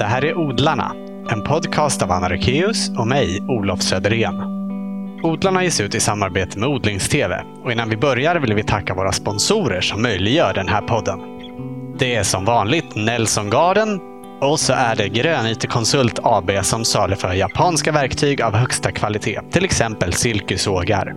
Det 0.00 0.06
här 0.06 0.24
är 0.24 0.38
Odlarna, 0.38 0.92
en 1.30 1.42
podcast 1.42 2.02
av 2.02 2.12
Anna 2.12 2.30
Rökeus 2.30 2.90
och 2.98 3.06
mig, 3.06 3.42
Olof 3.48 3.82
Söderén. 3.82 4.34
Odlarna 5.22 5.64
ges 5.64 5.80
ut 5.80 5.94
i 5.94 6.00
samarbete 6.00 6.58
med 6.58 6.68
Odlingstv 6.68 7.32
och 7.64 7.72
innan 7.72 7.88
vi 7.88 7.96
börjar 7.96 8.36
vill 8.36 8.54
vi 8.54 8.62
tacka 8.62 8.94
våra 8.94 9.12
sponsorer 9.12 9.80
som 9.80 10.02
möjliggör 10.02 10.54
den 10.54 10.68
här 10.68 10.80
podden. 10.80 11.20
Det 11.98 12.14
är 12.14 12.22
som 12.22 12.44
vanligt 12.44 12.96
Nelson 12.96 13.50
Garden 13.50 14.00
och 14.40 14.60
så 14.60 14.72
är 14.72 14.96
det 14.96 15.08
Grön 15.08 15.46
IT-konsult 15.46 16.18
AB 16.22 16.50
som 16.62 16.84
saluför 16.84 17.34
japanska 17.34 17.92
verktyg 17.92 18.42
av 18.42 18.54
högsta 18.54 18.92
kvalitet, 18.92 19.40
till 19.50 19.64
exempel 19.64 20.12
silkesågar. 20.12 21.14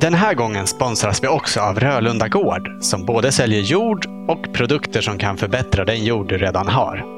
Den 0.00 0.14
här 0.14 0.34
gången 0.34 0.66
sponsras 0.66 1.22
vi 1.22 1.28
också 1.28 1.60
av 1.60 1.80
Rölunda 1.80 2.28
Gård 2.28 2.68
som 2.80 3.06
både 3.06 3.32
säljer 3.32 3.60
jord 3.60 4.06
och 4.28 4.54
produkter 4.54 5.00
som 5.00 5.18
kan 5.18 5.36
förbättra 5.36 5.84
den 5.84 6.04
jord 6.04 6.28
du 6.28 6.38
redan 6.38 6.68
har. 6.68 7.15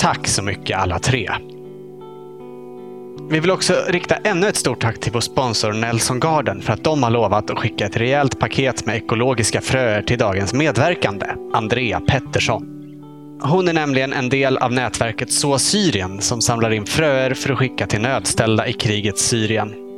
Tack 0.00 0.28
så 0.28 0.42
mycket 0.42 0.78
alla 0.78 0.98
tre! 0.98 1.30
Vi 3.30 3.40
vill 3.40 3.50
också 3.50 3.84
rikta 3.88 4.14
ännu 4.14 4.48
ett 4.48 4.56
stort 4.56 4.80
tack 4.80 5.00
till 5.00 5.12
vår 5.12 5.20
sponsor 5.20 5.72
Nelson 5.72 6.20
Garden 6.20 6.62
för 6.62 6.72
att 6.72 6.84
de 6.84 7.02
har 7.02 7.10
lovat 7.10 7.50
att 7.50 7.58
skicka 7.58 7.86
ett 7.86 7.96
rejält 7.96 8.38
paket 8.38 8.86
med 8.86 8.96
ekologiska 8.96 9.60
fröer 9.60 10.02
till 10.02 10.18
dagens 10.18 10.54
medverkande, 10.54 11.26
Andrea 11.52 12.00
Pettersson. 12.00 12.62
Hon 13.42 13.68
är 13.68 13.72
nämligen 13.72 14.12
en 14.12 14.28
del 14.28 14.58
av 14.58 14.72
nätverket 14.72 15.32
Så 15.32 15.58
Syrien 15.58 16.20
som 16.20 16.40
samlar 16.40 16.70
in 16.70 16.86
fröer 16.86 17.34
för 17.34 17.52
att 17.52 17.58
skicka 17.58 17.86
till 17.86 18.00
nödställda 18.00 18.66
i 18.66 18.72
krigets 18.72 19.22
Syrien. 19.22 19.89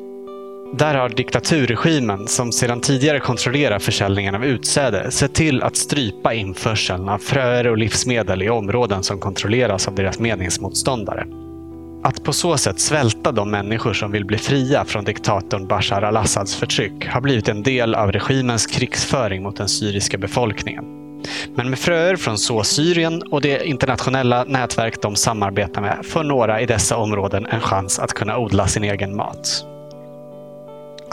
Där 0.74 0.94
har 0.94 1.08
diktaturregimen, 1.08 2.28
som 2.28 2.52
sedan 2.52 2.80
tidigare 2.80 3.20
kontrollerar 3.20 3.78
försäljningen 3.78 4.34
av 4.34 4.44
utsäde, 4.44 5.10
sett 5.10 5.34
till 5.34 5.62
att 5.62 5.76
strypa 5.76 6.34
införseln 6.34 7.08
av 7.08 7.18
fröer 7.18 7.66
och 7.66 7.78
livsmedel 7.78 8.42
i 8.42 8.50
områden 8.50 9.02
som 9.02 9.20
kontrolleras 9.20 9.88
av 9.88 9.94
deras 9.94 10.18
meningsmotståndare. 10.18 11.26
Att 12.04 12.24
på 12.24 12.32
så 12.32 12.56
sätt 12.56 12.80
svälta 12.80 13.32
de 13.32 13.50
människor 13.50 13.92
som 13.92 14.12
vill 14.12 14.24
bli 14.24 14.38
fria 14.38 14.84
från 14.84 15.04
diktatorn 15.04 15.66
Bashar 15.66 16.02
al-Assads 16.02 16.56
förtryck 16.56 17.06
har 17.06 17.20
blivit 17.20 17.48
en 17.48 17.62
del 17.62 17.94
av 17.94 18.12
regimens 18.12 18.66
krigsföring 18.66 19.42
mot 19.42 19.56
den 19.56 19.68
syriska 19.68 20.18
befolkningen. 20.18 20.84
Men 21.54 21.70
med 21.70 21.78
fröer 21.78 22.16
från 22.16 22.38
Så 22.38 22.64
Syrien 22.64 23.22
och 23.22 23.40
det 23.40 23.66
internationella 23.66 24.44
nätverk 24.44 25.02
de 25.02 25.16
samarbetar 25.16 25.80
med 25.80 25.98
får 26.04 26.24
några 26.24 26.60
i 26.60 26.66
dessa 26.66 26.96
områden 26.96 27.46
en 27.46 27.60
chans 27.60 27.98
att 27.98 28.12
kunna 28.12 28.38
odla 28.38 28.66
sin 28.66 28.84
egen 28.84 29.16
mat. 29.16 29.71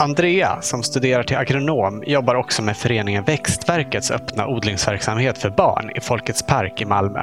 Andrea, 0.00 0.62
som 0.62 0.82
studerar 0.82 1.22
till 1.22 1.36
agronom, 1.36 2.02
jobbar 2.06 2.34
också 2.34 2.62
med 2.62 2.76
föreningen 2.76 3.24
Växtverkets 3.24 4.10
öppna 4.10 4.46
odlingsverksamhet 4.46 5.38
för 5.38 5.50
barn 5.50 5.90
i 5.96 6.00
Folkets 6.00 6.42
park 6.42 6.80
i 6.80 6.84
Malmö. 6.84 7.20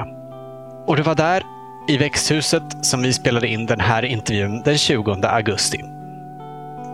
Och 0.87 0.95
det 0.97 1.03
var 1.03 1.15
där, 1.15 1.43
i 1.87 1.97
växthuset, 1.97 2.63
som 2.81 3.01
vi 3.01 3.13
spelade 3.13 3.47
in 3.47 3.65
den 3.65 3.79
här 3.79 4.05
intervjun 4.05 4.61
den 4.65 4.77
20 4.77 5.11
augusti. 5.23 5.83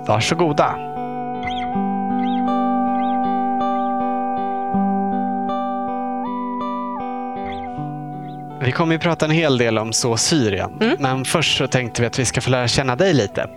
Varsågoda! 0.08 0.76
Vi 8.66 8.72
kommer 8.72 8.96
ju 8.96 9.00
prata 9.00 9.26
en 9.26 9.32
hel 9.32 9.58
del 9.58 9.78
om 9.78 9.94
Så 9.94 10.18
Syrien, 10.18 10.78
Mm. 10.82 10.96
men 11.00 11.26
först 11.26 11.58
så 11.58 11.68
tänkte 11.68 12.02
vi 12.02 12.08
att 12.08 12.20
vi 12.20 12.26
ska 12.26 12.42
få 12.42 12.50
lära 12.50 12.68
känna 12.68 12.96
dig 12.96 13.14
lite. 13.14 13.50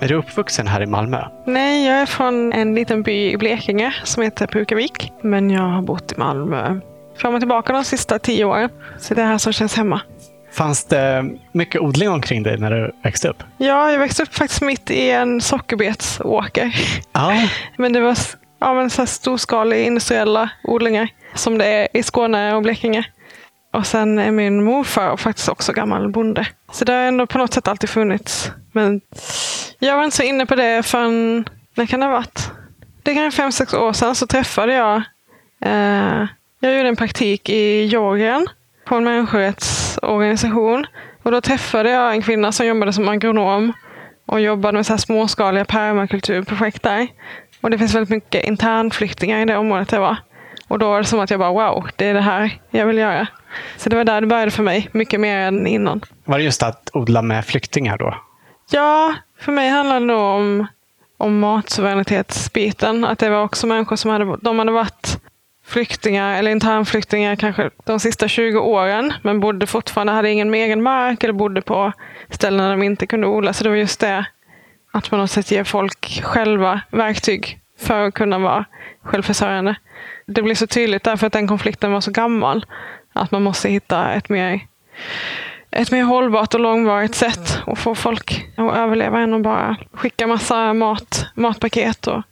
Är 0.00 0.08
du 0.08 0.14
uppvuxen 0.14 0.66
här 0.66 0.82
i 0.82 0.86
Malmö? 0.86 1.24
Nej, 1.46 1.86
jag 1.86 1.96
är 1.96 2.06
från 2.06 2.52
en 2.52 2.74
liten 2.74 3.02
by 3.02 3.30
i 3.30 3.36
Blekinge 3.36 3.94
som 4.04 4.22
heter 4.22 4.46
Pukavik. 4.46 5.12
Men 5.22 5.50
jag 5.50 5.62
har 5.62 5.82
bott 5.82 6.12
i 6.12 6.14
Malmö 6.18 6.80
fram 7.16 7.34
och 7.34 7.40
tillbaka 7.40 7.72
de 7.72 7.84
sista 7.84 8.18
tio 8.18 8.44
åren. 8.44 8.70
Så 8.98 9.14
det 9.14 9.22
är 9.22 9.26
här 9.26 9.38
som 9.38 9.52
känns 9.52 9.76
hemma. 9.76 10.00
Fanns 10.52 10.84
det 10.84 11.30
mycket 11.52 11.80
odling 11.80 12.08
omkring 12.08 12.42
dig 12.42 12.58
när 12.58 12.70
du 12.70 12.92
växte 13.02 13.28
upp? 13.28 13.42
Ja, 13.58 13.92
jag 13.92 13.98
växte 13.98 14.22
upp 14.22 14.34
faktiskt 14.34 14.62
mitt 14.62 14.90
i 14.90 15.10
en 15.10 15.40
sockerbetsåker. 15.40 16.74
Ja. 17.12 17.48
Men 17.76 17.92
det 17.92 18.00
var 18.00 18.16
ja, 18.60 18.74
men 18.74 18.90
så 18.90 19.02
här 19.02 19.06
storskaliga 19.06 19.82
industriella 19.82 20.50
odlingar 20.64 21.08
som 21.34 21.58
det 21.58 21.66
är 21.66 21.88
i 21.94 22.02
Skåne 22.02 22.54
och 22.54 22.62
Blekinge. 22.62 23.04
Och 23.72 23.86
sen 23.86 24.18
är 24.18 24.30
min 24.30 24.64
morfar 24.64 25.16
faktiskt 25.16 25.48
också 25.48 25.72
gammal 25.72 26.10
bonde. 26.10 26.46
Så 26.72 26.84
det 26.84 26.92
har 26.92 27.00
ändå 27.00 27.26
på 27.26 27.38
något 27.38 27.54
sätt 27.54 27.68
alltid 27.68 27.90
funnits. 27.90 28.50
Men 28.72 29.00
jag 29.80 29.96
var 29.96 30.04
inte 30.04 30.16
så 30.16 30.22
inne 30.22 30.46
på 30.46 30.54
det 30.54 30.86
förrän, 30.86 31.44
när 31.74 31.86
kan 31.86 32.00
det 32.00 32.06
ha 32.06 32.12
varit? 32.12 32.50
Det 33.02 33.14
kan 33.14 33.22
vara 33.22 33.30
fem, 33.30 33.52
sex 33.52 33.74
år 33.74 33.92
sedan 33.92 34.14
så 34.14 34.26
träffade 34.26 34.74
jag, 34.74 34.96
eh, 35.64 36.26
jag 36.60 36.76
gjorde 36.76 36.88
en 36.88 36.96
praktik 36.96 37.48
i 37.48 37.82
Georgien 37.84 38.46
på 38.84 38.94
en 38.94 39.04
människorättsorganisation. 39.04 40.86
Och 41.22 41.30
då 41.30 41.40
träffade 41.40 41.90
jag 41.90 42.12
en 42.12 42.22
kvinna 42.22 42.52
som 42.52 42.66
jobbade 42.66 42.92
som 42.92 43.08
agronom 43.08 43.72
och 44.26 44.40
jobbade 44.40 44.76
med 44.76 44.86
så 44.86 44.92
här 44.92 44.98
småskaliga 44.98 45.64
permakulturprojekt 45.64 46.82
där. 46.82 47.08
Och 47.60 47.70
det 47.70 47.78
finns 47.78 47.94
väldigt 47.94 48.10
mycket 48.10 48.44
internflyktingar 48.44 49.40
i 49.40 49.44
det 49.44 49.56
området 49.56 49.88
det 49.88 49.98
var. 49.98 50.16
Och 50.68 50.78
då 50.78 50.88
var 50.88 50.98
det 50.98 51.04
som 51.04 51.20
att 51.20 51.30
jag 51.30 51.40
bara 51.40 51.52
wow, 51.52 51.88
det 51.96 52.06
är 52.06 52.14
det 52.14 52.20
här 52.20 52.60
jag 52.70 52.86
vill 52.86 52.98
göra. 52.98 53.26
Så 53.76 53.88
det 53.88 53.96
var 53.96 54.04
där 54.04 54.20
det 54.20 54.26
började 54.26 54.50
för 54.50 54.62
mig, 54.62 54.88
mycket 54.92 55.20
mer 55.20 55.36
än 55.36 55.66
innan. 55.66 56.00
Var 56.24 56.38
det 56.38 56.44
just 56.44 56.62
att 56.62 56.90
odla 56.92 57.22
med 57.22 57.44
flyktingar 57.44 57.98
då? 57.98 58.14
Ja, 58.72 59.14
för 59.38 59.52
mig 59.52 59.68
handlar 59.68 60.00
det 60.00 60.06
nog 60.06 60.20
om, 60.20 60.66
om 61.16 61.38
matsuveränitetsbiten. 61.38 63.04
Att 63.04 63.18
det 63.18 63.30
var 63.30 63.42
också 63.42 63.66
människor 63.66 63.96
som 63.96 64.10
hade, 64.10 64.36
de 64.36 64.58
hade 64.58 64.72
varit 64.72 65.20
flyktingar 65.66 66.38
eller 66.38 66.50
internflyktingar 66.50 67.36
kanske 67.36 67.70
de 67.84 68.00
sista 68.00 68.28
20 68.28 68.58
åren. 68.58 69.12
Men 69.22 69.40
bodde 69.40 69.66
fortfarande, 69.66 70.12
hade 70.12 70.30
ingen 70.30 70.54
egen 70.54 70.82
mark 70.82 71.24
eller 71.24 71.34
bodde 71.34 71.62
på 71.62 71.92
ställen 72.30 72.64
där 72.64 72.70
de 72.70 72.82
inte 72.82 73.06
kunde 73.06 73.26
odla. 73.26 73.52
Så 73.52 73.64
det 73.64 73.70
var 73.70 73.76
just 73.76 74.00
det 74.00 74.26
att 74.92 75.10
på 75.10 75.16
något 75.16 75.30
sätt 75.30 75.50
ge 75.50 75.64
folk 75.64 76.20
själva 76.24 76.80
verktyg 76.90 77.60
för 77.78 78.06
att 78.06 78.14
kunna 78.14 78.38
vara 78.38 78.64
självförsörjande. 79.02 79.74
Det 80.26 80.42
blir 80.42 80.54
så 80.54 80.66
tydligt 80.66 81.04
därför 81.04 81.26
att 81.26 81.32
den 81.32 81.48
konflikten 81.48 81.92
var 81.92 82.00
så 82.00 82.10
gammal. 82.10 82.66
Att 83.12 83.30
man 83.30 83.42
måste 83.42 83.68
hitta 83.68 84.12
ett 84.12 84.28
mer 84.28 84.60
ett 85.70 85.90
mer 85.90 86.02
hållbart 86.02 86.54
och 86.54 86.60
långvarigt 86.60 87.14
sätt 87.14 87.62
att 87.66 87.78
få 87.78 87.94
folk 87.94 88.50
att 88.56 88.74
överleva 88.76 89.20
än 89.20 89.34
att 89.34 89.42
bara 89.42 89.76
skicka 89.92 90.26
massa 90.26 90.74
mat, 90.74 91.26
matpaket 91.34 92.06
och 92.06 92.22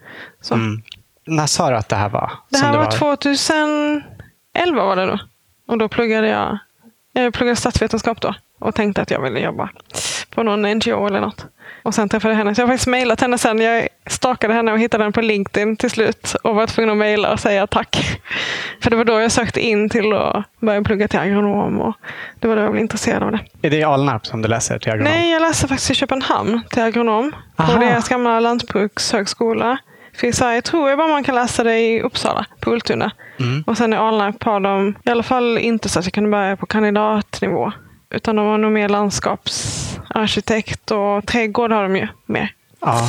så. 0.41 0.55
Mm. 0.55 0.83
När 1.27 1.47
sa 1.47 1.71
du 1.71 1.77
att 1.77 1.89
det 1.89 1.97
här 1.97 2.09
var? 2.09 2.33
Det 2.49 2.59
här 2.59 2.77
var 2.77 2.91
2011 2.91 4.05
var 4.85 4.97
det 4.97 5.07
då. 5.07 5.19
Och 5.67 5.79
då 5.79 5.89
pluggade 5.89 6.29
jag, 6.29 6.59
jag 7.13 7.35
pluggade 7.35 7.57
statsvetenskap 7.57 8.21
då 8.21 8.35
och 8.59 8.75
tänkte 8.75 9.03
att 9.03 9.11
jag 9.11 9.23
ville 9.23 9.41
jobba 9.41 9.71
på 10.31 10.43
någon 10.43 10.63
NGO 10.63 11.07
eller 11.07 11.21
något. 11.21 11.47
Och 11.83 11.95
sen 11.95 12.09
träffade 12.09 12.35
jag 12.35 12.39
henne. 12.39 12.55
Så 12.55 12.61
jag 12.61 12.67
har 12.67 12.73
faktiskt 12.73 12.89
mejlat 12.89 13.21
henne 13.21 13.39
sen. 13.39 13.61
Jag 13.61 13.89
stakade 14.07 14.55
henne 14.55 14.73
och 14.73 14.79
hittade 14.79 15.05
henne 15.05 15.13
på 15.13 15.21
LinkedIn 15.21 15.77
till 15.77 15.91
slut 15.91 16.35
och 16.43 16.55
var 16.55 16.67
tvungen 16.67 16.91
att 16.91 16.97
mejla 16.97 17.33
och 17.33 17.41
säga 17.41 17.67
tack. 17.67 18.21
För 18.83 18.91
det 18.91 18.97
var 18.97 19.05
då 19.05 19.21
jag 19.21 19.33
sökte 19.33 19.61
in 19.61 19.89
till 19.89 20.13
att 20.13 20.45
börja 20.61 20.83
plugga 20.83 21.09
till 21.09 21.19
agronom 21.19 21.81
och 21.81 21.95
det 22.41 22.49
var 22.49 22.57
då 22.57 22.63
jag 22.63 22.71
blev 22.71 22.83
intresserad 22.83 23.23
av 23.23 23.33
det. 23.33 23.41
Är 23.63 23.71
det 23.71 23.77
i 23.77 23.83
Alnarp 23.83 24.27
som 24.27 24.43
du 24.43 24.49
läser 24.49 24.79
till 24.79 24.93
agronom? 24.93 25.13
Nej, 25.13 25.31
jag 25.31 25.43
läste 25.43 25.69
faktiskt 25.69 25.91
i 25.91 25.95
Köpenhamn 25.95 26.61
till 26.71 26.83
agronom. 26.83 27.33
På 27.57 27.63
Aha. 27.63 27.81
deras 27.81 28.09
gamla 28.09 28.41
lantbrukshögskola. 28.41 29.79
För 30.15 30.27
i 30.27 30.33
Sverige 30.33 30.63
tror 30.63 30.89
jag 30.89 30.99
bara 30.99 31.09
man 31.09 31.25
kan 31.25 31.35
läsa 31.35 31.65
det 31.65 31.79
i 31.79 32.03
Uppsala, 32.03 32.47
på 32.61 32.73
Ultuna. 32.73 33.11
Mm. 33.41 33.65
Och 33.67 33.77
sen 33.77 33.93
i 33.93 33.97
Alnarp 33.97 34.43
har 34.43 34.61
de 34.61 34.95
i 35.05 35.11
alla 35.11 35.23
fall 35.23 35.59
inte 35.59 35.89
så 35.89 35.99
att 35.99 36.05
jag 36.05 36.13
kunde 36.13 36.31
börja 36.31 36.57
på 36.57 36.67
kandidatnivå. 36.67 37.73
Utan 38.11 38.37
de 38.37 38.47
har 38.47 38.59
nog 38.59 38.73
mer 38.73 38.89
landskapsarkitekt 38.89 40.91
och 40.91 41.27
trädgård 41.27 41.73
har 41.73 41.83
de 41.83 41.97
ju 41.97 42.09
mer. 42.27 42.53
Ja. 42.81 43.09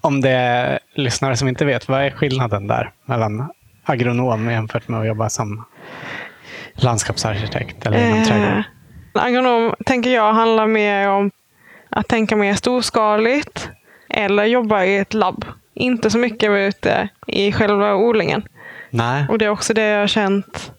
Om 0.00 0.20
det 0.20 0.30
är 0.30 0.78
lyssnare 0.94 1.36
som 1.36 1.48
inte 1.48 1.64
vet, 1.64 1.88
vad 1.88 2.02
är 2.02 2.10
skillnaden 2.10 2.66
där 2.66 2.92
mellan 3.04 3.48
agronom 3.84 4.50
jämfört 4.50 4.88
med 4.88 5.00
att 5.00 5.06
jobba 5.06 5.30
som 5.30 5.64
landskapsarkitekt 6.74 7.86
eller 7.86 8.08
inom 8.08 8.24
trädgård? 8.24 8.58
Eh, 8.58 8.64
agronom 9.24 9.74
tänker 9.86 10.10
jag 10.10 10.32
handlar 10.32 10.66
mer 10.66 11.08
om 11.08 11.30
att 11.90 12.08
tänka 12.08 12.36
mer 12.36 12.54
storskaligt 12.54 13.70
eller 14.08 14.44
jobba 14.44 14.84
i 14.84 14.96
ett 14.96 15.14
labb. 15.14 15.44
Inte 15.74 16.10
så 16.10 16.18
mycket 16.18 16.50
ute 16.50 17.08
i 17.26 17.52
själva 17.52 17.94
odlingen. 17.94 18.42
Nej. 18.90 19.26
Och 19.28 19.38
det 19.38 19.44
är 19.44 19.48
också 19.48 19.74
det 19.74 19.82
jag 19.82 20.00
har 20.00 20.06
känt 20.06 20.72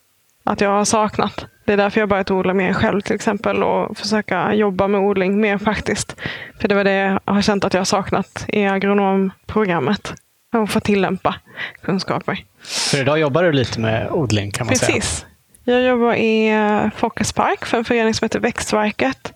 att 0.43 0.61
jag 0.61 0.69
har 0.69 0.85
saknat. 0.85 1.45
Det 1.65 1.73
är 1.73 1.77
därför 1.77 1.99
jag 1.99 2.09
börjat 2.09 2.31
odla 2.31 2.53
mer 2.53 2.73
själv 2.73 3.01
till 3.01 3.15
exempel 3.15 3.63
och 3.63 3.97
försöka 3.97 4.53
jobba 4.53 4.87
med 4.87 5.01
odling 5.01 5.41
mer 5.41 5.57
praktiskt. 5.57 6.15
För 6.61 6.67
det 6.67 6.75
var 6.75 6.83
det 6.83 7.19
jag 7.25 7.33
har 7.33 7.41
känt 7.41 7.63
att 7.65 7.73
jag 7.73 7.79
har 7.79 7.85
saknat 7.85 8.45
i 8.47 8.65
agronomprogrammet. 8.65 10.13
Att 10.51 10.71
få 10.71 10.79
tillämpa 10.79 11.35
kunskaper. 11.81 12.43
Så 12.63 12.97
idag 12.97 13.19
jobbar 13.19 13.43
du 13.43 13.51
lite 13.51 13.79
med 13.79 14.11
odling 14.11 14.51
kan 14.51 14.67
man 14.67 14.75
säga? 14.75 14.95
Precis. 14.95 15.25
Jag 15.63 15.81
jobbar 15.81 16.13
i 16.13 16.49
eh, 16.49 16.89
Folkets 16.95 17.33
park 17.33 17.65
för 17.65 17.77
en 17.77 17.85
förening 17.85 18.13
som 18.13 18.25
heter 18.25 18.39
Växtverket. 18.39 19.33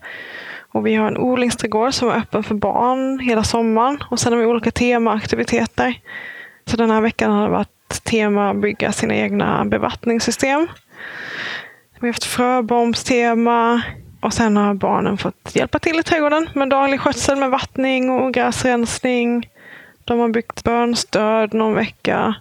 Och 0.72 0.86
vi 0.86 0.94
har 0.94 1.06
en 1.06 1.16
odlingsträdgård 1.16 1.94
som 1.94 2.08
är 2.08 2.14
öppen 2.14 2.42
för 2.42 2.54
barn 2.54 3.18
hela 3.18 3.44
sommaren. 3.44 4.02
Och 4.10 4.20
sen 4.20 4.32
har 4.32 4.40
vi 4.40 4.46
olika 4.46 4.70
temaaktiviteter. 4.70 5.94
Så 6.66 6.76
den 6.76 6.90
här 6.90 7.00
veckan 7.00 7.32
har 7.32 7.42
det 7.42 7.50
varit 7.52 8.04
tema 8.04 8.54
bygga 8.54 8.92
sina 8.92 9.14
egna 9.14 9.64
bevattningssystem. 9.64 10.68
Vi 12.00 12.06
har 12.06 12.12
haft 12.12 12.24
fröbombstema, 12.24 13.82
Och 14.22 14.32
sen 14.32 14.56
har 14.56 14.74
barnen 14.74 15.18
fått 15.18 15.56
hjälpa 15.56 15.78
till 15.78 15.98
i 15.98 16.02
trädgården 16.02 16.50
med 16.54 16.68
daglig 16.68 17.00
skötsel 17.00 17.38
med 17.38 17.50
vattning 17.50 18.10
och 18.10 18.34
gräsrensning. 18.34 19.48
De 20.04 20.18
har 20.18 20.28
byggt 20.28 20.64
bönstöd 20.64 21.54
någon 21.54 21.74
vecka. 21.74 22.34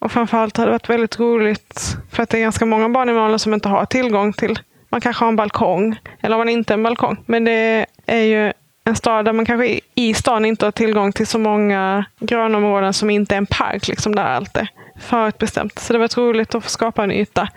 Och 0.00 0.12
framförallt 0.12 0.56
har 0.56 0.66
det 0.66 0.72
varit 0.72 0.90
väldigt 0.90 1.20
roligt 1.20 1.96
för 2.10 2.22
att 2.22 2.28
det 2.28 2.38
är 2.38 2.42
ganska 2.42 2.66
många 2.66 2.88
barn 2.88 3.08
i 3.08 3.12
Malmö 3.12 3.38
som 3.38 3.54
inte 3.54 3.68
har 3.68 3.84
tillgång 3.84 4.32
till 4.32 4.58
man 4.88 5.00
kanske 5.00 5.24
har 5.24 5.28
en 5.28 5.36
balkong 5.36 6.00
eller 6.20 6.36
har 6.36 6.44
man 6.44 6.48
inte 6.48 6.74
en 6.74 6.82
balkong. 6.82 7.16
Men 7.26 7.44
det 7.44 7.86
är 8.06 8.22
ju 8.22 8.52
en 8.84 8.96
stad 8.96 9.24
där 9.24 9.32
man 9.32 9.44
kanske 9.44 9.80
i 9.94 10.14
stan 10.14 10.44
inte 10.44 10.64
har 10.64 10.72
tillgång 10.72 11.12
till 11.12 11.26
så 11.26 11.38
många 11.38 12.04
grönområden 12.20 12.92
som 12.92 13.10
inte 13.10 13.34
är 13.34 13.38
en 13.38 13.46
park 13.46 13.88
liksom 13.88 14.14
där 14.14 14.24
allt 14.24 14.56
är 14.56 14.68
förutbestämt. 15.00 15.78
Så 15.78 15.92
det 15.92 15.98
var 15.98 16.20
roligt 16.20 16.54
att 16.54 16.64
få 16.64 16.70
skapa 16.70 17.04
en 17.04 17.12
yta 17.12 17.48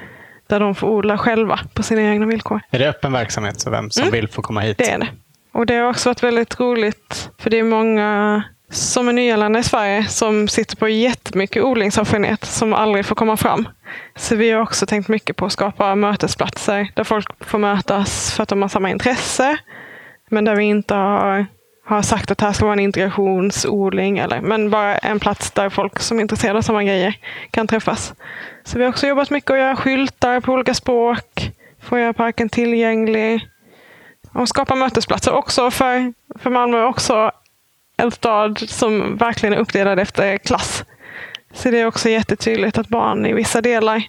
där 0.52 0.60
de 0.60 0.76
får 0.76 0.88
odla 0.88 1.18
själva 1.18 1.60
på 1.74 1.84
sina 1.84 2.02
egna 2.02 2.26
villkor. 2.26 2.62
Är 2.72 2.80
det 2.80 2.90
öppen 2.90 3.12
verksamhet 3.12 3.62
så 3.62 3.70
vem 3.70 3.92
som 3.92 4.02
mm. 4.02 4.12
vill 4.12 4.28
får 4.28 4.42
komma 4.44 4.62
hit? 4.62 4.78
Det 4.78 4.92
är 4.92 5.00
det. 5.00 5.08
Och 5.52 5.66
det 5.66 5.76
har 5.76 5.90
också 5.90 6.10
varit 6.10 6.24
väldigt 6.24 6.60
roligt 6.60 7.30
för 7.38 7.50
det 7.50 7.60
är 7.60 7.64
många 7.64 8.44
som 8.70 9.10
är 9.10 9.14
nyanlända 9.14 9.60
i 9.60 9.64
Sverige 9.64 10.08
som 10.08 10.48
sitter 10.48 10.76
på 10.76 10.90
jättemycket 10.90 11.64
odlingserfarenhet 11.64 12.46
som 12.46 12.74
aldrig 12.74 13.06
får 13.06 13.16
komma 13.16 13.38
fram. 13.38 13.68
Så 14.16 14.36
vi 14.36 14.52
har 14.52 14.62
också 14.62 14.86
tänkt 14.86 15.08
mycket 15.08 15.36
på 15.36 15.46
att 15.46 15.52
skapa 15.52 15.96
mötesplatser 15.96 16.92
där 16.96 17.04
folk 17.04 17.46
får 17.46 17.58
mötas 17.58 18.34
för 18.34 18.44
att 18.44 18.50
de 18.50 18.62
har 18.62 18.70
samma 18.70 18.90
intresse. 18.90 19.58
Men 20.30 20.46
där 20.46 20.56
vi 20.56 20.64
inte 20.64 20.94
har, 20.94 21.46
har 21.92 22.02
sagt 22.02 22.32
att 22.32 22.38
det 22.38 22.46
här 22.46 22.54
ska 22.54 22.66
vara 22.66 22.74
en 22.74 22.80
integrationsodling. 22.80 24.18
Eller, 24.18 24.42
men 24.42 24.70
bara 24.70 24.98
en 24.98 25.20
plats 25.20 25.52
där 25.52 25.70
folk 25.70 26.00
som 26.00 26.18
är 26.18 26.22
intresserade 26.22 26.58
av 26.58 26.62
samma 26.62 26.84
grejer 26.84 27.18
kan 27.52 27.68
träffas. 27.68 28.14
Så 28.64 28.78
vi 28.78 28.84
har 28.84 28.90
också 28.90 29.08
jobbat 29.08 29.30
mycket 29.30 29.52
att 29.52 29.58
göra 29.58 29.76
skyltar 29.76 30.40
på 30.40 30.54
olika 30.54 30.74
språk. 30.74 31.52
Få 31.82 32.00
göra 32.00 32.14
parken 32.14 32.50
tillgänglig. 32.50 33.48
Och 34.34 34.50
skapa 34.50 34.76
mötesplatser 34.76 35.32
också 35.32 35.72
för, 35.72 36.14
för 36.40 36.50
Malmö 36.50 36.84
också 36.84 37.32
en 37.98 38.12
stad 38.12 38.60
som 38.60 39.18
verkligen 39.18 39.54
är 39.54 39.58
uppdelad 39.58 40.00
efter 40.00 40.38
klass. 40.38 40.84
Så 41.54 41.72
det 41.72 41.80
är 41.80 41.86
också 41.86 42.10
jättetydligt 42.10 42.78
att 42.78 42.88
barn 42.88 43.26
i 43.26 43.34
vissa 43.34 43.62
delar 43.62 44.04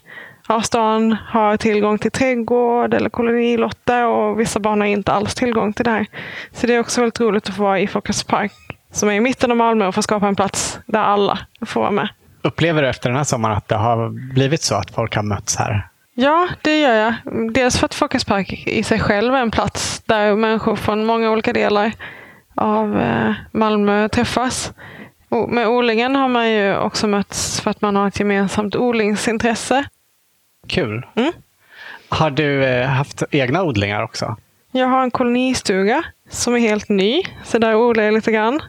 av 0.46 0.60
stan 0.60 1.16
har 1.28 1.56
tillgång 1.56 1.98
till 1.98 2.10
trädgård 2.10 2.94
eller 2.94 3.10
kolonilotter 3.10 4.06
och 4.06 4.40
vissa 4.40 4.60
barn 4.60 4.80
har 4.80 4.88
inte 4.88 5.12
alls 5.12 5.34
tillgång 5.34 5.72
till 5.72 5.84
det 5.84 5.90
här. 5.90 6.06
Så 6.52 6.66
det 6.66 6.74
är 6.74 6.80
också 6.80 7.00
väldigt 7.00 7.20
roligt 7.20 7.48
att 7.48 7.56
få 7.56 7.62
vara 7.62 7.80
i 7.80 7.86
Folkets 7.86 8.24
park 8.24 8.52
som 8.92 9.08
är 9.08 9.12
i 9.12 9.20
mitten 9.20 9.50
av 9.50 9.56
Malmö 9.56 9.86
och 9.86 9.94
få 9.94 10.02
skapa 10.02 10.28
en 10.28 10.36
plats 10.36 10.78
där 10.86 11.00
alla 11.00 11.38
får 11.66 11.80
vara 11.80 11.90
med. 11.90 12.08
Upplever 12.42 12.82
du 12.82 12.88
efter 12.88 13.08
den 13.08 13.16
här 13.16 13.24
sommaren 13.24 13.56
att 13.56 13.68
det 13.68 13.76
har 13.76 14.08
blivit 14.34 14.62
så 14.62 14.74
att 14.74 14.90
folk 14.90 15.16
har 15.16 15.22
mötts 15.22 15.56
här? 15.56 15.88
Ja, 16.14 16.48
det 16.62 16.80
gör 16.80 16.94
jag. 16.94 17.14
Dels 17.54 17.78
för 17.78 17.84
att 17.84 17.94
Folkets 17.94 18.24
park 18.24 18.66
i 18.66 18.82
sig 18.82 19.00
själv 19.00 19.34
är 19.34 19.40
en 19.40 19.50
plats 19.50 20.02
där 20.06 20.36
människor 20.36 20.76
från 20.76 21.04
många 21.06 21.30
olika 21.30 21.52
delar 21.52 21.92
av 22.54 23.00
eh, 23.00 23.32
Malmö 23.52 24.08
träffas. 24.08 24.72
Med 25.48 25.68
odlingen 25.68 26.16
har 26.16 26.28
man 26.28 26.50
ju 26.50 26.76
också 26.76 27.06
mötts 27.06 27.60
för 27.60 27.70
att 27.70 27.80
man 27.80 27.96
har 27.96 28.08
ett 28.08 28.18
gemensamt 28.18 28.76
odlingsintresse. 28.76 29.84
Kul. 30.66 31.06
Mm. 31.14 31.32
Har 32.08 32.30
du 32.30 32.64
eh, 32.64 32.88
haft 32.88 33.22
egna 33.30 33.62
odlingar 33.62 34.02
också? 34.02 34.36
Jag 34.72 34.86
har 34.86 35.02
en 35.02 35.10
kolonistuga 35.10 36.02
som 36.30 36.54
är 36.54 36.58
helt 36.58 36.88
ny, 36.88 37.22
så 37.44 37.58
där 37.58 37.74
odlar 37.74 38.04
jag 38.04 38.14
lite 38.14 38.32
grann. 38.32 38.60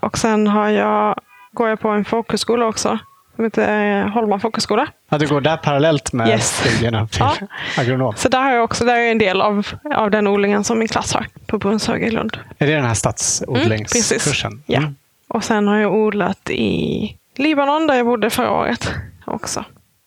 Och 0.00 0.18
sen 0.18 0.46
har 0.46 0.68
jag, 0.68 1.20
går 1.52 1.68
jag 1.68 1.80
på 1.80 1.88
en 1.88 2.04
folkhögskola 2.04 2.66
också 2.66 2.98
som 3.36 3.44
heter 3.44 4.00
eh, 4.00 4.08
Holma 4.08 4.38
folkhögskola. 4.38 4.86
Ja, 5.08 5.18
du 5.18 5.26
går 5.26 5.40
där 5.40 5.56
parallellt 5.56 6.12
med 6.12 6.28
yes. 6.28 6.58
studierna 6.58 7.06
till 7.06 7.20
ja. 7.20 7.34
agronom? 7.78 8.14
Så 8.16 8.28
där 8.28 8.42
har 8.42 8.52
jag 8.52 8.64
också, 8.64 8.84
där 8.84 8.96
är 8.96 9.10
en 9.10 9.18
del 9.18 9.40
av, 9.40 9.66
av 9.94 10.10
den 10.10 10.26
odlingen 10.26 10.64
som 10.64 10.78
min 10.78 10.88
klass 10.88 11.12
har 11.12 11.26
på 11.46 11.58
Brunshög 11.58 12.02
i 12.02 12.10
Lund. 12.10 12.38
Är 12.58 12.66
det 12.66 12.72
den 12.74 12.84
här 12.84 12.94
stadsodlingskursen? 12.94 14.52
Mm, 14.52 14.62
ja. 14.66 14.78
Mm. 14.78 14.96
Och 15.28 15.44
sen 15.44 15.68
har 15.68 15.76
jag 15.76 15.94
odlat 15.94 16.50
i 16.50 17.16
Libanon 17.36 17.86
där 17.86 17.94
jag 17.94 18.06
bodde 18.06 18.30
förra 18.30 18.50
året 18.50 18.90
också. 19.24 19.64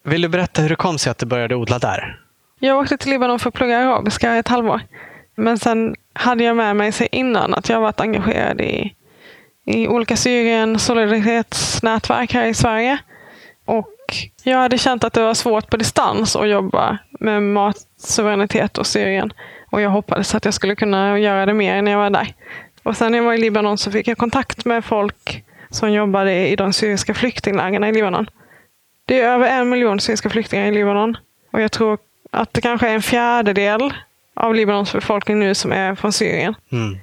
Vill 0.09 0.21
du 0.21 0.27
berätta 0.27 0.61
hur 0.61 0.69
det 0.69 0.75
kom 0.75 0.97
sig 0.97 1.11
att 1.11 1.17
du 1.17 1.25
började 1.25 1.55
odla 1.55 1.79
där? 1.79 2.19
Jag 2.59 2.77
åkte 2.77 2.97
till 2.97 3.09
Libanon 3.09 3.39
för 3.39 3.49
att 3.49 3.53
plugga 3.53 3.77
arabiska 3.77 4.35
i 4.35 4.39
ett 4.39 4.47
halvår. 4.47 4.81
Men 5.35 5.59
sen 5.59 5.95
hade 6.13 6.43
jag 6.43 6.55
med 6.55 6.75
mig 6.75 6.91
sig 6.91 7.07
innan 7.11 7.53
att 7.53 7.69
jag 7.69 7.81
varit 7.81 7.99
engagerad 7.99 8.61
i, 8.61 8.93
i 9.65 9.87
olika 9.87 10.15
Syrien 10.15 10.79
solidaritetsnätverk 10.79 12.33
här 12.33 12.45
i 12.45 12.53
Sverige. 12.53 12.97
Och 13.65 13.95
jag 14.43 14.57
hade 14.57 14.77
känt 14.77 15.03
att 15.03 15.13
det 15.13 15.21
var 15.21 15.33
svårt 15.33 15.69
på 15.69 15.77
distans 15.77 16.35
att 16.35 16.49
jobba 16.49 16.97
med 17.19 17.43
matsuveränitet 17.43 18.77
och 18.77 18.87
Syrien. 18.87 19.33
Och 19.71 19.81
jag 19.81 19.89
hoppades 19.89 20.35
att 20.35 20.45
jag 20.45 20.53
skulle 20.53 20.75
kunna 20.75 21.19
göra 21.19 21.45
det 21.45 21.53
mer 21.53 21.81
när 21.81 21.91
jag 21.91 21.99
var 21.99 22.09
där. 22.09 22.33
Och 22.83 22.97
sen 22.97 23.11
när 23.11 23.19
jag 23.19 23.25
var 23.25 23.33
i 23.33 23.37
Libanon 23.37 23.77
så 23.77 23.91
fick 23.91 24.07
jag 24.07 24.17
kontakt 24.17 24.65
med 24.65 24.85
folk 24.85 25.43
som 25.69 25.91
jobbade 25.91 26.47
i 26.47 26.55
de 26.55 26.73
syriska 26.73 27.13
flyktinglägren 27.13 27.83
i 27.83 27.91
Libanon. 27.91 28.29
Det 29.09 29.21
är 29.21 29.27
över 29.27 29.47
en 29.47 29.69
miljon 29.69 29.99
syriska 29.99 30.29
flyktingar 30.29 30.65
i 30.65 30.71
Libanon. 30.71 31.17
Och 31.51 31.61
jag 31.61 31.71
tror 31.71 31.97
att 32.31 32.53
det 32.53 32.61
kanske 32.61 32.89
är 32.89 32.93
en 32.93 33.01
fjärdedel 33.01 33.93
av 34.33 34.55
Libanons 34.55 34.93
befolkning 34.93 35.39
nu 35.39 35.55
som 35.55 35.71
är 35.71 35.95
från 35.95 36.13
Syrien. 36.13 36.55
Mm. 36.71 36.97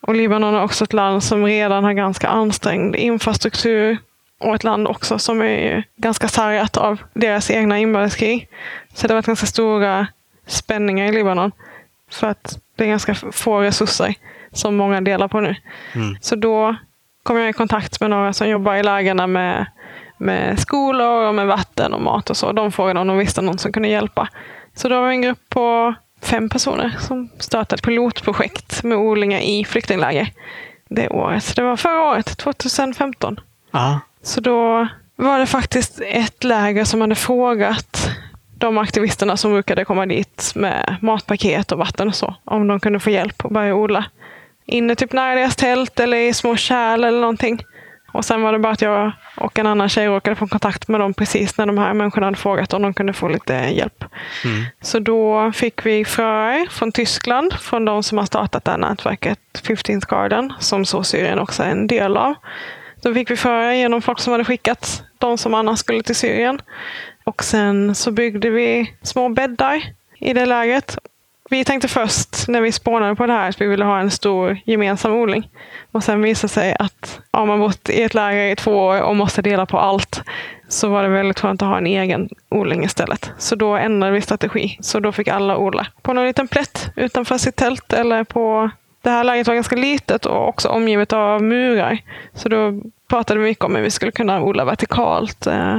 Och 0.00 0.14
Libanon 0.14 0.54
är 0.54 0.62
också 0.62 0.84
ett 0.84 0.92
land 0.92 1.24
som 1.24 1.44
redan 1.44 1.84
har 1.84 1.92
ganska 1.92 2.28
ansträngd 2.28 2.96
infrastruktur 2.96 3.98
och 4.38 4.54
ett 4.54 4.64
land 4.64 4.88
också 4.88 5.18
som 5.18 5.42
är 5.42 5.84
ganska 5.96 6.28
sargat 6.28 6.76
av 6.76 7.02
deras 7.12 7.50
egna 7.50 7.78
inbördeskrig. 7.78 8.48
Så 8.94 9.06
det 9.06 9.12
har 9.12 9.18
varit 9.18 9.26
ganska 9.26 9.46
stora 9.46 10.06
spänningar 10.46 11.06
i 11.06 11.12
Libanon. 11.12 11.52
För 12.10 12.26
att 12.26 12.58
det 12.76 12.84
är 12.84 12.88
ganska 12.88 13.14
få 13.14 13.60
resurser 13.60 14.14
som 14.52 14.76
många 14.76 15.00
delar 15.00 15.28
på 15.28 15.40
nu. 15.40 15.56
Mm. 15.94 16.16
Så 16.20 16.36
då 16.36 16.76
kom 17.22 17.36
jag 17.36 17.48
i 17.48 17.52
kontakt 17.52 18.00
med 18.00 18.10
några 18.10 18.32
som 18.32 18.48
jobbar 18.48 18.74
i 18.74 18.82
lägena 18.82 19.26
med, 19.26 19.66
med 20.18 20.60
skolor 20.60 21.26
och 21.28 21.34
med 21.34 21.46
vatten 21.46 21.94
och 21.94 22.02
mat 22.02 22.30
och 22.30 22.36
så. 22.36 22.52
De 22.52 22.72
frågade 22.72 23.00
om 23.00 23.06
de 23.06 23.18
visste 23.18 23.42
någon 23.42 23.58
som 23.58 23.72
kunde 23.72 23.88
hjälpa. 23.88 24.28
Så 24.74 24.88
då 24.88 25.00
var 25.00 25.08
vi 25.08 25.14
en 25.14 25.22
grupp 25.22 25.48
på 25.48 25.94
fem 26.22 26.48
personer 26.48 26.96
som 26.98 27.28
startade 27.38 27.78
ett 27.78 27.84
pilotprojekt 27.84 28.82
med 28.82 28.98
odlingar 28.98 29.40
i 29.40 29.64
flyktingläger 29.64 30.32
det 30.88 31.08
året. 31.08 31.56
Det 31.56 31.62
var 31.62 31.76
förra 31.76 32.02
året, 32.02 32.36
2015. 32.38 33.40
Aha. 33.72 34.00
Så 34.22 34.40
då 34.40 34.88
var 35.16 35.38
det 35.38 35.46
faktiskt 35.46 36.00
ett 36.00 36.44
läger 36.44 36.84
som 36.84 37.00
hade 37.00 37.14
frågat 37.14 38.10
de 38.58 38.78
aktivisterna 38.78 39.36
som 39.36 39.52
brukade 39.52 39.84
komma 39.84 40.06
dit 40.06 40.52
med 40.54 40.96
matpaket 41.00 41.72
och 41.72 41.78
vatten 41.78 42.08
och 42.08 42.14
så, 42.14 42.34
om 42.44 42.68
de 42.68 42.80
kunde 42.80 43.00
få 43.00 43.10
hjälp 43.10 43.44
att 43.44 43.50
börja 43.50 43.74
odla. 43.74 44.04
Inne 44.66 44.94
typ 44.94 45.12
nära 45.12 45.34
deras 45.34 45.56
tält 45.56 46.00
eller 46.00 46.16
i 46.16 46.32
små 46.34 46.56
kärl 46.56 47.04
eller 47.04 47.20
någonting. 47.20 47.62
Och 48.12 48.24
sen 48.24 48.42
var 48.42 48.52
det 48.52 48.58
bara 48.58 48.72
att 48.72 48.82
jag 48.82 49.12
och 49.36 49.58
en 49.58 49.66
annan 49.66 49.88
tjej 49.88 50.06
råkade 50.06 50.36
få 50.36 50.46
kontakt 50.46 50.88
med 50.88 51.00
dem 51.00 51.14
precis 51.14 51.58
när 51.58 51.66
de 51.66 51.78
här 51.78 51.94
människorna 51.94 52.26
hade 52.26 52.36
frågat 52.36 52.72
om 52.72 52.82
de 52.82 52.94
kunde 52.94 53.12
få 53.12 53.28
lite 53.28 53.54
hjälp. 53.54 54.04
Mm. 54.44 54.64
Så 54.80 54.98
då 54.98 55.52
fick 55.52 55.86
vi 55.86 56.04
fröer 56.04 56.66
från 56.70 56.92
Tyskland, 56.92 57.52
från 57.52 57.84
de 57.84 58.02
som 58.02 58.18
har 58.18 58.26
startat 58.26 58.64
det 58.64 58.70
här 58.70 58.78
nätverket 58.78 59.38
15th 59.62 60.06
Garden, 60.08 60.52
som 60.58 60.84
så 60.84 61.02
Syrien 61.02 61.38
också 61.38 61.62
är 61.62 61.70
en 61.70 61.86
del 61.86 62.16
av. 62.16 62.34
Då 63.02 63.14
fick 63.14 63.30
vi 63.30 63.36
föra 63.36 63.74
igenom 63.74 64.02
folk 64.02 64.20
som 64.20 64.32
hade 64.32 64.44
skickats, 64.44 65.02
de 65.18 65.38
som 65.38 65.54
annars 65.54 65.78
skulle 65.78 66.02
till 66.02 66.16
Syrien. 66.16 66.60
Och 67.24 67.44
sen 67.44 67.94
så 67.94 68.10
byggde 68.10 68.50
vi 68.50 68.94
små 69.02 69.28
bäddar 69.28 69.82
i 70.18 70.32
det 70.32 70.46
lägret. 70.46 70.98
Vi 71.50 71.64
tänkte 71.64 71.88
först 71.88 72.48
när 72.48 72.60
vi 72.60 72.72
spånade 72.72 73.14
på 73.14 73.26
det 73.26 73.32
här 73.32 73.48
att 73.48 73.60
vi 73.60 73.66
ville 73.66 73.84
ha 73.84 74.00
en 74.00 74.10
stor 74.10 74.58
gemensam 74.64 75.12
odling. 75.12 75.50
Och 75.92 76.04
sen 76.04 76.22
visade 76.22 76.48
sig 76.52 76.76
att 76.78 77.20
om 77.30 77.48
man 77.48 77.60
bott 77.60 77.88
i 77.88 78.02
ett 78.02 78.14
läger 78.14 78.52
i 78.52 78.56
två 78.56 78.72
år 78.72 79.02
och 79.02 79.16
måste 79.16 79.42
dela 79.42 79.66
på 79.66 79.78
allt 79.78 80.22
så 80.68 80.88
var 80.88 81.02
det 81.02 81.08
väldigt 81.08 81.40
skönt 81.40 81.62
att 81.62 81.68
ha 81.68 81.78
en 81.78 81.86
egen 81.86 82.28
odling 82.48 82.84
istället. 82.84 83.32
Så 83.38 83.56
då 83.56 83.76
ändrade 83.76 84.12
vi 84.12 84.20
strategi. 84.20 84.78
Så 84.80 85.00
då 85.00 85.12
fick 85.12 85.28
alla 85.28 85.56
odla 85.56 85.86
på 86.02 86.12
någon 86.12 86.26
liten 86.26 86.48
plätt 86.48 86.90
utanför 86.96 87.38
sitt 87.38 87.56
tält 87.56 87.92
eller 87.92 88.24
på 88.24 88.70
det 89.02 89.10
här 89.10 89.24
läget 89.24 89.46
var 89.46 89.54
ganska 89.54 89.76
litet 89.76 90.26
och 90.26 90.48
också 90.48 90.68
omgivet 90.68 91.12
av 91.12 91.42
murar. 91.42 91.98
Så 92.34 92.48
då 92.48 92.80
pratade 93.08 93.40
vi 93.40 93.46
mycket 93.46 93.64
om 93.64 93.74
hur 93.74 93.82
vi 93.82 93.90
skulle 93.90 94.12
kunna 94.12 94.42
odla 94.42 94.64
vertikalt. 94.64 95.46
Eh, 95.46 95.78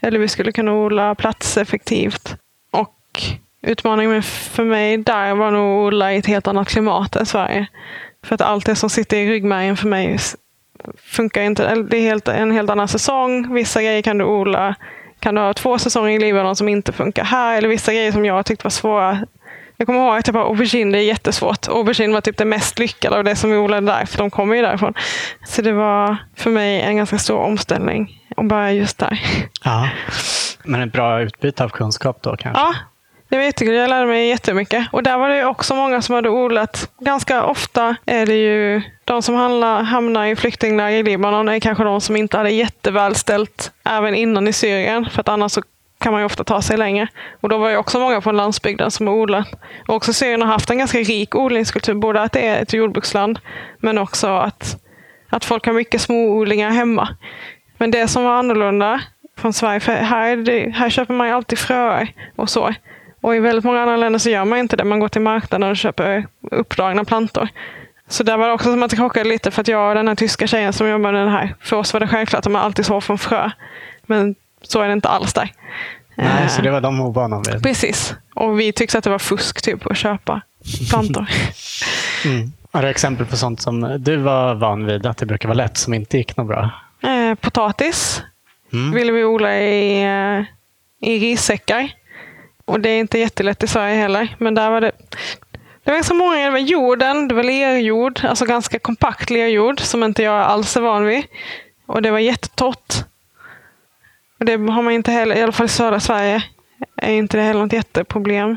eller 0.00 0.18
vi 0.18 0.28
skulle 0.28 0.52
kunna 0.52 0.72
odla 0.72 1.14
platseffektivt. 1.14 2.36
Och 2.70 3.22
utmaningen 3.62 4.22
för 4.22 4.64
mig 4.64 4.96
där 4.96 5.34
var 5.34 5.50
nog 5.50 5.80
att 5.80 5.86
odla 5.86 6.12
i 6.12 6.16
ett 6.16 6.26
helt 6.26 6.46
annat 6.46 6.68
klimat 6.68 7.16
än 7.16 7.26
Sverige. 7.26 7.66
För 8.24 8.34
att 8.34 8.40
allt 8.40 8.66
det 8.66 8.74
som 8.74 8.90
sitter 8.90 9.16
i 9.16 9.30
ryggmärgen 9.30 9.76
för 9.76 9.88
mig 9.88 10.18
funkar 10.96 11.42
inte. 11.42 11.74
Det 11.74 11.96
är 11.96 12.02
helt, 12.02 12.28
en 12.28 12.50
helt 12.50 12.70
annan 12.70 12.88
säsong. 12.88 13.54
Vissa 13.54 13.82
grejer 13.82 14.02
kan 14.02 14.18
du 14.18 14.24
odla 14.24 14.74
kan 15.20 15.34
du 15.34 15.40
ha 15.40 15.54
två 15.54 15.78
säsonger 15.78 16.10
i 16.10 16.18
Libanon 16.18 16.56
som 16.56 16.68
inte 16.68 16.92
funkar 16.92 17.24
här. 17.24 17.58
Eller 17.58 17.68
vissa 17.68 17.92
grejer 17.92 18.12
som 18.12 18.24
jag 18.24 18.46
tyckte 18.46 18.64
var 18.64 18.70
svåra 18.70 19.18
jag 19.80 19.86
kommer 19.86 20.00
ihåg 20.00 20.16
att 20.16 20.26
jag 20.26 20.34
bara, 20.34 20.44
aubergine 20.44 20.92
det 20.92 20.98
är 20.98 21.02
jättesvårt. 21.02 21.68
Aubergine 21.68 22.12
var 22.12 22.20
typ 22.20 22.36
det 22.36 22.44
mest 22.44 22.78
lyckade 22.78 23.16
av 23.16 23.24
det 23.24 23.36
som 23.36 23.50
vi 23.50 23.56
odlade 23.56 23.86
där, 23.86 24.06
för 24.06 24.18
de 24.18 24.30
kommer 24.30 24.54
ju 24.54 24.62
därifrån. 24.62 24.94
Så 25.46 25.62
det 25.62 25.72
var 25.72 26.16
för 26.36 26.50
mig 26.50 26.80
en 26.80 26.96
ganska 26.96 27.18
stor 27.18 27.38
omställning 27.38 28.22
att 28.36 28.44
börja 28.44 28.72
just 28.72 28.98
där. 28.98 29.20
Ja. 29.64 29.88
Men 30.64 30.80
ett 30.80 30.92
bra 30.92 31.20
utbyte 31.20 31.64
av 31.64 31.68
kunskap 31.68 32.22
då 32.22 32.36
kanske? 32.36 32.62
Ja, 32.62 32.74
det 33.30 33.36
var 33.36 33.44
jättekul, 33.44 33.74
jag 33.74 33.90
lärde 33.90 34.06
mig 34.06 34.28
jättemycket. 34.28 34.86
Och 34.92 35.02
där 35.02 35.18
var 35.18 35.28
det 35.28 35.44
också 35.44 35.74
många 35.74 36.02
som 36.02 36.14
hade 36.14 36.28
odlat. 36.28 36.90
Ganska 36.98 37.44
ofta 37.44 37.96
är 38.06 38.26
det 38.26 38.34
ju 38.34 38.82
de 39.04 39.22
som 39.22 39.34
handlar, 39.34 39.82
hamnar 39.82 40.26
i 40.26 40.36
flyktingläger 40.36 40.98
i 40.98 41.02
Libanon 41.02 41.48
är 41.48 41.60
kanske 41.60 41.84
de 41.84 42.00
som 42.00 42.16
inte 42.16 42.36
hade 42.36 42.50
jättevälställt 42.50 43.72
även 43.84 44.14
innan 44.14 44.48
i 44.48 44.52
Syrien. 44.52 45.08
För 45.10 45.20
att 45.20 45.28
annars 45.28 45.52
så 45.52 45.62
kan 45.98 46.12
man 46.12 46.20
ju 46.20 46.26
ofta 46.26 46.44
ta 46.44 46.62
sig 46.62 46.76
längre. 46.76 47.08
Och 47.40 47.48
då 47.48 47.58
var 47.58 47.70
det 47.70 47.76
också 47.76 47.98
många 47.98 48.20
från 48.20 48.36
landsbygden 48.36 48.90
som 48.90 49.06
har 49.06 49.14
odlat. 49.14 49.48
Och 49.88 49.94
också 49.94 50.12
Syrien 50.12 50.42
har 50.42 50.48
haft 50.48 50.70
en 50.70 50.78
ganska 50.78 50.98
rik 50.98 51.34
odlingskultur. 51.34 51.94
Både 51.94 52.22
att 52.22 52.32
det 52.32 52.46
är 52.46 52.62
ett 52.62 52.72
jordbruksland 52.72 53.38
men 53.78 53.98
också 53.98 54.28
att, 54.28 54.76
att 55.28 55.44
folk 55.44 55.66
har 55.66 55.72
mycket 55.72 56.00
småodlingar 56.00 56.70
hemma. 56.70 57.08
Men 57.78 57.90
det 57.90 58.08
som 58.08 58.24
var 58.24 58.32
annorlunda 58.32 59.00
från 59.38 59.52
Sverige, 59.52 59.80
för 59.80 59.92
här, 59.92 60.36
det, 60.36 60.70
här 60.70 60.90
köper 60.90 61.14
man 61.14 61.26
ju 61.26 61.32
alltid 61.32 61.58
fröer 61.58 62.12
och 62.36 62.50
så. 62.50 62.74
Och 63.20 63.36
i 63.36 63.38
väldigt 63.38 63.64
många 63.64 63.80
andra 63.80 63.96
länder 63.96 64.18
så 64.18 64.30
gör 64.30 64.44
man 64.44 64.58
inte 64.58 64.76
det. 64.76 64.84
Man 64.84 65.00
går 65.00 65.08
till 65.08 65.20
marknaden 65.20 65.70
och 65.70 65.76
köper 65.76 66.26
uppdragna 66.50 67.04
plantor. 67.04 67.48
Så 68.08 68.22
där 68.22 68.36
var 68.36 68.46
det 68.46 68.52
också 68.54 68.70
som 68.70 68.82
att 68.82 68.90
det 68.90 68.96
krockade 68.96 69.28
lite 69.28 69.50
för 69.50 69.60
att 69.60 69.68
jag 69.68 69.88
och 69.88 69.94
den 69.94 70.08
här 70.08 70.14
tyska 70.14 70.46
tjejen 70.46 70.72
som 70.72 70.88
jobbar 70.88 71.12
med 71.12 71.26
det 71.26 71.30
här, 71.30 71.54
för 71.60 71.76
oss 71.76 71.92
var 71.92 72.00
det 72.00 72.08
självklart 72.08 72.46
att 72.46 72.52
man 72.52 72.62
alltid 72.62 72.86
sår 72.86 73.00
från 73.00 73.18
frö. 73.18 73.50
Men 74.06 74.34
så 74.62 74.80
är 74.80 74.86
det 74.86 74.92
inte 74.92 75.08
alls 75.08 75.32
där. 75.32 75.52
Nej, 76.14 76.48
så 76.48 76.62
det 76.62 76.70
var 76.70 76.80
de 76.80 77.00
ovana 77.00 77.42
vid. 77.52 77.62
Precis. 77.62 78.14
Och 78.34 78.60
vi 78.60 78.72
tyckte 78.72 78.98
att 78.98 79.04
det 79.04 79.10
var 79.10 79.18
fusk 79.18 79.62
typ 79.62 79.86
att 79.86 79.96
köpa 79.96 80.40
plantor. 80.90 81.26
mm. 82.24 82.52
Har 82.72 82.82
du 82.82 82.88
exempel 82.88 83.26
på 83.26 83.36
sånt 83.36 83.60
som 83.60 83.96
du 83.98 84.16
var 84.16 84.54
van 84.54 84.86
vid 84.86 85.06
att 85.06 85.16
det 85.16 85.26
brukar 85.26 85.48
vara 85.48 85.56
lätt, 85.56 85.76
som 85.76 85.94
inte 85.94 86.18
gick 86.18 86.36
något 86.36 86.46
bra? 86.46 86.70
Eh, 87.02 87.34
potatis 87.34 88.22
mm. 88.72 88.92
ville 88.92 89.12
vi 89.12 89.24
odla 89.24 89.58
i, 89.58 90.02
eh, 90.02 90.44
i 91.10 91.18
rissäckar. 91.18 91.90
Och 92.70 92.80
det 92.80 92.90
är 92.90 92.98
inte 92.98 93.18
jättelätt 93.18 93.62
i 93.62 93.66
Sverige 93.66 93.96
heller. 93.96 94.36
Men 94.38 94.54
där 94.54 94.70
var 94.70 94.80
det, 94.80 94.92
det 95.84 95.90
var 95.90 95.94
ganska 95.94 96.14
många, 96.14 96.44
det 96.44 96.50
var 96.50 96.58
jorden, 96.58 97.28
det 97.28 97.34
var 97.34 97.42
lerjord, 97.42 98.20
alltså 98.24 98.44
ganska 98.44 98.78
kompakt 98.78 99.30
lerjord 99.30 99.80
som 99.80 100.04
inte 100.04 100.22
jag 100.22 100.40
alls 100.42 100.76
är 100.76 100.80
van 100.80 101.04
vid. 101.04 101.24
Och 101.86 102.02
det 102.02 102.10
var 102.10 102.18
jättetorrt. 102.18 102.94
Och 104.38 104.44
det 104.44 104.52
har 104.52 104.82
man 104.82 104.92
inte 104.92 105.12
heller, 105.12 105.36
i 105.36 105.42
alla 105.42 105.52
fall 105.52 105.66
i 105.66 105.68
södra 105.68 106.00
Sverige, 106.00 106.44
är 106.96 107.12
inte 107.12 107.36
det 107.36 107.42
heller 107.42 107.60
något 107.60 107.72
jätteproblem. 107.72 108.56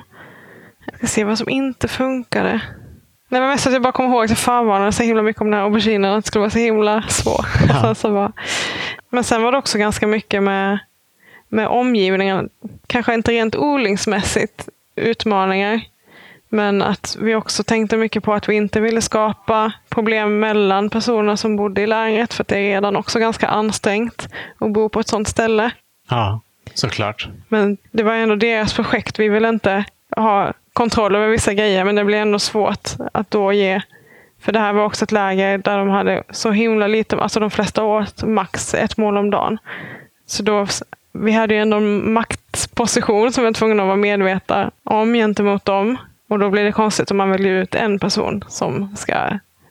Jag 0.86 0.98
ska 0.98 1.08
se 1.08 1.24
vad 1.24 1.38
som 1.38 1.50
inte 1.50 1.88
funkade. 1.88 2.62
Det 3.29 3.39
var 3.39 3.48
mest 3.48 3.67
att 3.67 3.74
jag 3.74 3.82
bara 3.82 3.93
kom 3.93 4.05
ihåg 4.05 4.24
att 4.24 4.29
jag 4.29 4.39
förvarnade 4.39 4.91
så 4.91 5.03
himla 5.03 5.22
mycket 5.22 5.41
om 5.41 5.51
den 5.51 5.60
här 5.60 5.65
auberginen, 5.65 6.13
att 6.13 6.24
det 6.24 6.27
skulle 6.27 6.39
vara 6.39 6.50
så 6.50 6.60
himla 6.60 7.01
svårt. 7.01 7.48
Ja. 7.70 7.96
så 8.01 8.12
bara. 8.12 8.32
Men 9.10 9.24
sen 9.24 9.43
var 9.43 9.51
det 9.51 9.58
också 9.58 9.77
ganska 9.77 10.08
mycket 10.08 10.43
med, 10.43 10.79
med 11.54 11.68
omgivningen. 11.68 12.50
Kanske 12.88 13.14
inte 13.14 13.32
rent 13.32 13.56
odlingsmässigt 13.56 14.70
utmaningar. 14.96 15.82
Men 16.50 16.82
att 16.82 17.18
vi 17.20 17.36
också 17.36 17.64
tänkte 17.64 17.98
mycket 17.98 18.24
på 18.24 18.34
att 18.34 18.50
vi 18.50 18.56
inte 18.56 18.80
ville 18.80 19.02
skapa 19.02 19.72
problem 19.90 20.40
mellan 20.40 20.90
personer 20.90 21.36
som 21.36 21.56
bodde 21.56 21.82
i 21.82 21.88
lägret. 21.88 22.34
För 22.34 22.46
det 22.48 22.56
är 22.56 22.62
redan 22.62 22.96
också 22.96 23.20
ganska 23.20 23.48
ansträngt 23.48 24.28
att 24.58 24.72
bo 24.72 24.90
på 24.90 25.00
ett 25.00 25.08
sådant 25.08 25.28
ställe. 25.28 25.72
Ja, 26.10 26.42
såklart. 26.74 27.28
Men 27.48 27.78
det 27.92 28.04
var 28.04 28.14
ändå 28.14 28.36
deras 28.36 28.74
projekt. 28.74 29.20
Vi 29.20 29.30
ville 29.30 29.50
inte 29.50 29.86
ha 30.16 30.54
kontroll 30.74 31.16
över 31.16 31.28
vissa 31.28 31.54
grejer. 31.54 31.84
Men 31.84 31.96
det 31.96 32.04
blev 32.04 32.22
ändå 32.22 32.40
svårt 32.40 32.90
att 33.14 33.32
då 33.32 33.54
ge. 33.54 33.82
För 34.42 34.52
det 34.52 34.60
här 34.60 34.74
var 34.74 34.86
också 34.86 35.06
ett 35.06 35.12
läger 35.12 35.58
där 35.58 35.78
de 35.78 35.90
hade 35.90 36.24
så 36.30 36.52
himla 36.52 36.88
lite. 36.88 37.16
Alltså 37.16 37.40
de 37.40 37.52
flesta 37.52 37.84
åt 37.84 38.24
max 38.24 38.74
ett 38.74 38.98
mål 38.98 39.18
om 39.18 39.30
dagen. 39.30 39.58
Så 40.26 40.44
då, 40.44 40.68
vi 41.13 41.32
hade 41.32 41.53
ju 41.53 41.60
ändå 41.60 41.77
en 41.77 42.13
maktposition 42.13 43.34
som 43.34 43.43
vi 43.43 43.48
var 43.48 43.53
tvungna 43.53 43.84
att 43.84 43.88
vara 43.88 43.98
medvetna 43.98 44.72
om 44.84 45.13
gentemot 45.13 45.65
dem. 45.65 45.98
Och 46.29 46.39
då 46.39 46.50
blir 46.50 46.63
det 46.63 46.72
konstigt 46.72 47.12
om 47.12 47.17
man 47.17 47.29
väljer 47.29 47.53
ut 47.53 47.75
en 47.75 48.00
person 48.00 48.43
som 48.48 48.96
ska 48.96 49.13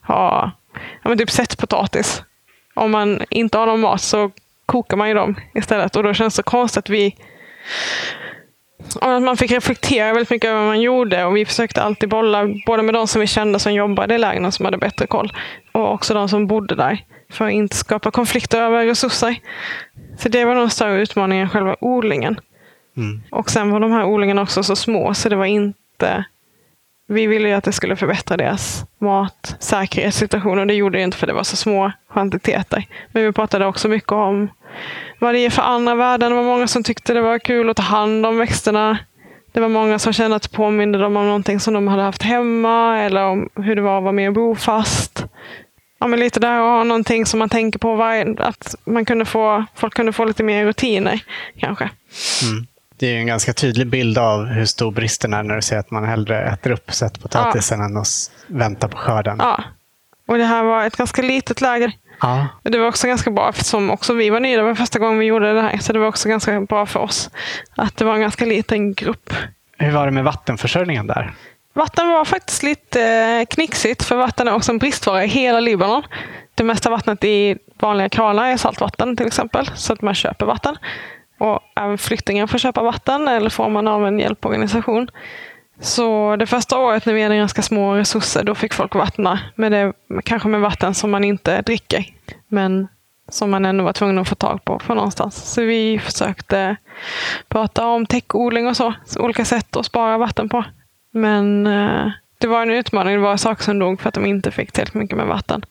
ha 0.02 0.52
ja, 1.02 1.08
men 1.08 1.18
typ 1.18 1.30
sett 1.30 1.58
potatis. 1.58 2.22
Om 2.74 2.90
man 2.90 3.20
inte 3.30 3.58
har 3.58 3.66
någon 3.66 3.80
mat 3.80 4.02
så 4.02 4.30
kokar 4.66 4.96
man 4.96 5.08
ju 5.08 5.14
dem 5.14 5.34
istället. 5.54 5.96
Och 5.96 6.02
då 6.02 6.14
känns 6.14 6.36
det 6.36 6.42
konstigt 6.42 6.78
att 6.78 6.88
vi 6.88 7.16
att 9.00 9.22
man 9.22 9.36
fick 9.36 9.50
reflektera 9.50 10.12
väldigt 10.12 10.30
mycket 10.30 10.48
över 10.48 10.60
vad 10.60 10.68
man 10.68 10.80
gjorde 10.80 11.24
och 11.24 11.36
vi 11.36 11.44
försökte 11.44 11.82
alltid 11.82 12.08
bolla 12.08 12.48
både 12.66 12.82
med 12.82 12.94
de 12.94 13.08
som 13.08 13.20
vi 13.20 13.26
kände 13.26 13.58
som 13.58 13.74
jobbade 13.74 14.14
i 14.14 14.18
lägren 14.18 14.44
och 14.44 14.54
som 14.54 14.64
hade 14.64 14.78
bättre 14.78 15.06
koll 15.06 15.32
och 15.72 15.92
också 15.92 16.14
de 16.14 16.28
som 16.28 16.46
bodde 16.46 16.74
där 16.74 17.04
för 17.32 17.46
att 17.46 17.52
inte 17.52 17.76
skapa 17.76 18.10
konflikter 18.10 18.60
över 18.60 18.86
resurser. 18.86 19.36
Så 20.18 20.28
det 20.28 20.44
var 20.44 20.54
nog 20.54 20.64
en 20.64 20.70
större 20.70 21.02
utmaning 21.02 21.40
än 21.40 21.50
själva 21.50 21.76
odlingen. 21.80 22.40
Mm. 22.96 23.22
Och 23.30 23.50
sen 23.50 23.70
var 23.70 23.80
de 23.80 23.92
här 23.92 24.04
odlingarna 24.04 24.42
också 24.42 24.62
så 24.62 24.76
små 24.76 25.14
så 25.14 25.28
det 25.28 25.36
var 25.36 25.46
inte 25.46 26.24
vi 27.12 27.26
ville 27.26 27.48
ju 27.48 27.54
att 27.54 27.64
det 27.64 27.72
skulle 27.72 27.96
förbättra 27.96 28.36
deras 28.36 28.84
matsäkerhetssituation 28.98 30.58
och 30.58 30.66
det 30.66 30.74
gjorde 30.74 30.98
det 30.98 31.02
inte 31.02 31.16
för 31.16 31.26
det 31.26 31.32
var 31.32 31.42
så 31.42 31.56
små 31.56 31.92
kvantiteter. 32.12 32.84
Men 33.12 33.24
vi 33.24 33.32
pratade 33.32 33.66
också 33.66 33.88
mycket 33.88 34.12
om 34.12 34.48
vad 35.18 35.34
det 35.34 35.38
ger 35.38 35.50
för 35.50 35.62
andra 35.62 35.94
värden. 35.94 36.30
Det 36.30 36.36
var 36.36 36.42
många 36.42 36.66
som 36.66 36.82
tyckte 36.82 37.14
det 37.14 37.20
var 37.20 37.38
kul 37.38 37.70
att 37.70 37.76
ta 37.76 37.82
hand 37.82 38.26
om 38.26 38.38
växterna. 38.38 38.98
Det 39.52 39.60
var 39.60 39.68
många 39.68 39.98
som 39.98 40.12
kände 40.12 40.36
att 40.36 40.42
det 40.42 40.56
påminde 40.56 40.98
dem 40.98 41.16
om 41.16 41.26
någonting 41.26 41.60
som 41.60 41.74
de 41.74 41.88
hade 41.88 42.02
haft 42.02 42.22
hemma 42.22 42.98
eller 42.98 43.24
om 43.24 43.48
hur 43.54 43.76
det 43.76 43.82
var 43.82 43.96
att 43.96 44.02
vara 44.02 44.12
med 44.12 44.28
och 44.28 44.34
bo 44.34 44.54
fast. 44.54 45.24
Ja, 46.02 46.06
men 46.06 46.20
lite 46.20 46.40
där 46.40 46.60
och 46.60 46.66
ha 46.66 46.84
någonting 46.84 47.26
som 47.26 47.38
man 47.38 47.48
tänker 47.48 47.78
på, 47.78 47.94
varje, 47.94 48.34
att 48.38 48.74
man 48.84 49.04
kunde 49.04 49.24
få, 49.24 49.64
folk 49.74 49.94
kunde 49.94 50.12
få 50.12 50.24
lite 50.24 50.42
mer 50.42 50.64
rutiner 50.64 51.24
kanske. 51.58 51.90
Mm 52.42 52.66
det 53.02 53.06
är 53.06 53.18
en 53.18 53.26
ganska 53.26 53.52
tydlig 53.52 53.86
bild 53.86 54.18
av 54.18 54.44
hur 54.44 54.64
stor 54.64 54.90
bristen 54.90 55.32
är 55.32 55.42
när 55.42 55.56
du 55.56 55.62
säger 55.62 55.80
att 55.80 55.90
man 55.90 56.04
hellre 56.04 56.44
äter 56.44 56.70
upp 56.70 56.92
sett 56.92 57.22
potatisen 57.22 57.78
ja. 57.80 57.84
än 57.84 57.96
att 57.96 58.30
vänta 58.46 58.88
på 58.88 58.96
skörden. 58.96 59.36
Ja, 59.40 59.64
och 60.26 60.38
det 60.38 60.44
här 60.44 60.62
var 60.62 60.84
ett 60.84 60.96
ganska 60.96 61.22
litet 61.22 61.60
läger. 61.60 61.92
Ja. 62.20 62.48
Det 62.62 62.78
var 62.78 62.86
också 62.86 63.06
ganska 63.06 63.30
bra 63.30 63.48
eftersom 63.48 63.90
också 63.90 64.14
vi 64.14 64.30
var 64.30 64.40
nya. 64.40 64.56
Det 64.56 64.62
var 64.62 64.74
första 64.74 64.98
gången 64.98 65.18
vi 65.18 65.26
gjorde 65.26 65.52
det 65.52 65.62
här. 65.62 65.78
Så 65.78 65.92
det 65.92 65.98
var 65.98 66.06
också 66.06 66.28
ganska 66.28 66.60
bra 66.60 66.86
för 66.86 67.00
oss 67.00 67.30
att 67.76 67.96
det 67.96 68.04
var 68.04 68.14
en 68.14 68.20
ganska 68.20 68.44
liten 68.44 68.94
grupp. 68.94 69.32
Hur 69.78 69.90
var 69.90 70.06
det 70.06 70.12
med 70.12 70.24
vattenförsörjningen 70.24 71.06
där? 71.06 71.32
Vatten 71.72 72.08
var 72.08 72.24
faktiskt 72.24 72.62
lite 72.62 73.02
eh, 73.02 73.46
knixigt 73.46 74.02
för 74.02 74.16
vatten 74.16 74.48
är 74.48 74.54
också 74.54 74.72
en 74.72 74.78
bristvara 74.78 75.24
i 75.24 75.28
hela 75.28 75.60
Libanon. 75.60 76.02
Det 76.54 76.64
mesta 76.64 76.90
vattnet 76.90 77.24
i 77.24 77.58
vanliga 77.80 78.08
kranar 78.08 78.48
är 78.48 78.56
saltvatten 78.56 79.16
till 79.16 79.26
exempel, 79.26 79.66
så 79.74 79.92
att 79.92 80.02
man 80.02 80.14
köper 80.14 80.46
vatten. 80.46 80.76
Och 81.38 81.60
även 81.76 81.98
flyktingar 81.98 82.46
får 82.46 82.58
köpa 82.58 82.82
vatten 82.82 83.28
eller 83.28 83.50
får 83.50 83.68
man 83.68 83.88
av 83.88 84.06
en 84.06 84.18
hjälporganisation. 84.18 85.08
Så 85.80 86.36
det 86.36 86.46
första 86.46 86.78
året 86.78 87.06
när 87.06 87.14
vi 87.14 87.22
hade 87.22 87.36
ganska 87.36 87.62
små 87.62 87.94
resurser, 87.94 88.44
då 88.44 88.54
fick 88.54 88.74
folk 88.74 88.94
vattna. 88.94 89.40
Med 89.54 89.72
det, 89.72 89.92
kanske 90.24 90.48
med 90.48 90.60
vatten 90.60 90.94
som 90.94 91.10
man 91.10 91.24
inte 91.24 91.62
dricker. 91.62 92.06
Men 92.48 92.88
som 93.28 93.50
man 93.50 93.64
ändå 93.64 93.84
var 93.84 93.92
tvungen 93.92 94.18
att 94.18 94.28
få 94.28 94.34
tag 94.34 94.64
på 94.64 94.78
från 94.78 94.96
någonstans. 94.96 95.52
Så 95.52 95.62
vi 95.62 95.98
försökte 95.98 96.76
prata 97.48 97.86
om 97.86 98.06
täckodling 98.06 98.66
och 98.66 98.76
så. 98.76 98.94
så 99.06 99.20
olika 99.20 99.44
sätt 99.44 99.76
att 99.76 99.86
spara 99.86 100.18
vatten 100.18 100.48
på. 100.48 100.64
Men 101.12 101.66
eh, 101.66 102.10
det 102.38 102.46
var 102.46 102.62
en 102.62 102.70
utmaning. 102.70 103.14
Det 103.14 103.20
var 103.20 103.36
saker 103.36 103.62
som 103.64 103.78
dog 103.78 104.00
för 104.00 104.08
att 104.08 104.14
de 104.14 104.26
inte 104.26 104.50
fick 104.50 104.72
tillräckligt 104.72 105.02
mycket 105.02 105.16
med 105.16 105.26
vatten. 105.26 105.64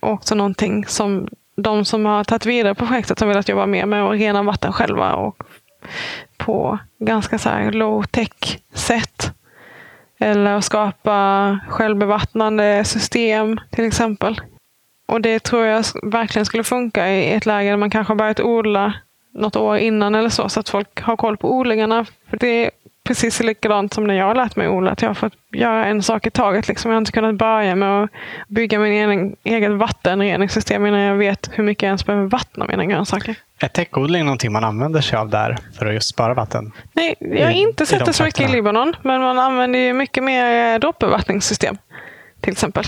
Och 0.00 0.10
också 0.10 0.34
någonting 0.34 0.86
som 0.86 1.28
de 1.56 1.84
som 1.84 2.06
har 2.06 2.24
tagit 2.24 2.46
vidare 2.46 2.74
projektet 2.74 3.20
har 3.20 3.26
velat 3.26 3.48
jobba 3.48 3.66
mer 3.66 3.86
med 3.86 4.02
att 4.04 4.18
rena 4.18 4.42
vatten 4.42 4.72
själva 4.72 5.14
och 5.14 5.42
på 6.36 6.78
ganska 6.98 7.38
så 7.38 7.70
low 7.70 8.02
tech 8.02 8.60
sätt. 8.74 9.32
Eller 10.18 10.54
att 10.54 10.64
skapa 10.64 11.58
självbevattnande 11.68 12.84
system 12.84 13.60
till 13.70 13.86
exempel. 13.86 14.40
Och 15.08 15.20
det 15.20 15.38
tror 15.38 15.66
jag 15.66 15.84
verkligen 16.02 16.46
skulle 16.46 16.64
funka 16.64 17.08
i 17.08 17.32
ett 17.32 17.46
läge 17.46 17.70
där 17.70 17.76
man 17.76 17.90
kanske 17.90 18.10
har 18.10 18.16
börjat 18.18 18.40
odla 18.40 18.94
något 19.34 19.56
år 19.56 19.76
innan 19.76 20.14
eller 20.14 20.28
så, 20.28 20.48
så 20.48 20.60
att 20.60 20.68
folk 20.68 21.00
har 21.00 21.16
koll 21.16 21.36
på 21.36 21.52
odlingarna. 21.52 22.06
För 22.30 22.36
det 22.36 22.70
precis 23.06 23.40
likadant 23.40 23.94
som 23.94 24.04
när 24.04 24.14
jag 24.14 24.24
har 24.24 24.34
lärt 24.34 24.56
mig 24.56 24.68
odla. 24.68 24.90
Att 24.90 25.02
jag 25.02 25.08
har 25.08 25.14
fått 25.14 25.32
göra 25.52 25.86
en 25.86 26.02
sak 26.02 26.26
i 26.26 26.30
taget. 26.30 26.68
Liksom. 26.68 26.90
Jag 26.90 26.96
har 26.96 27.00
inte 27.00 27.12
kunnat 27.12 27.34
börja 27.34 27.74
med 27.74 28.02
att 28.02 28.10
bygga 28.48 28.78
min 28.78 28.92
egen, 28.92 29.36
eget 29.44 29.72
vattenreningssystem 29.72 30.86
innan 30.86 31.00
jag 31.00 31.16
vet 31.16 31.50
hur 31.52 31.64
mycket 31.64 31.82
jag 31.82 31.88
ens 31.88 32.06
behöver 32.06 32.26
vattna 32.26 32.66
mina 32.66 32.84
grönsaker. 32.84 33.34
Är 33.60 33.68
täckodling 33.68 34.24
någonting 34.24 34.52
man 34.52 34.64
använder 34.64 35.00
sig 35.00 35.18
av 35.18 35.28
där 35.28 35.56
för 35.78 35.86
att 35.86 35.94
just 35.94 36.08
spara 36.08 36.34
vatten? 36.34 36.72
Nej, 36.92 37.14
jag 37.20 37.44
har 37.44 37.52
inte 37.52 37.86
sett 37.86 38.06
det 38.06 38.12
så 38.12 38.24
mycket 38.24 38.50
i 38.50 38.52
Libanon. 38.52 38.96
Men 39.02 39.20
man 39.20 39.38
använder 39.38 39.78
ju 39.78 39.92
mycket 39.92 40.24
mer 40.24 40.74
eh, 40.74 40.78
droppbevattningssystem. 40.78 41.76
Till 42.40 42.52
exempel. 42.52 42.84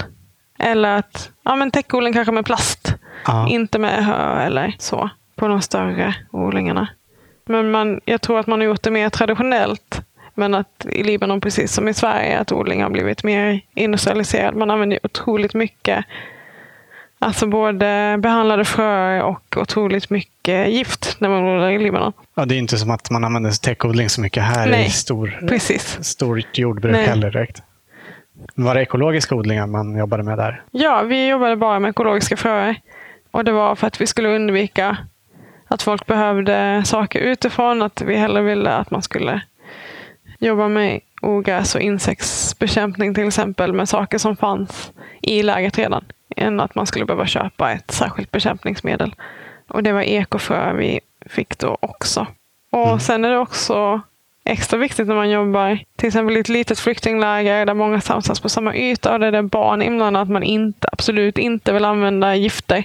Eller 0.58 0.96
att 0.96 1.30
ja, 1.44 1.56
men 1.56 1.70
täckodling 1.70 2.12
kanske 2.12 2.32
med 2.32 2.44
plast. 2.44 2.94
Aha. 3.28 3.48
Inte 3.48 3.78
med 3.78 4.04
hö 4.04 4.42
eller 4.42 4.74
så. 4.78 5.10
På 5.36 5.48
de 5.48 5.62
större 5.62 6.14
odlingarna. 6.30 6.88
Men 7.46 7.70
man, 7.70 8.00
jag 8.04 8.20
tror 8.20 8.38
att 8.38 8.46
man 8.46 8.60
har 8.60 8.66
gjort 8.66 8.82
det 8.82 8.90
mer 8.90 9.10
traditionellt 9.10 10.00
men 10.38 10.54
att 10.54 10.86
i 10.92 11.02
Libanon, 11.02 11.40
precis 11.40 11.72
som 11.72 11.88
i 11.88 11.94
Sverige, 11.94 12.38
att 12.38 12.52
odling 12.52 12.82
har 12.82 12.90
blivit 12.90 13.24
mer 13.24 13.60
industrialiserad. 13.74 14.56
Man 14.56 14.70
använder 14.70 14.98
otroligt 15.02 15.54
mycket 15.54 16.04
Alltså 17.20 17.46
både 17.46 18.16
behandlade 18.18 18.64
fröer 18.64 19.22
och 19.22 19.56
otroligt 19.56 20.10
mycket 20.10 20.68
gift 20.70 21.16
när 21.18 21.28
man 21.28 21.44
odlar 21.44 21.70
i 21.70 21.78
Libanon. 21.78 22.12
Ja, 22.34 22.44
det 22.44 22.54
är 22.54 22.58
inte 22.58 22.78
som 22.78 22.90
att 22.90 23.10
man 23.10 23.24
använder 23.24 23.62
täckodling 23.62 24.08
så 24.08 24.20
mycket 24.20 24.42
här 24.42 24.70
Nej, 24.70 24.86
i 24.86 24.90
stor, 24.90 25.38
Precis. 25.48 26.04
stort 26.04 26.58
jordbruk 26.58 26.92
Nej. 26.92 27.06
heller 27.06 27.30
direkt. 27.30 27.62
Var 28.54 28.74
det 28.74 28.82
ekologiska 28.82 29.34
odlingar 29.34 29.66
man 29.66 29.96
jobbade 29.96 30.22
med 30.22 30.38
där? 30.38 30.62
Ja, 30.70 31.02
vi 31.02 31.28
jobbade 31.28 31.56
bara 31.56 31.78
med 31.78 31.88
ekologiska 31.88 32.36
fröer. 32.36 32.80
Och 33.30 33.44
det 33.44 33.52
var 33.52 33.74
för 33.74 33.86
att 33.86 34.00
vi 34.00 34.06
skulle 34.06 34.28
undvika 34.28 34.96
att 35.68 35.82
folk 35.82 36.06
behövde 36.06 36.82
saker 36.86 37.20
utifrån. 37.20 37.82
Att 37.82 38.02
vi 38.02 38.16
hellre 38.16 38.42
ville 38.42 38.70
att 38.70 38.90
man 38.90 39.02
skulle 39.02 39.40
jobba 40.38 40.68
med 40.68 41.00
ogräs 41.22 41.74
och 41.74 41.80
insektsbekämpning 41.80 43.14
till 43.14 43.26
exempel 43.28 43.72
med 43.72 43.88
saker 43.88 44.18
som 44.18 44.36
fanns 44.36 44.92
i 45.22 45.42
läget 45.42 45.78
redan. 45.78 46.04
Än 46.36 46.60
att 46.60 46.74
man 46.74 46.86
skulle 46.86 47.04
behöva 47.04 47.26
köpa 47.26 47.72
ett 47.72 47.90
särskilt 47.90 48.30
bekämpningsmedel. 48.30 49.14
Och 49.68 49.82
det 49.82 49.92
var 49.92 50.02
ekofrö 50.02 50.72
vi 50.72 51.00
fick 51.26 51.58
då 51.58 51.78
också. 51.80 52.26
Och 52.70 52.86
Mm. 52.86 53.00
sen 53.00 53.24
är 53.24 53.30
det 53.30 53.38
också 53.38 54.00
extra 54.44 54.78
viktigt 54.78 55.08
när 55.08 55.14
man 55.14 55.30
jobbar 55.30 55.78
till 55.96 56.06
exempel 56.08 56.36
i 56.36 56.40
ett 56.40 56.48
litet 56.48 56.78
flyktingläger 56.78 57.66
där 57.66 57.74
många 57.74 58.00
samsas 58.00 58.40
på 58.40 58.48
samma 58.48 58.74
yta 58.76 59.12
och 59.12 59.20
där 59.20 59.32
det 59.32 59.38
är 59.38 59.42
barn 59.42 59.82
inblandade 59.82 60.22
att 60.22 60.28
man 60.30 60.42
inte, 60.42 60.88
absolut 60.92 61.38
inte 61.38 61.72
vill 61.72 61.84
använda 61.84 62.34
gifter. 62.34 62.84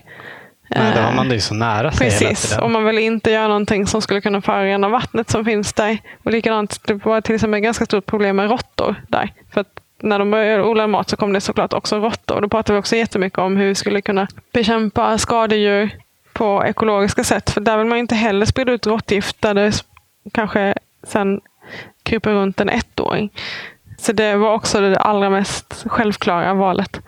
Nej, 0.68 0.94
då 0.96 1.02
har 1.02 1.14
man 1.14 1.30
det 1.30 1.36
ju 1.36 1.42
så 1.42 1.54
nära 1.54 1.92
sig 1.92 2.10
Precis, 2.10 2.58
och 2.58 2.72
man 2.72 2.86
vill 2.86 2.98
inte 2.98 3.32
göra 3.32 3.48
någonting 3.48 3.88
som 3.88 4.02
skulle 4.02 4.22
kunna 4.22 4.42
förorena 4.42 4.90
vattnet 4.90 5.30
som 5.30 5.46
finns 5.46 5.74
där. 5.74 5.98
Och 6.24 6.32
likadant, 6.32 6.80
det 6.88 6.94
var 6.94 7.22
till 7.22 7.36
exempel 7.36 7.58
ett 7.58 7.64
ganska 7.64 7.86
stort 7.86 8.06
problem 8.06 8.36
med 8.36 8.50
råttor 8.50 8.96
där. 9.08 9.34
För 9.54 9.62
att 9.62 9.68
när 10.02 10.20
de 10.20 10.32
började 10.32 10.64
odla 10.64 10.88
mat 10.88 11.10
så 11.10 11.18
kom 11.18 11.34
det 11.34 11.42
såklart 11.42 11.74
också 11.74 11.98
råttor. 11.98 12.42
Då 12.42 12.50
pratade 12.50 12.74
vi 12.74 12.80
också 12.80 12.96
jättemycket 12.96 13.40
om 13.40 13.58
hur 13.58 13.68
vi 13.68 13.76
skulle 13.76 14.02
kunna 14.02 14.28
bekämpa 14.54 15.18
skadedjur 15.18 15.90
på 16.34 16.64
ekologiska 16.66 17.24
sätt. 17.24 17.50
För 17.50 17.62
där 17.62 17.78
vill 17.78 17.88
man 17.88 17.98
inte 17.98 18.16
heller 18.16 18.46
sprida 18.46 18.72
ut 18.72 18.88
råttgift 18.88 19.42
där 19.42 19.54
det 19.54 19.84
kanske 20.32 20.76
sen 21.04 21.42
kryper 22.04 22.32
runt 22.32 22.62
en 22.62 22.70
ettåring. 22.70 23.30
Så 23.98 24.12
det 24.12 24.36
var 24.36 24.54
också 24.54 24.82
det 24.82 24.98
allra 24.98 25.30
mest 25.30 25.84
självklara 25.88 26.54
valet 26.54 27.02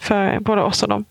för 0.00 0.40
både 0.40 0.62
oss 0.62 0.82
och 0.82 0.88
dem. 0.88 1.04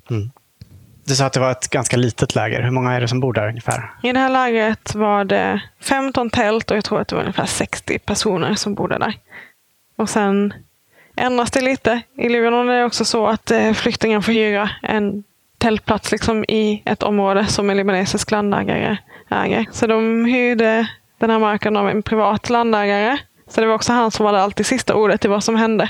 Du 1.08 1.16
sa 1.16 1.26
att 1.26 1.34
det 1.34 1.40
var 1.40 1.52
ett 1.52 1.70
ganska 1.70 1.98
litet 1.98 2.36
läger. 2.36 2.62
Hur 2.62 2.72
många 2.72 2.94
är 2.94 3.02
det 3.02 3.08
som 3.08 3.20
bor 3.20 3.34
där 3.34 3.48
ungefär? 3.48 3.92
I 4.04 4.12
det 4.12 4.20
här 4.20 4.30
lägret 4.30 4.96
var 4.96 5.24
det 5.24 5.62
15 5.82 6.30
tält 6.30 6.72
och 6.72 6.78
jag 6.78 6.84
tror 6.84 7.02
att 7.02 7.08
det 7.08 7.16
var 7.16 7.22
ungefär 7.22 7.46
60 7.46 8.00
personer 8.00 8.56
som 8.56 8.76
bodde 8.76 8.98
där. 8.98 9.14
Och 9.96 10.10
sen 10.10 10.54
ändras 11.16 11.52
det 11.52 11.62
lite. 11.62 12.02
I 12.18 12.30
Libanon 12.30 12.70
är 12.70 12.80
det 12.80 12.86
också 12.86 13.06
så 13.06 13.28
att 13.28 13.52
eh, 13.52 13.74
flyktingar 13.74 14.22
får 14.22 14.32
hyra 14.32 14.70
en 14.82 15.24
tältplats 15.58 16.12
liksom 16.12 16.44
i 16.44 16.82
ett 16.86 17.04
område 17.04 17.46
som 17.46 17.70
en 17.70 17.78
libanesisk 17.78 18.32
landägare 18.32 18.98
äger. 19.30 19.66
Så 19.72 19.88
de 19.88 20.26
hyrde 20.26 20.88
den 21.18 21.30
här 21.30 21.40
marken 21.40 21.78
av 21.78 21.90
en 21.90 22.04
privat 22.04 22.50
landägare. 22.50 23.18
Så 23.48 23.62
det 23.62 23.68
var 23.68 23.76
också 23.76 23.94
han 23.94 24.12
som 24.12 24.26
hade 24.26 24.42
alltid 24.42 24.66
sista 24.66 24.96
ordet 24.96 25.26
i 25.26 25.28
vad 25.28 25.44
som 25.44 25.56
hände. 25.56 25.90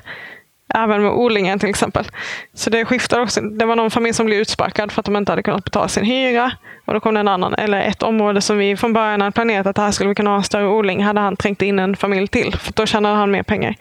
Även 0.73 1.01
med 1.01 1.11
odlingen 1.11 1.59
till 1.59 1.69
exempel. 1.69 2.05
Så 2.53 2.69
det 2.69 2.85
skiftar 2.85 3.19
också. 3.19 3.41
Det 3.41 3.65
var 3.65 3.75
någon 3.75 3.91
familj 3.91 4.13
som 4.13 4.25
blev 4.25 4.39
utsparkad 4.39 4.91
för 4.91 4.99
att 4.99 5.05
de 5.05 5.15
inte 5.15 5.31
hade 5.31 5.43
kunnat 5.43 5.63
betala 5.63 5.87
sin 5.87 6.05
hyra. 6.05 6.51
Och 6.85 6.93
då 6.93 6.99
kom 6.99 7.13
det 7.13 7.19
en 7.19 7.27
annan, 7.27 7.53
eller 7.53 7.81
ett 7.81 8.03
område 8.03 8.41
som 8.41 8.57
vi 8.57 8.77
från 8.77 8.93
början 8.93 9.21
hade 9.21 9.31
planerat 9.31 9.67
att 9.67 9.77
här 9.77 9.91
skulle 9.91 10.09
vi 10.09 10.15
kunna 10.15 10.29
ha 10.29 10.37
en 10.37 10.43
större 10.43 10.67
odling. 10.67 11.03
Hade 11.03 11.19
han 11.19 11.35
trängt 11.35 11.61
in 11.61 11.79
en 11.79 11.95
familj 11.95 12.27
till. 12.27 12.55
För 12.55 12.73
då 12.73 12.85
tjänade 12.85 13.15
han 13.15 13.31
mer 13.31 13.43
pengar. 13.43 13.75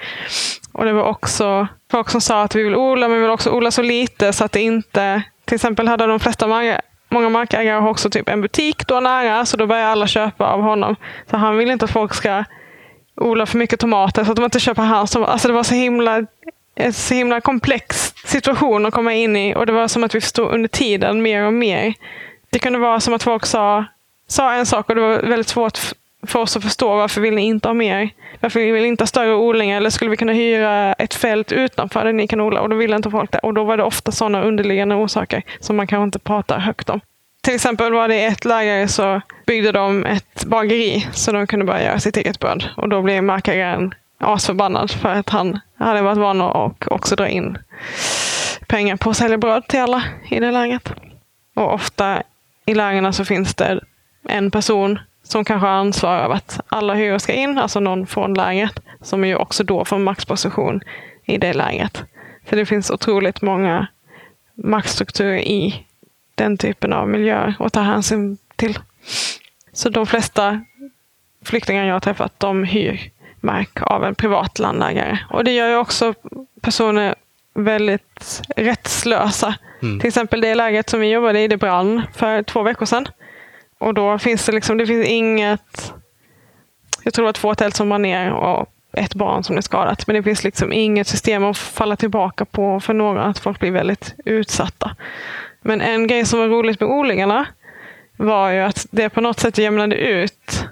Och 0.72 0.84
det 0.84 0.92
var 0.92 1.04
också 1.04 1.68
folk 1.90 2.10
som 2.10 2.20
sa 2.20 2.42
att 2.42 2.54
vi 2.54 2.62
vill 2.62 2.76
odla, 2.76 3.08
men 3.08 3.16
vi 3.16 3.22
vill 3.22 3.30
också 3.30 3.50
odla 3.50 3.70
så 3.70 3.82
lite 3.82 4.32
så 4.32 4.44
att 4.44 4.52
det 4.52 4.60
inte... 4.60 5.22
Till 5.44 5.54
exempel 5.54 5.88
hade 5.88 6.06
de 6.06 6.20
flesta 6.20 6.46
mark, 6.46 6.80
många 7.08 7.28
markägare 7.28 7.80
har 7.80 7.90
också 7.90 8.10
typ 8.10 8.28
en 8.28 8.40
butik 8.40 8.86
då 8.86 9.00
nära, 9.00 9.46
så 9.46 9.56
då 9.56 9.66
börjar 9.66 9.86
alla 9.86 10.06
köpa 10.06 10.46
av 10.46 10.60
honom. 10.60 10.96
Så 11.30 11.36
han 11.36 11.56
vill 11.56 11.70
inte 11.70 11.84
att 11.84 11.90
folk 11.90 12.14
ska 12.14 12.44
odla 13.16 13.46
för 13.46 13.58
mycket 13.58 13.80
tomater 13.80 14.24
så 14.24 14.30
att 14.30 14.36
de 14.36 14.44
inte 14.44 14.60
köper 14.60 14.82
hans 14.82 15.10
tomater. 15.10 15.32
Alltså 15.32 15.48
det 15.48 15.54
var 15.54 15.62
så 15.62 15.74
himla, 15.74 16.26
en 16.74 16.92
så 16.92 17.14
himla 17.14 17.40
komplex 17.40 18.14
situation 18.24 18.86
att 18.86 18.94
komma 18.94 19.12
in 19.12 19.36
i 19.36 19.54
och 19.54 19.66
det 19.66 19.72
var 19.72 19.88
som 19.88 20.04
att 20.04 20.14
vi 20.14 20.20
förstod 20.20 20.54
under 20.54 20.68
tiden 20.68 21.22
mer 21.22 21.46
och 21.46 21.52
mer. 21.52 21.94
Det 22.50 22.58
kunde 22.58 22.78
vara 22.78 23.00
som 23.00 23.14
att 23.14 23.22
folk 23.22 23.46
sa, 23.46 23.84
sa 24.26 24.52
en 24.52 24.66
sak 24.66 24.88
och 24.88 24.94
det 24.94 25.00
var 25.00 25.18
väldigt 25.18 25.48
svårt 25.48 25.78
för 26.26 26.38
oss 26.38 26.56
att 26.56 26.62
förstå 26.62 26.96
varför 26.96 27.20
vill 27.20 27.34
ni 27.34 27.42
inte 27.42 27.68
ha 27.68 27.74
mer? 27.74 28.10
Varför 28.40 28.60
vill 28.60 28.82
ni 28.82 28.88
inte 28.88 29.02
ha 29.02 29.06
större 29.06 29.34
odlingar? 29.34 29.76
Eller 29.76 29.90
skulle 29.90 30.10
vi 30.10 30.16
kunna 30.16 30.32
hyra 30.32 30.92
ett 30.92 31.14
fält 31.14 31.52
utanför 31.52 32.04
där 32.04 32.12
ni 32.12 32.26
kan 32.26 32.40
odla? 32.40 32.60
Och 32.60 32.68
då 32.68 32.76
ville 32.76 32.96
inte 32.96 33.10
folk 33.10 33.32
det. 33.32 33.38
Och 33.38 33.54
då 33.54 33.64
var 33.64 33.76
det 33.76 33.82
ofta 33.82 34.12
sådana 34.12 34.42
underliggande 34.42 34.94
orsaker 34.94 35.42
som 35.60 35.76
man 35.76 35.86
kanske 35.86 36.04
inte 36.04 36.18
pratar 36.18 36.58
högt 36.58 36.90
om. 36.90 37.00
Till 37.42 37.54
exempel 37.54 37.92
var 37.92 38.08
det 38.08 38.24
ett 38.24 38.44
läger 38.44 38.86
så 38.86 39.20
byggde 39.46 39.72
de 39.72 40.06
ett 40.06 40.44
bageri 40.44 41.08
så 41.12 41.32
de 41.32 41.46
kunde 41.46 41.64
börja 41.64 41.84
göra 41.84 42.00
sitt 42.00 42.16
eget 42.16 42.38
bröd. 42.38 42.68
Och 42.76 42.88
då 42.88 43.02
blev 43.02 43.22
markägaren 43.22 43.94
asförbannad 44.18 44.90
för 44.90 45.08
att 45.08 45.30
han 45.30 45.60
hade 45.76 46.02
varit 46.02 46.18
van 46.18 46.40
att 46.40 46.86
också 46.86 47.16
dra 47.16 47.28
in 47.28 47.58
pengar 48.66 48.96
på 48.96 49.10
att 49.10 49.16
sälja 49.16 49.38
bröd 49.38 49.68
till 49.68 49.80
alla 49.80 50.02
i 50.30 50.40
det 50.40 50.50
läget. 50.50 50.92
Och 51.54 51.74
ofta 51.74 52.22
i 52.66 52.74
lägren 52.74 53.12
så 53.12 53.24
finns 53.24 53.54
det 53.54 53.80
en 54.28 54.50
person 54.50 54.98
som 55.22 55.44
kanske 55.44 55.66
har 55.66 55.74
ansvar 55.74 56.16
över 56.16 56.34
att 56.34 56.60
alla 56.68 56.94
hyror 56.94 57.18
ska 57.18 57.32
in, 57.32 57.58
alltså 57.58 57.80
någon 57.80 58.06
från 58.06 58.34
lägret, 58.34 58.80
som 59.00 59.24
ju 59.24 59.36
också 59.36 59.64
då 59.64 59.84
får 59.84 59.98
maxposition 59.98 60.80
i 61.24 61.38
det 61.38 61.52
lägret. 61.52 62.04
Så 62.50 62.56
det 62.56 62.66
finns 62.66 62.90
otroligt 62.90 63.42
många 63.42 63.86
maktstrukturer 64.54 65.38
i 65.38 65.86
den 66.34 66.58
typen 66.58 66.92
av 66.92 67.08
miljöer 67.08 67.54
att 67.58 67.72
ta 67.72 67.80
hänsyn 67.80 68.38
till. 68.56 68.78
Så 69.72 69.88
de 69.88 70.06
flesta 70.06 70.64
flyktingar 71.44 71.84
jag 71.84 71.94
har 71.94 72.00
träffat, 72.00 72.40
de 72.40 72.64
hyr 72.64 73.10
mark 73.44 73.82
av 73.82 74.04
en 74.04 74.14
privat 74.14 74.58
landägare. 74.58 75.18
Och 75.30 75.44
det 75.44 75.52
gör 75.52 75.68
ju 75.68 75.76
också 75.76 76.14
personer 76.60 77.14
väldigt 77.54 78.42
rättslösa. 78.56 79.54
Till 80.00 80.08
exempel 80.08 80.40
det 80.40 80.54
läget 80.54 80.90
som 80.90 81.00
vi 81.00 81.10
jobbade 81.10 81.40
i, 81.40 81.48
det 81.48 81.56
brann 81.56 82.02
för 82.14 82.42
två 82.42 82.62
veckor 82.62 82.86
sedan. 82.86 83.06
Och 83.78 83.94
då 83.94 84.18
finns 84.18 84.46
det 84.46 84.52
liksom, 84.52 84.78
det 84.78 84.86
finns 84.86 85.06
inget, 85.06 85.92
jag 87.02 87.14
tror 87.14 87.22
det 87.22 87.28
var 87.28 87.32
två 87.32 87.54
tält 87.54 87.76
som 87.76 87.88
var 87.88 87.98
ner 87.98 88.32
och 88.32 88.68
ett 88.92 89.14
barn 89.14 89.44
som 89.44 89.56
är 89.56 89.60
skadat. 89.60 90.06
Men 90.06 90.16
det 90.16 90.22
finns 90.22 90.44
liksom 90.44 90.72
inget 90.72 91.06
system 91.06 91.44
att 91.44 91.58
falla 91.58 91.96
tillbaka 91.96 92.44
på 92.44 92.80
för 92.80 92.94
några, 92.94 93.22
att 93.24 93.38
folk 93.38 93.60
blir 93.60 93.70
väldigt 93.70 94.14
utsatta. 94.24 94.96
Men 95.62 95.80
en 95.80 96.06
grej 96.06 96.26
som 96.26 96.38
var 96.38 96.48
roligt 96.48 96.80
med 96.80 96.88
odlingarna 96.88 97.46
var 98.16 98.50
ju 98.50 98.60
att 98.60 98.86
det 98.90 99.08
på 99.08 99.20
något 99.20 99.40
sätt 99.40 99.58
jämnade 99.58 99.96
ut. 99.96 100.68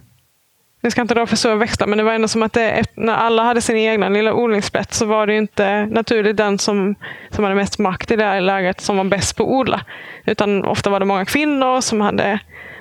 Nu 0.85 0.91
ska 0.91 1.01
inte 1.01 1.15
dra 1.15 1.27
för 1.27 1.37
stora 1.37 1.55
växlar, 1.55 1.87
men 1.87 1.99
det 1.99 2.05
var 2.05 2.13
ändå 2.13 2.29
som 2.29 2.43
att 2.43 2.53
det, 2.53 2.83
när 2.95 3.15
alla 3.15 3.43
hade 3.43 3.61
sin 3.61 3.77
egna 3.77 4.09
lilla 4.09 4.35
odlingsplätt 4.35 4.95
så 4.95 5.07
var 5.07 5.27
det 5.27 5.33
ju 5.33 5.39
inte 5.39 5.87
naturligt 5.87 6.37
den 6.37 6.59
som, 6.59 6.95
som 7.31 7.45
hade 7.45 7.57
mest 7.57 7.79
makt 7.79 8.11
i 8.11 8.17
det 8.17 8.25
här 8.25 8.41
läget 8.41 8.81
som 8.81 8.97
var 8.97 9.05
bäst 9.05 9.37
på 9.37 9.43
att 9.43 9.49
odla. 9.49 9.81
Utan 10.25 10.65
ofta 10.65 10.91
var 10.91 11.01
det 11.01 11.07
många 11.07 11.25
kvinnor 11.25 11.81
som 11.81 12.01
hade, 12.01 12.39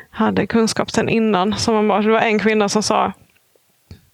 hade 0.10 0.48
kunskap 0.48 0.92
sedan 0.92 1.10
innan. 1.10 1.58
Som 1.58 1.76
man 1.76 1.88
bara, 1.88 2.02
det 2.02 2.12
var 2.12 2.20
en 2.20 2.40
kvinna 2.40 2.70
som 2.70 2.84
sa 2.84 3.14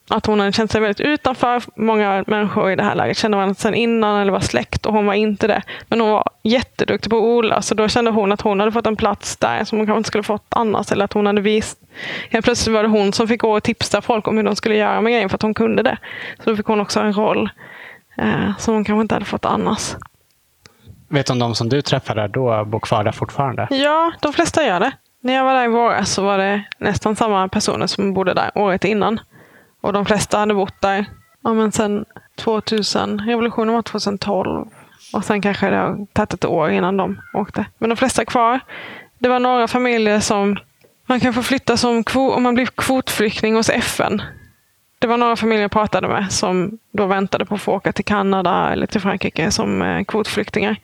att 0.09 0.25
hon 0.25 0.39
hade 0.39 0.51
känt 0.51 0.71
sig 0.71 0.81
väldigt 0.81 0.99
utanför. 0.99 1.63
Många 1.75 2.23
människor 2.27 2.71
i 2.71 2.75
det 2.75 2.83
här 2.83 2.95
läget 2.95 3.17
kände 3.17 3.37
varandra 3.37 3.55
sedan 3.55 3.73
innan 3.73 4.21
eller 4.21 4.31
var 4.31 4.39
släkt 4.39 4.85
och 4.85 4.93
hon 4.93 5.05
var 5.05 5.13
inte 5.13 5.47
det. 5.47 5.61
Men 5.87 6.01
hon 6.01 6.09
var 6.09 6.23
jätteduktig 6.43 7.09
på 7.09 7.17
att 7.17 7.23
odla 7.23 7.61
så 7.61 7.75
då 7.75 7.87
kände 7.87 8.11
hon 8.11 8.31
att 8.31 8.41
hon 8.41 8.59
hade 8.59 8.71
fått 8.71 8.87
en 8.87 8.95
plats 8.95 9.37
där 9.37 9.63
som 9.63 9.77
hon 9.77 9.87
kanske 9.87 9.97
inte 9.97 10.07
skulle 10.07 10.23
fått 10.23 10.45
annars. 10.49 10.91
Eller 10.91 11.05
att 11.05 11.13
hon 11.13 11.25
hade 11.25 11.41
visat. 11.41 11.79
Helt 12.29 12.45
plötsligt 12.45 12.73
var 12.73 12.83
det 12.83 12.89
hon 12.89 13.13
som 13.13 13.27
fick 13.27 13.41
gå 13.41 13.57
och 13.57 13.63
tipsa 13.63 14.01
folk 14.01 14.27
om 14.27 14.37
hur 14.37 14.43
de 14.43 14.55
skulle 14.55 14.75
göra 14.75 15.01
med 15.01 15.13
grejen 15.13 15.29
för 15.29 15.35
att 15.35 15.41
hon 15.41 15.53
kunde 15.53 15.83
det. 15.83 15.97
Så 16.43 16.49
då 16.49 16.55
fick 16.55 16.65
hon 16.65 16.79
också 16.79 16.99
en 16.99 17.13
roll 17.13 17.49
eh, 18.17 18.57
som 18.57 18.73
hon 18.73 18.83
kanske 18.83 19.01
inte 19.01 19.15
hade 19.15 19.25
fått 19.25 19.45
annars. 19.45 19.95
Vet 21.09 21.25
du 21.25 21.33
om 21.33 21.39
de 21.39 21.55
som 21.55 21.69
du 21.69 21.81
träffade 21.81 22.27
då 22.27 22.65
bor 22.65 22.79
kvar 22.79 23.03
där 23.03 23.11
fortfarande? 23.11 23.67
Ja, 23.71 24.11
de 24.21 24.33
flesta 24.33 24.65
gör 24.65 24.79
det. 24.79 24.91
När 25.21 25.33
jag 25.33 25.43
var 25.43 25.53
där 25.53 25.65
i 25.65 25.67
våras 25.67 26.11
så 26.11 26.23
var 26.23 26.37
det 26.37 26.63
nästan 26.77 27.15
samma 27.15 27.47
personer 27.47 27.87
som 27.87 28.13
bodde 28.13 28.33
där 28.33 28.51
året 28.55 28.85
innan. 28.85 29.19
Och 29.81 29.93
de 29.93 30.05
flesta 30.05 30.37
hade 30.37 30.53
bott 30.53 30.81
där 30.81 31.05
ja, 31.47 31.53
men 31.53 31.71
sen 31.71 32.05
2000. 32.35 33.19
Revolutionen 33.19 33.73
var 33.73 33.81
2012. 33.81 34.65
Och 35.13 35.25
sen 35.25 35.41
kanske 35.41 35.69
det 35.69 35.75
har 35.75 36.05
tagit 36.13 36.33
ett 36.33 36.45
år 36.45 36.69
innan 36.69 36.97
de 36.97 37.21
åkte. 37.33 37.65
Men 37.77 37.89
de 37.89 37.95
flesta 37.95 38.21
är 38.21 38.25
kvar. 38.25 38.59
Det 39.19 39.29
var 39.29 39.39
några 39.39 39.67
familjer 39.67 40.19
som 40.19 40.57
man 41.05 41.19
kan 41.19 41.33
få 41.33 41.43
flytta 41.43 41.77
som 41.77 42.03
om 42.15 42.43
man 42.43 42.55
blir 42.55 42.65
kvotflykting 42.65 43.55
hos 43.55 43.69
FN. 43.69 44.21
Det 44.99 45.07
var 45.07 45.17
några 45.17 45.35
familjer 45.35 45.61
jag 45.61 45.71
pratade 45.71 46.07
med 46.07 46.31
som 46.31 46.77
då 46.91 47.05
väntade 47.05 47.45
på 47.45 47.55
att 47.55 47.61
få 47.61 47.73
åka 47.73 47.91
till 47.91 48.05
Kanada 48.05 48.69
eller 48.71 48.87
till 48.87 49.01
Frankrike 49.01 49.51
som 49.51 49.81
eh, 49.81 50.03
kvotflyktingar. 50.03 50.79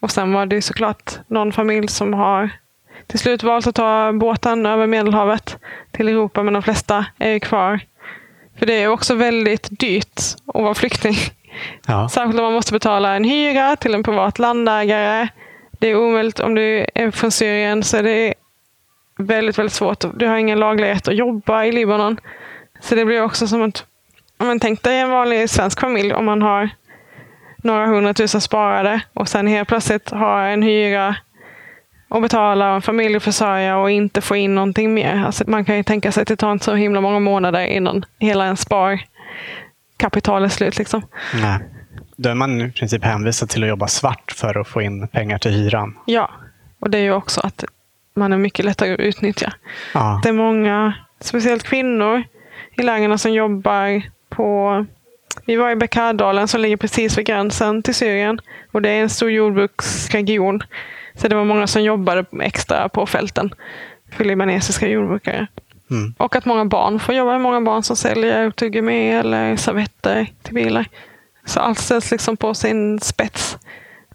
Och 0.00 0.10
sen 0.10 0.32
var 0.32 0.46
det 0.46 0.56
ju 0.56 0.62
såklart 0.62 1.18
någon 1.26 1.52
familj 1.52 1.88
som 1.88 2.14
har 2.14 2.50
till 3.06 3.18
slut 3.18 3.42
valt 3.42 3.66
att 3.66 3.74
ta 3.74 4.12
båten 4.12 4.66
över 4.66 4.86
Medelhavet 4.86 5.56
till 5.90 6.08
Europa, 6.08 6.42
men 6.42 6.54
de 6.54 6.62
flesta 6.62 7.06
är 7.18 7.30
ju 7.30 7.40
kvar. 7.40 7.80
För 8.58 8.66
det 8.66 8.82
är 8.82 8.88
också 8.88 9.14
väldigt 9.14 9.68
dyrt 9.70 10.20
att 10.46 10.62
vara 10.62 10.74
flykting. 10.74 11.14
Ja. 11.86 12.08
Särskilt 12.12 12.38
om 12.38 12.44
man 12.44 12.52
måste 12.52 12.72
betala 12.72 13.16
en 13.16 13.24
hyra 13.24 13.76
till 13.76 13.94
en 13.94 14.02
privat 14.02 14.38
landägare. 14.38 15.28
Det 15.70 15.88
är 15.88 15.96
omöjligt 15.96 16.40
om 16.40 16.54
du 16.54 16.86
är 16.94 17.10
från 17.10 17.30
Syrien 17.30 17.82
så 17.82 17.96
är 17.96 18.02
det 18.02 18.34
väldigt, 19.18 19.58
väldigt 19.58 19.72
svårt. 19.72 20.04
Du 20.14 20.26
har 20.26 20.36
ingen 20.36 20.60
laglig 20.60 20.88
rätt 20.88 21.08
att 21.08 21.16
jobba 21.16 21.64
i 21.64 21.72
Libanon. 21.72 22.20
Så 22.80 22.94
det 22.94 23.04
blir 23.04 23.22
också 23.22 23.46
som 23.46 23.62
att, 23.62 23.84
om 24.38 24.46
man 24.46 24.60
tänk 24.60 24.82
dig 24.82 24.98
en 24.98 25.10
vanlig 25.10 25.50
svensk 25.50 25.80
familj, 25.80 26.12
om 26.12 26.24
man 26.24 26.42
har 26.42 26.70
några 27.56 27.86
hundratusen 27.86 28.40
sparade 28.40 29.00
och 29.12 29.28
sen 29.28 29.46
helt 29.46 29.68
plötsligt 29.68 30.10
har 30.10 30.42
en 30.42 30.62
hyra 30.62 31.16
och 32.08 32.22
betala 32.22 32.68
och 32.68 32.74
en 32.74 32.82
familjeförsörja 32.82 33.78
och 33.78 33.90
inte 33.90 34.20
få 34.20 34.36
in 34.36 34.54
någonting 34.54 34.94
mer. 34.94 35.24
Alltså 35.26 35.44
man 35.46 35.64
kan 35.64 35.76
ju 35.76 35.82
tänka 35.82 36.12
sig 36.12 36.22
att 36.22 36.28
det 36.28 36.36
tar 36.36 36.52
inte 36.52 36.64
så 36.64 36.74
himla 36.74 37.00
många 37.00 37.18
månader 37.18 37.60
innan 37.60 38.04
hela 38.18 38.44
en 38.44 38.56
sparkapital 38.56 40.44
är 40.44 40.48
slut. 40.48 40.78
Liksom. 40.78 41.02
Nej. 41.42 41.58
Då 42.16 42.28
är 42.28 42.34
man 42.34 42.60
i 42.60 42.72
princip 42.72 43.04
hänvisad 43.04 43.48
till 43.48 43.62
att 43.62 43.68
jobba 43.68 43.86
svart 43.86 44.32
för 44.36 44.60
att 44.60 44.68
få 44.68 44.82
in 44.82 45.08
pengar 45.08 45.38
till 45.38 45.50
hyran. 45.50 45.98
Ja, 46.06 46.30
och 46.80 46.90
det 46.90 46.98
är 46.98 47.02
ju 47.02 47.12
också 47.12 47.40
att 47.40 47.64
man 48.14 48.32
är 48.32 48.38
mycket 48.38 48.64
lättare 48.64 48.94
att 48.94 49.00
utnyttja. 49.00 49.52
Ja. 49.94 50.20
Det 50.22 50.28
är 50.28 50.32
många, 50.32 50.94
speciellt 51.20 51.62
kvinnor 51.62 52.22
i 52.76 52.82
lägren 52.82 53.18
som 53.18 53.32
jobbar 53.32 54.02
på 54.28 54.86
vi 55.46 55.56
var 55.56 55.70
i 55.70 55.76
Bekkardalen 55.76 56.48
som 56.48 56.60
ligger 56.60 56.76
precis 56.76 57.18
vid 57.18 57.26
gränsen 57.26 57.82
till 57.82 57.94
Syrien. 57.94 58.40
Och 58.72 58.82
det 58.82 58.90
är 58.90 59.02
en 59.02 59.08
stor 59.08 59.30
jordbruksregion. 59.30 60.62
Så 61.18 61.28
det 61.28 61.36
var 61.36 61.44
många 61.44 61.66
som 61.66 61.82
jobbade 61.82 62.24
extra 62.42 62.88
på 62.88 63.06
fälten 63.06 63.54
för 64.12 64.24
libanesiska 64.24 64.88
jordbrukare. 64.88 65.46
Mm. 65.90 66.14
Och 66.18 66.36
att 66.36 66.44
många 66.44 66.64
barn 66.64 67.00
får 67.00 67.14
jobba. 67.14 67.38
Många 67.38 67.60
barn 67.60 67.82
som 67.82 67.96
säljer 67.96 68.50
tuggummi 68.50 69.10
eller 69.10 69.56
servetter 69.56 70.26
till 70.42 70.54
bilar. 70.54 70.86
Så 71.44 71.60
allt 71.60 71.78
ställs 71.78 72.10
liksom 72.10 72.36
på 72.36 72.54
sin 72.54 73.00
spets. 73.00 73.58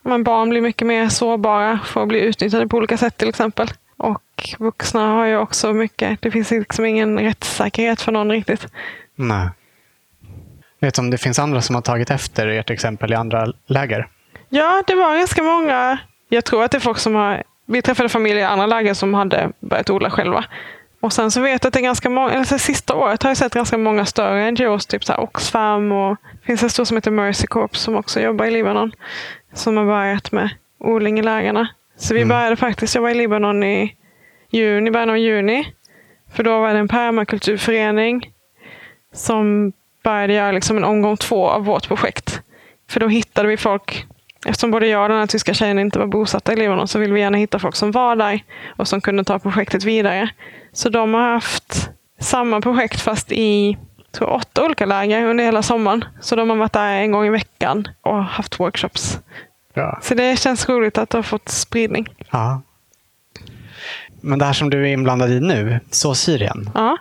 Men 0.02 0.24
barn 0.24 0.50
blir 0.50 0.62
mycket 0.62 0.88
mer 0.88 1.10
sårbara 1.10 1.80
för 1.86 2.02
att 2.02 2.08
bli 2.08 2.20
utnyttjade 2.20 2.68
på 2.68 2.78
olika 2.78 2.98
sätt 2.98 3.18
till 3.18 3.30
exempel. 3.30 3.68
Och 3.98 4.56
vuxna 4.60 5.08
har 5.08 5.26
ju 5.26 5.38
också 5.38 5.74
mycket. 5.74 6.22
Det 6.22 6.32
finns 6.32 6.52
liksom 6.52 6.86
ingen 6.86 7.20
rättssäkerhet 7.20 8.02
för 8.02 8.12
någon 8.12 8.32
riktigt. 8.32 8.68
Nej. 9.16 9.50
Vet 10.80 10.96
du 10.96 11.02
om 11.02 11.10
det 11.10 11.18
finns 11.18 11.40
andra 11.40 11.62
som 11.62 11.76
har 11.76 11.82
tagit 11.82 12.10
efter 12.10 12.48
ert 12.48 12.70
exempel 12.70 13.14
i 13.14 13.16
andra 13.16 13.54
läger? 13.68 14.08
Ja, 14.50 14.84
det 14.88 14.96
var 14.96 15.18
ganska 15.18 15.44
många. 15.44 15.98
Jag 16.34 16.46
tror 16.46 16.64
att 16.64 16.72
det 16.72 16.78
är 16.78 16.80
folk 16.80 16.98
som 16.98 17.16
har... 17.16 17.44
Vi 17.66 17.82
träffade 17.82 18.10
familjer 18.10 18.40
i 18.40 18.44
andra 18.44 18.66
läger 18.66 18.94
som 18.94 19.14
hade 19.14 19.52
börjat 19.60 19.90
odla 19.90 20.10
själva. 20.10 20.46
Och 21.00 21.14
sen 21.14 21.32
så 21.32 21.42
vet 21.42 21.64
jag 21.64 21.68
att 21.68 21.74
det 21.74 21.80
är 21.80 21.84
ganska 21.84 22.10
många, 22.10 22.32
eller 22.32 22.44
så 22.44 22.60
sista 22.60 22.96
året 22.96 23.24
har 23.24 23.30
jag 23.30 23.38
sett 23.38 23.54
ganska 23.54 23.78
många 23.78 24.06
större 24.06 24.52
NGOs, 24.52 24.86
typ 24.86 25.04
så 25.04 25.14
Oxfam 25.16 25.92
och 25.92 26.18
det 26.32 26.46
finns 26.46 26.64
en 26.64 26.70
stor 26.70 26.86
som 26.86 26.98
heter 26.98 27.12
Mercy 27.12 27.48
Corps 27.48 27.78
som 27.78 27.96
också 27.96 28.20
jobbar 28.22 28.46
i 28.46 28.52
Libanon. 28.52 28.92
Som 29.54 29.78
har 29.78 29.86
börjat 29.86 30.32
med 30.32 30.50
odling 30.80 31.20
i 31.20 31.22
lägren. 31.22 31.68
Så 31.98 32.14
vi 32.14 32.22
Mm. 32.22 32.30
började 32.30 32.56
faktiskt 32.56 32.96
jobba 32.96 33.10
i 33.10 33.16
Libanon 33.16 33.64
i 33.64 33.96
juni, 34.50 34.92
början 34.92 35.10
av 35.10 35.18
juni. 35.18 35.74
För 36.36 36.44
då 36.44 36.60
var 36.60 36.74
det 36.74 36.80
en 36.80 36.88
permakulturförening 36.88 38.32
som 39.14 39.74
började 40.04 40.34
göra 40.34 40.52
liksom 40.52 40.78
en 40.78 40.84
omgång 40.84 41.18
två 41.18 41.50
av 41.50 41.66
vårt 41.66 41.88
projekt. 41.88 42.42
För 42.90 43.00
då 43.00 43.08
hittade 43.08 43.48
vi 43.48 43.58
folk, 43.58 44.06
eftersom 44.46 44.72
både 44.72 44.88
jag 44.88 45.04
och 45.04 45.10
den 45.10 45.20
här 45.20 45.28
tyska 45.28 45.54
tjejen 45.54 45.80
inte 45.80 46.00
var 46.00 46.08
bosatta 46.08 46.54
i 46.54 46.56
Libanon 46.56 46.88
så 46.88 47.00
ville 47.00 47.14
vi 47.14 47.20
gärna 47.20 47.38
hitta 47.38 47.60
folk 47.60 47.76
som 47.76 47.92
var 47.92 48.16
där 48.16 48.44
och 48.78 48.88
som 48.88 49.02
kunde 49.02 49.24
ta 49.24 49.40
projektet 49.40 49.84
vidare. 49.84 50.30
Så 50.74 50.90
de 50.90 51.14
har 51.14 51.34
haft 51.34 51.90
samma 52.20 52.62
projekt 52.62 53.02
fast 53.02 53.32
i 53.32 53.78
tror 54.12 54.30
åtta 54.30 54.66
olika 54.66 54.86
läger 54.86 55.26
under 55.26 55.44
hela 55.44 55.62
sommaren. 55.62 56.06
Så 56.22 56.36
de 56.36 56.50
har 56.50 56.58
varit 56.58 56.74
där 56.74 56.94
en 56.94 57.12
gång 57.12 57.26
i 57.26 57.30
veckan 57.30 57.88
och 58.02 58.24
haft 58.24 58.60
workshops. 58.60 59.20
Ja. 59.74 60.00
Så 60.02 60.16
det 60.16 60.40
känns 60.40 60.70
roligt 60.70 60.98
att 60.98 61.10
det 61.10 61.18
har 61.18 61.24
fått 61.24 61.50
spridning. 61.50 62.08
ja. 62.32 62.62
Men 64.26 64.40
det 64.40 64.46
här 64.46 64.54
som 64.54 64.70
du 64.70 64.82
är 64.82 64.94
inblandad 64.94 65.32
i 65.32 65.40
nu, 65.40 65.80
Så 65.90 66.16
Syrien. 66.16 66.70
Ja. 66.74 66.98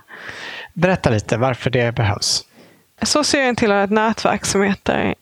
Berätta 0.74 1.10
lite 1.10 1.36
varför 1.36 1.70
det 1.70 1.94
behövs. 1.94 2.44
Så 3.02 3.24
Syrien 3.24 3.56
tillhör 3.56 3.84
ett 3.84 3.90
nätverk 3.90 4.44
som 4.44 4.62
heter 4.62 5.14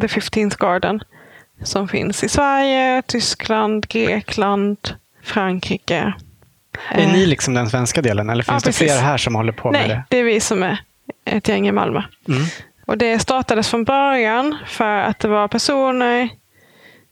The 0.00 0.06
15th 0.06 0.56
Garden. 0.58 1.00
Som 1.62 1.88
finns 1.88 2.24
i 2.24 2.28
Sverige, 2.28 3.02
Tyskland, 3.06 3.88
Grekland, 3.88 4.76
Frankrike. 5.22 6.12
Är 6.90 7.00
Eh, 7.00 7.12
ni 7.12 7.26
liksom 7.26 7.54
den 7.54 7.70
svenska 7.70 8.02
delen 8.02 8.30
eller 8.30 8.44
Ja, 8.48 8.52
finns 8.52 8.62
det 8.62 8.68
precis. 8.68 8.92
fler 8.92 9.02
här 9.02 9.16
som 9.16 9.34
håller 9.34 9.52
på 9.52 9.70
med 9.70 9.80
Nej, 9.80 9.88
det? 9.88 10.04
det 10.08 10.18
är 10.18 10.24
vi 10.24 10.40
som 10.40 10.62
är 10.62 10.78
ett 11.24 11.48
gäng 11.48 11.68
i 11.68 11.72
Malmö. 11.72 12.02
Mm. 12.28 12.42
Och 12.86 12.98
det 12.98 13.18
startades 13.18 13.68
från 13.68 13.84
början 13.84 14.56
för 14.66 14.98
att 14.98 15.18
det 15.18 15.28
var 15.28 15.48
personer, 15.48 16.28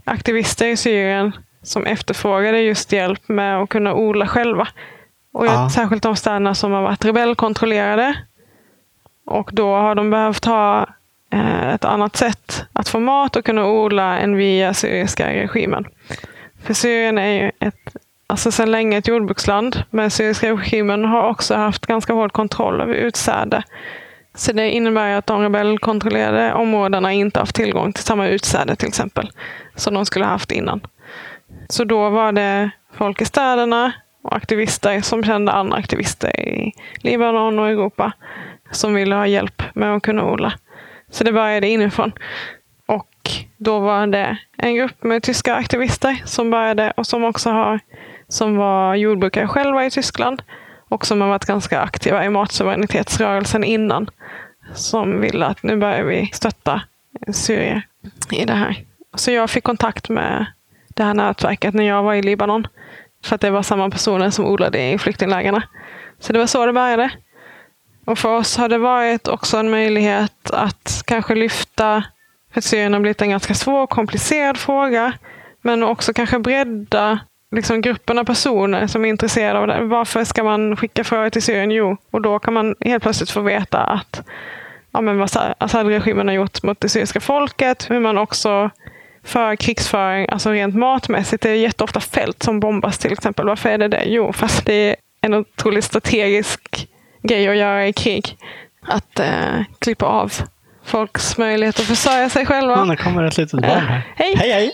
aktivister 0.05 0.67
i 0.67 0.77
Syrien 0.77 1.33
som 1.63 1.87
efterfrågade 1.87 2.61
just 2.61 2.93
hjälp 2.93 3.29
med 3.29 3.63
att 3.63 3.69
kunna 3.69 3.95
odla 3.95 4.27
själva. 4.27 4.69
Och 5.33 5.47
Ja. 5.47 5.71
Särskilt 5.71 6.03
de 6.03 6.17
städerna 6.17 6.55
som 6.55 6.73
har 6.73 6.83
varit 6.83 7.05
rebellkontrollerade. 7.05 8.15
Och 9.27 9.51
då 9.53 9.75
har 9.75 9.95
de 9.95 10.11
behövt 10.11 10.45
ha 10.45 10.81
eh, 10.83 10.87
Eh, 11.35 11.75
ett 11.75 11.85
annat 11.85 12.17
sätt 12.17 12.65
att 12.73 12.89
få 12.89 13.01
mat 13.01 13.37
och 13.37 13.45
kunna 13.45 13.67
odla 13.67 14.19
än 14.19 14.37
via 14.37 14.75
syriska 14.75 15.29
regimen. 15.29 15.85
För 16.63 16.75
Syrien 16.75 17.19
är 17.19 17.43
ju 17.43 17.51
ett, 17.61 17.97
alltså 18.27 18.51
sedan 18.51 18.71
länge 18.71 18.99
ett 18.99 19.09
jordbruksland, 19.09 19.83
men 19.91 20.11
syriska 20.11 20.53
regimen 20.53 21.05
har 21.05 21.29
också 21.29 21.55
haft 21.55 21.87
ganska 21.87 22.13
hård 22.13 22.33
kontroll 22.33 22.81
över 22.81 22.95
utsäde. 22.95 23.63
Så 24.35 24.53
det 24.53 24.71
innebär 24.71 25.11
att 25.11 25.27
de 25.27 25.43
rebellkontrollerade 25.43 26.55
områdena 26.55 27.13
inte 27.13 27.41
haft 27.41 27.57
tillgång 27.57 27.93
till 27.93 28.05
samma 28.05 28.29
utsäde 28.29 28.77
till 28.77 28.89
exempel, 28.89 29.31
som 29.75 29.95
de 29.95 30.07
skulle 30.07 30.25
ha 30.25 30.33
haft 30.33 30.53
innan. 30.53 30.81
Så 31.69 31.85
då 31.85 32.11
var 32.11 32.33
det 32.33 32.71
folk 32.93 33.21
i 33.21 33.25
städerna 33.25 33.93
och 34.23 34.37
aktivister 34.37 35.01
som 35.01 35.25
kände 35.25 35.53
andra 35.53 35.77
aktivister 35.77 36.41
i 36.41 36.73
Libanon 36.97 37.59
och 37.59 37.69
Europa 37.69 38.13
som 38.71 38.95
ville 38.95 39.15
ha 39.15 39.27
hjälp 39.27 39.63
med 39.75 39.97
att 39.97 40.03
kunna 40.03 40.25
odla. 40.25 40.53
Så 41.15 41.25
det 41.25 41.33
började 41.33 41.69
inifrån. 41.69 42.13
Och 42.87 43.31
då 43.57 43.79
var 43.79 44.07
det 44.07 44.37
en 44.57 44.75
grupp 44.75 45.03
med 45.03 45.23
tyska 45.23 45.55
aktivister 45.55 46.23
som 46.25 46.51
började 46.51 46.93
och 46.97 47.07
som 47.07 47.25
också 47.25 47.51
har 47.51 47.81
som 48.29 48.57
var 48.57 48.95
jordbrukare 48.95 49.49
själva 49.49 49.87
i 49.87 49.91
Tyskland 49.91 50.43
och 50.89 51.07
som 51.07 51.21
har 51.21 51.29
varit 51.29 51.45
ganska 51.45 51.81
aktiva 51.81 52.25
i 52.25 52.29
matsuveränitetsrörelsen 52.29 53.65
innan. 53.65 54.11
Som 54.75 55.21
ville 55.21 55.47
att 55.47 55.63
nu 55.63 55.77
börjar 55.77 56.05
vi 56.05 56.31
stötta 56.33 56.83
Syrier 57.33 57.83
i 58.31 58.45
det 58.45 58.55
här. 58.55 58.77
Så 59.15 59.31
jag 59.31 59.51
fick 59.51 59.65
kontakt 59.65 60.09
med 60.09 60.47
det 60.89 61.05
här 61.05 61.15
nätverket 61.15 61.75
när 61.75 61.85
jag 61.85 62.03
var 62.03 62.15
i 62.15 62.23
Libanon. 62.23 62.67
För 63.25 63.35
att 63.35 63.41
det 63.41 63.51
var 63.51 63.63
samma 63.63 63.91
personer 63.91 64.31
som 64.31 64.45
odlade 64.45 64.91
i 64.91 64.99
flyktinglägren. 64.99 65.63
Så 66.19 66.33
det 66.33 66.39
var 66.39 66.47
så 66.47 66.67
det 66.67 66.73
började. 66.73 67.11
Och 68.05 68.19
för 68.19 68.37
oss 68.37 68.57
har 68.57 68.69
det 68.69 68.79
varit 68.79 69.29
också 69.29 69.57
en 69.57 69.71
möjlighet 69.71 70.51
att 70.51 71.03
kanske 71.07 71.35
lyfta, 71.35 72.05
för 72.53 72.59
att 72.59 72.65
Syrien 72.65 72.93
har 72.93 73.01
blivit 73.01 73.23
en 73.23 73.31
ganska 73.31 73.55
svår 73.55 73.83
och 73.83 73.91
komplicerad 73.91 74.59
fråga, 74.59 75.13
men 75.63 75.83
också 75.83 76.13
kanske 76.13 76.39
bredda 76.39 77.19
liksom 77.51 77.81
gruppen 77.81 78.19
av 78.19 78.25
personer 78.25 78.87
som 78.87 79.05
är 79.05 79.09
intresserade 79.09 79.59
av 79.59 79.67
det. 79.67 79.81
Varför 79.85 80.25
ska 80.25 80.45
man 80.45 80.77
skicka 80.77 81.05
fröer 81.05 81.31
till 81.31 81.43
Syrien? 81.43 81.71
Jo, 81.71 81.97
och 82.11 82.23
då 82.23 82.39
kan 82.39 82.55
man 82.55 82.75
helt 82.81 83.03
plötsligt 83.03 83.31
få 83.31 83.41
veta 83.41 83.79
att 83.79 84.23
ja, 84.91 85.01
men 85.01 85.19
vad 85.19 85.31
Assad-regimen 85.59 86.29
har 86.29 86.35
gjort 86.35 86.63
mot 86.63 86.81
det 86.81 86.89
syriska 86.89 87.21
folket, 87.21 87.91
hur 87.91 88.01
man 88.01 88.19
också 88.19 88.71
för 89.25 89.57
krigsföring, 89.57 90.27
alltså 90.29 90.51
rent 90.51 90.75
matmässigt. 90.75 91.43
Det 91.43 91.51
är 91.51 91.55
jätteofta 91.55 92.01
fält 92.01 92.43
som 92.43 92.61
bombas 92.61 92.99
till 92.99 93.13
exempel. 93.13 93.47
Varför 93.47 93.69
är 93.69 93.79
det 93.79 93.89
det? 93.89 94.05
Jo, 94.07 94.33
fast 94.33 94.67
det 94.67 94.75
är 94.75 94.97
en 95.21 95.35
otroligt 95.35 95.85
strategisk 95.85 96.89
grej 97.29 97.49
att 97.49 97.57
göra 97.57 97.87
i 97.87 97.93
krig. 97.93 98.37
Att 98.87 99.19
eh, 99.19 99.63
klippa 99.79 100.07
av 100.07 100.33
folks 100.85 101.39
möjlighet 101.39 101.81
att 101.81 101.87
försörja 101.87 102.29
sig 102.29 102.47
själva. 102.47 102.73
Ja, 102.77 102.85
nu 102.85 102.97
kommer 102.97 103.23
ett 103.23 103.37
litet 103.37 103.61
barn 103.61 103.81
här. 103.81 104.03
Hej! 104.17 104.35
Hej, 104.37 104.53
hej! 104.53 104.73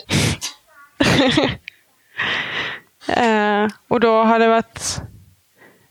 Eh, 3.08 3.66
och 3.88 4.00
då 4.00 4.22
har 4.22 4.38
det 4.38 4.48
varit 4.48 5.00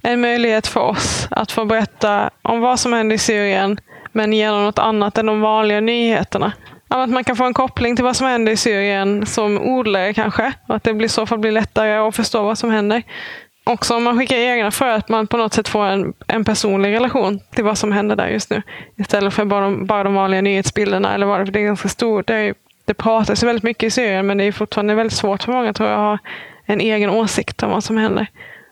en 0.02 0.22
möjlighet 0.22 0.68
för 0.68 0.80
oss 0.80 1.28
att 1.32 1.52
få 1.52 1.66
berätta 1.66 2.30
om 2.42 2.60
vad 2.60 2.80
som 2.80 2.94
händer 2.94 3.16
i 3.16 3.20
Syrien, 3.20 3.80
men 4.12 4.34
genom 4.34 4.64
något 4.64 4.80
annat 4.80 5.18
än 5.18 5.26
de 5.26 5.42
vanliga 5.42 5.80
nyheterna. 5.80 6.52
Att 6.88 7.10
man 7.10 7.24
kan 7.24 7.36
få 7.36 7.44
en 7.44 7.54
koppling 7.54 7.96
till 7.96 8.06
vad 8.06 8.16
som 8.16 8.28
händer 8.28 8.52
i 8.52 8.58
Syrien 8.58 9.26
som 9.26 9.58
odlare 9.58 10.14
kanske. 10.14 10.54
Och 10.68 10.76
att 10.76 10.84
det 10.84 10.94
blir 10.94 11.06
i 11.06 11.10
så 11.10 11.26
fall 11.26 11.40
blir 11.40 11.52
lättare 11.52 11.94
att 11.94 12.16
förstå 12.16 12.44
vad 12.44 12.58
som 12.58 12.72
händer. 12.72 13.04
Också 13.70 13.96
om 13.96 14.04
man 14.04 14.18
skickar 14.18 14.36
egna 14.36 14.72
för 14.72 14.88
att 14.88 15.10
man 15.10 15.28
på 15.28 15.38
något 15.38 15.54
sätt 15.54 15.68
får 15.68 15.86
en, 15.86 16.14
en 16.28 16.46
personlig 16.46 16.94
relation 16.94 17.40
till 17.40 17.64
vad 17.64 17.78
som 17.78 17.92
händer 17.92 18.16
där 18.16 18.28
just 18.28 18.50
nu. 18.50 18.62
Istället 18.96 19.34
för 19.34 19.46
bara 19.46 19.62
de, 19.62 19.86
bara 19.86 20.04
de 20.04 20.14
vanliga 20.14 20.42
nyhetsbilderna. 20.42 21.14
Eller 21.14 21.26
vad 21.26 21.40
det, 21.40 21.46
för 21.46 21.54
det 21.54 21.60
är 21.60 21.66
ganska 21.66 21.90
stort. 21.90 22.28
Det, 22.28 22.36
är, 22.36 22.54
det 22.86 22.94
pratas 22.94 23.44
ju 23.44 23.48
väldigt 23.48 23.64
mycket 23.64 23.84
i 23.84 23.92
Syrien, 23.92 24.28
men 24.28 24.38
det 24.38 24.44
är 24.44 24.52
fortfarande 24.52 24.96
väldigt 24.96 25.18
svårt 25.18 25.44
för 25.44 25.52
många 25.52 25.74
tror 25.74 25.90
jag 25.90 25.96
att 25.96 26.04
ha 26.04 26.18
en 26.66 26.82
egen 26.82 27.10
åsikt 27.10 27.64
om 27.64 27.72
vad 27.72 27.84
som 27.84 27.98
händer. 27.98 28.28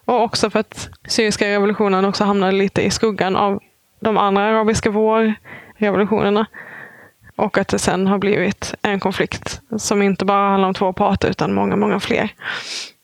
Och 0.05 0.21
också 0.23 0.49
för 0.49 0.59
att 0.59 0.89
syriska 1.07 1.47
revolutionen 1.47 2.05
också 2.05 2.23
hamnade 2.23 2.51
lite 2.51 2.81
i 2.81 2.91
skuggan 2.91 3.35
av 3.35 3.59
de 3.99 4.17
andra 4.17 4.43
arabiska 4.43 4.89
vårrevolutionerna. 4.89 6.45
Och 7.35 7.57
att 7.57 7.67
det 7.67 7.79
sen 7.79 8.07
har 8.07 8.17
blivit 8.17 8.73
en 8.81 8.99
konflikt 8.99 9.61
som 9.77 10.01
inte 10.01 10.25
bara 10.25 10.49
handlar 10.49 10.67
om 10.67 10.73
två 10.73 10.93
parter 10.93 11.29
utan 11.29 11.53
många, 11.53 11.75
många 11.75 11.99
fler. 11.99 12.29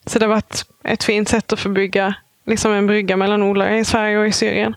Så 0.06 0.20
det 0.20 0.26
har 0.26 0.34
varit 0.34 0.66
ett 0.84 1.04
fint 1.04 1.30
sätt 1.30 1.54
att 1.54 1.60
förbygga 1.60 2.16
liksom 2.46 2.72
en 2.74 2.88
brygga 2.88 3.18
mellan 3.18 3.44
odlare 3.44 3.78
i 3.78 3.86
Sverige 3.86 4.18
och 4.18 4.28
i 4.28 4.32
Syrien. 4.32 4.76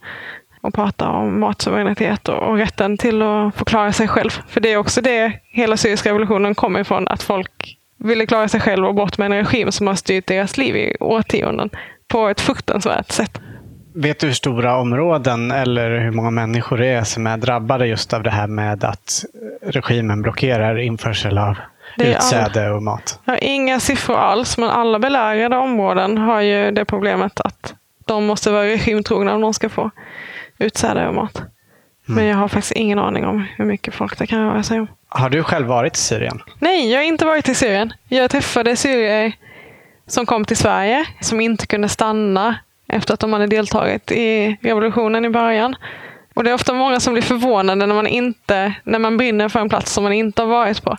Och 0.60 0.74
prata 0.74 1.08
om 1.08 1.40
matsuveränitet 1.40 2.28
och, 2.28 2.50
och 2.50 2.56
rätten 2.56 2.98
till 2.98 3.22
att 3.22 3.54
få 3.54 3.64
klara 3.64 3.92
sig 3.92 4.08
själv. 4.08 4.30
För 4.48 4.60
det 4.60 4.72
är 4.72 4.76
också 4.76 5.00
det 5.00 5.32
hela 5.42 5.76
syriska 5.76 6.08
revolutionen 6.08 6.54
kommer 6.54 6.80
ifrån. 6.80 7.08
Att 7.08 7.22
folk 7.22 7.78
ville 7.98 8.26
klara 8.26 8.48
sig 8.48 8.60
själva 8.60 8.88
och 8.88 8.94
bort 8.94 9.18
med 9.18 9.26
en 9.26 9.38
regim 9.38 9.72
som 9.72 9.86
har 9.86 9.94
styrt 9.94 10.26
deras 10.26 10.56
liv 10.56 10.76
i 10.76 10.96
årtionden 11.00 11.70
på 12.08 12.28
ett 12.28 12.40
fruktansvärt 12.40 13.12
sätt. 13.12 13.40
Vet 13.94 14.20
du 14.20 14.26
hur 14.26 14.34
stora 14.34 14.78
områden 14.78 15.50
eller 15.50 16.00
hur 16.00 16.10
många 16.10 16.30
människor 16.30 16.78
det 16.78 16.86
är 16.86 17.04
som 17.04 17.26
är 17.26 17.36
drabbade 17.36 17.86
just 17.86 18.12
av 18.12 18.22
det 18.22 18.30
här 18.30 18.46
med 18.46 18.84
att 18.84 19.24
regimen 19.62 20.22
blockerar 20.22 20.78
införsel 20.78 21.38
av 21.38 21.56
utsäde 21.96 22.70
och 22.70 22.82
mat? 22.82 23.20
Jag 23.24 23.32
har 23.32 23.44
inga 23.44 23.80
siffror 23.80 24.16
alls, 24.16 24.58
men 24.58 24.68
alla 24.68 24.98
belägrade 24.98 25.56
områden 25.56 26.18
har 26.18 26.40
ju 26.40 26.70
det 26.70 26.84
problemet 26.84 27.40
att 27.40 27.74
de 28.06 28.26
måste 28.26 28.50
vara 28.50 28.64
regimtrogna 28.64 29.34
om 29.34 29.40
de 29.40 29.54
ska 29.54 29.68
få 29.68 29.90
utsäde 30.58 31.08
och 31.08 31.14
mat. 31.14 31.36
Mm. 31.36 31.48
Men 32.06 32.24
jag 32.24 32.36
har 32.36 32.48
faktiskt 32.48 32.72
ingen 32.72 32.98
aning 32.98 33.24
om 33.26 33.46
hur 33.56 33.64
mycket 33.64 33.94
folk 33.94 34.18
det 34.18 34.26
kan 34.26 34.46
röra 34.46 34.62
sig 34.62 34.80
om. 34.80 34.86
Har 35.08 35.30
du 35.30 35.42
själv 35.42 35.66
varit 35.66 35.96
i 35.96 36.00
Syrien? 36.00 36.42
Nej, 36.58 36.92
jag 36.92 36.98
har 36.98 37.04
inte 37.04 37.24
varit 37.24 37.48
i 37.48 37.54
Syrien. 37.54 37.92
Jag 38.08 38.30
träffade 38.30 38.76
syrier 38.76 39.32
som 40.06 40.26
kom 40.26 40.44
till 40.44 40.56
Sverige, 40.56 41.06
som 41.20 41.40
inte 41.40 41.66
kunde 41.66 41.88
stanna 41.88 42.56
efter 42.88 43.14
att 43.14 43.20
de 43.20 43.32
hade 43.32 43.46
deltagit 43.46 44.12
i 44.12 44.56
revolutionen 44.62 45.24
i 45.24 45.30
början. 45.30 45.76
Och 46.34 46.44
Det 46.44 46.50
är 46.50 46.54
ofta 46.54 46.72
många 46.72 47.00
som 47.00 47.12
blir 47.12 47.22
förvånade 47.22 47.86
när 47.86 47.94
man, 47.94 48.06
inte, 48.06 48.74
när 48.84 48.98
man 48.98 49.16
brinner 49.16 49.48
för 49.48 49.60
en 49.60 49.68
plats 49.68 49.92
som 49.92 50.04
man 50.04 50.12
inte 50.12 50.42
har 50.42 50.48
varit 50.48 50.82
på. 50.82 50.96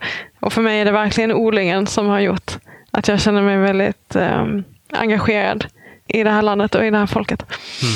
Och 0.48 0.54
för 0.54 0.62
mig 0.62 0.82
är 0.82 0.86
det 0.86 0.92
verkligen 0.92 1.32
odlingen 1.32 1.88
som 1.88 2.08
har 2.08 2.20
gjort 2.20 2.58
att 2.92 3.08
jag 3.08 3.22
känner 3.22 3.42
mig 3.42 3.58
väldigt 3.58 4.16
eh, 4.16 4.46
engagerad 4.92 5.66
i 6.08 6.24
det 6.24 6.30
här 6.30 6.42
landet 6.42 6.76
och 6.76 6.86
i 6.86 6.90
det 6.90 6.98
här 6.98 7.06
folket. 7.06 7.46
Mm. 7.82 7.96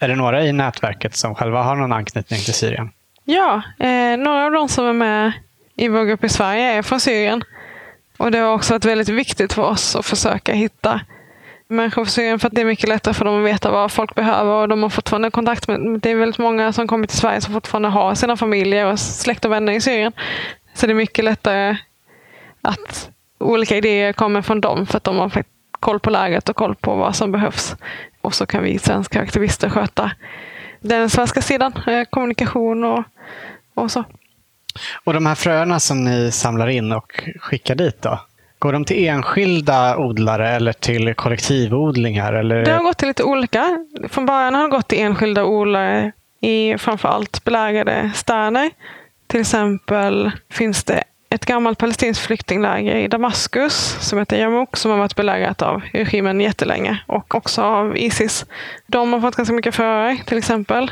Är 0.00 0.08
det 0.08 0.14
några 0.14 0.44
i 0.44 0.52
nätverket 0.52 1.16
som 1.16 1.34
själva 1.34 1.62
har 1.62 1.76
någon 1.76 1.92
anknytning 1.92 2.40
till 2.40 2.54
Syrien? 2.54 2.90
Ja, 3.24 3.62
eh, 3.78 4.16
några 4.16 4.46
av 4.46 4.52
de 4.52 4.68
som 4.68 4.86
är 4.86 4.92
med 4.92 5.32
i 5.76 5.88
vår 5.88 6.04
grupp 6.04 6.24
i 6.24 6.28
Sverige 6.28 6.72
är 6.72 6.82
från 6.82 7.00
Syrien. 7.00 7.42
Och 8.16 8.30
det 8.30 8.38
har 8.38 8.54
också 8.54 8.74
varit 8.74 8.84
väldigt 8.84 9.08
viktigt 9.08 9.52
för 9.52 9.62
oss 9.62 9.96
att 9.96 10.06
försöka 10.06 10.52
hitta 10.52 11.00
människor 11.68 12.04
från 12.04 12.10
Syrien 12.10 12.38
för 12.38 12.46
att 12.46 12.54
det 12.54 12.60
är 12.60 12.64
mycket 12.64 12.88
lättare 12.88 13.14
för 13.14 13.24
dem 13.24 13.38
att 13.38 13.46
veta 13.46 13.70
vad 13.70 13.92
folk 13.92 14.14
behöver 14.14 14.52
och 14.52 14.68
de 14.68 14.82
har 14.82 14.90
fortfarande 14.90 15.30
kontakt 15.30 15.68
med, 15.68 16.00
det 16.00 16.10
är 16.10 16.14
väldigt 16.14 16.38
många 16.38 16.72
som 16.72 16.88
kommer 16.88 17.06
till 17.06 17.18
Sverige 17.18 17.40
som 17.40 17.52
fortfarande 17.52 17.88
har 17.88 18.14
sina 18.14 18.36
familjer 18.36 18.86
och 18.86 19.00
släkt 19.00 19.44
och 19.44 19.52
vänner 19.52 19.72
i 19.72 19.80
Syrien. 19.80 20.12
Så 20.76 20.86
det 20.86 20.92
är 20.92 20.94
mycket 20.94 21.24
lättare 21.24 21.76
att 22.62 23.10
olika 23.38 23.76
idéer 23.76 24.12
kommer 24.12 24.42
från 24.42 24.60
dem 24.60 24.86
för 24.86 24.96
att 24.96 25.04
de 25.04 25.16
har 25.16 25.44
koll 25.70 26.00
på 26.00 26.10
läget 26.10 26.48
och 26.48 26.56
koll 26.56 26.74
på 26.74 26.94
vad 26.94 27.16
som 27.16 27.32
behövs. 27.32 27.76
Och 28.20 28.34
så 28.34 28.46
kan 28.46 28.62
vi 28.62 28.78
svenska 28.78 29.20
aktivister 29.20 29.70
sköta 29.70 30.10
den 30.80 31.10
svenska 31.10 31.42
sidan, 31.42 31.72
eh, 31.86 32.04
kommunikation 32.10 32.84
och, 32.84 33.04
och 33.74 33.90
så. 33.90 34.04
Och 35.04 35.14
de 35.14 35.26
här 35.26 35.34
fröerna 35.34 35.80
som 35.80 36.04
ni 36.04 36.32
samlar 36.32 36.68
in 36.68 36.92
och 36.92 37.24
skickar 37.40 37.74
dit 37.74 38.02
då? 38.02 38.20
Går 38.58 38.72
de 38.72 38.84
till 38.84 39.08
enskilda 39.08 39.96
odlare 39.96 40.48
eller 40.48 40.72
till 40.72 41.14
kollektivodlingar? 41.14 42.32
Eller? 42.32 42.64
Det 42.64 42.72
har 42.72 42.82
gått 42.82 42.98
till 42.98 43.08
lite 43.08 43.24
olika. 43.24 43.86
Från 44.08 44.26
början 44.26 44.54
har 44.54 44.62
det 44.62 44.68
gått 44.68 44.88
till 44.88 45.00
enskilda 45.00 45.44
odlare 45.44 46.12
i 46.40 46.78
framförallt 46.78 47.44
belägrade 47.44 48.10
städer. 48.14 48.70
Till 49.26 49.40
exempel 49.40 50.30
finns 50.50 50.84
det 50.84 51.04
ett 51.30 51.46
gammalt 51.46 51.78
palestinskt 51.78 52.26
flyktingläger 52.26 52.96
i 52.96 53.08
Damaskus 53.08 53.96
som 54.00 54.18
heter 54.18 54.36
Yarmouk 54.36 54.76
som 54.76 54.90
har 54.90 54.98
varit 54.98 55.16
belägrat 55.16 55.62
av 55.62 55.82
regimen 55.92 56.40
jättelänge 56.40 56.98
och 57.06 57.34
också 57.34 57.62
av 57.62 57.96
Isis. 57.96 58.46
De 58.86 59.12
har 59.12 59.20
fått 59.20 59.36
ganska 59.36 59.54
mycket 59.54 59.74
förhör 59.74 60.16
till 60.26 60.38
exempel. 60.38 60.90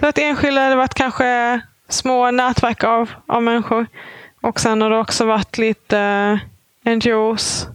Så 0.00 0.06
att 0.06 0.18
enskilda, 0.18 0.62
det 0.62 0.68
har 0.68 0.76
varit 0.76 0.94
kanske 0.94 1.60
små 1.88 2.30
nätverk 2.30 2.84
av, 2.84 3.10
av 3.26 3.42
människor. 3.42 3.86
Och 4.40 4.60
sen 4.60 4.82
har 4.82 4.90
det 4.90 4.98
också 4.98 5.24
varit 5.24 5.58
lite 5.58 5.98
eh, 6.84 6.96
NGOs 6.96 7.66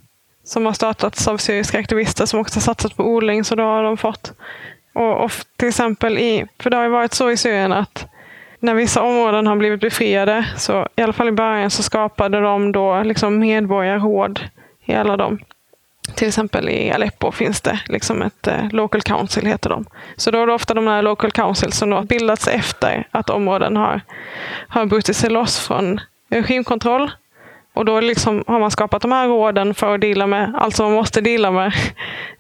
som 0.44 0.66
har 0.66 0.74
startats 0.74 1.28
av 1.28 1.38
syriska 1.38 1.80
aktivister 1.80 2.26
som 2.26 2.40
också 2.40 2.60
satsat 2.60 2.96
på 2.96 3.04
odling, 3.04 3.44
så 3.44 3.56
då 3.56 3.64
har 3.64 3.84
de 3.84 3.98
fått. 3.98 4.34
Och, 4.94 5.24
och 5.24 5.32
till 5.58 5.68
exempel 5.68 6.18
i, 6.18 6.46
för 6.60 6.70
det 6.70 6.78
har 6.78 6.84
ju 6.84 6.90
varit 6.90 7.14
så 7.14 7.32
i 7.32 7.38
Syrien 7.38 7.74
att 7.74 8.13
när 8.64 8.74
vissa 8.74 9.02
områden 9.02 9.48
har 9.48 9.56
blivit 9.56 9.82
befriade, 9.82 10.46
så 10.58 10.88
i 10.96 11.02
alla 11.02 11.14
fall 11.14 11.28
i 11.28 11.32
början 11.32 11.70
så 11.70 11.84
skapade 11.84 12.42
de 12.42 12.72
då 12.72 13.04
liksom 13.04 13.40
medborgarråd 13.40 14.40
i 14.86 14.94
alla 14.94 15.18
dem. 15.18 15.40
Till 16.16 16.28
exempel 16.28 16.70
i 16.70 16.92
Aleppo 16.92 17.32
finns 17.32 17.62
det 17.62 17.80
liksom 17.86 18.22
ett 18.22 18.48
eh, 18.48 18.72
local 18.72 19.02
council, 19.02 19.46
heter 19.46 19.70
de. 19.70 19.86
Så 20.16 20.32
då 20.32 20.42
är 20.42 20.48
det 20.48 20.54
ofta 20.54 20.74
de 20.74 20.88
här 20.88 21.02
local 21.02 21.32
council 21.32 21.72
som 21.72 21.92
har 21.92 22.04
bildats 22.04 22.48
efter 22.48 23.08
att 23.12 23.30
områden 23.30 23.78
har, 23.78 24.02
har 24.68 24.86
brutit 24.86 25.16
sig 25.16 25.30
loss 25.30 25.68
från 25.68 26.02
regimkontroll 26.30 27.12
och 27.74 27.86
då 27.86 28.00
liksom 28.00 28.44
har 28.48 28.60
man 28.60 28.72
skapat 28.72 29.02
de 29.02 29.12
här 29.12 29.28
råden 29.28 29.74
för 29.74 29.96
att 29.96 30.02
dela 30.02 30.28
med 30.28 30.54
allt 30.56 30.76
som 30.76 30.86
man 30.86 30.96
måste 30.96 31.22
dela 31.22 31.52
med. 31.52 31.74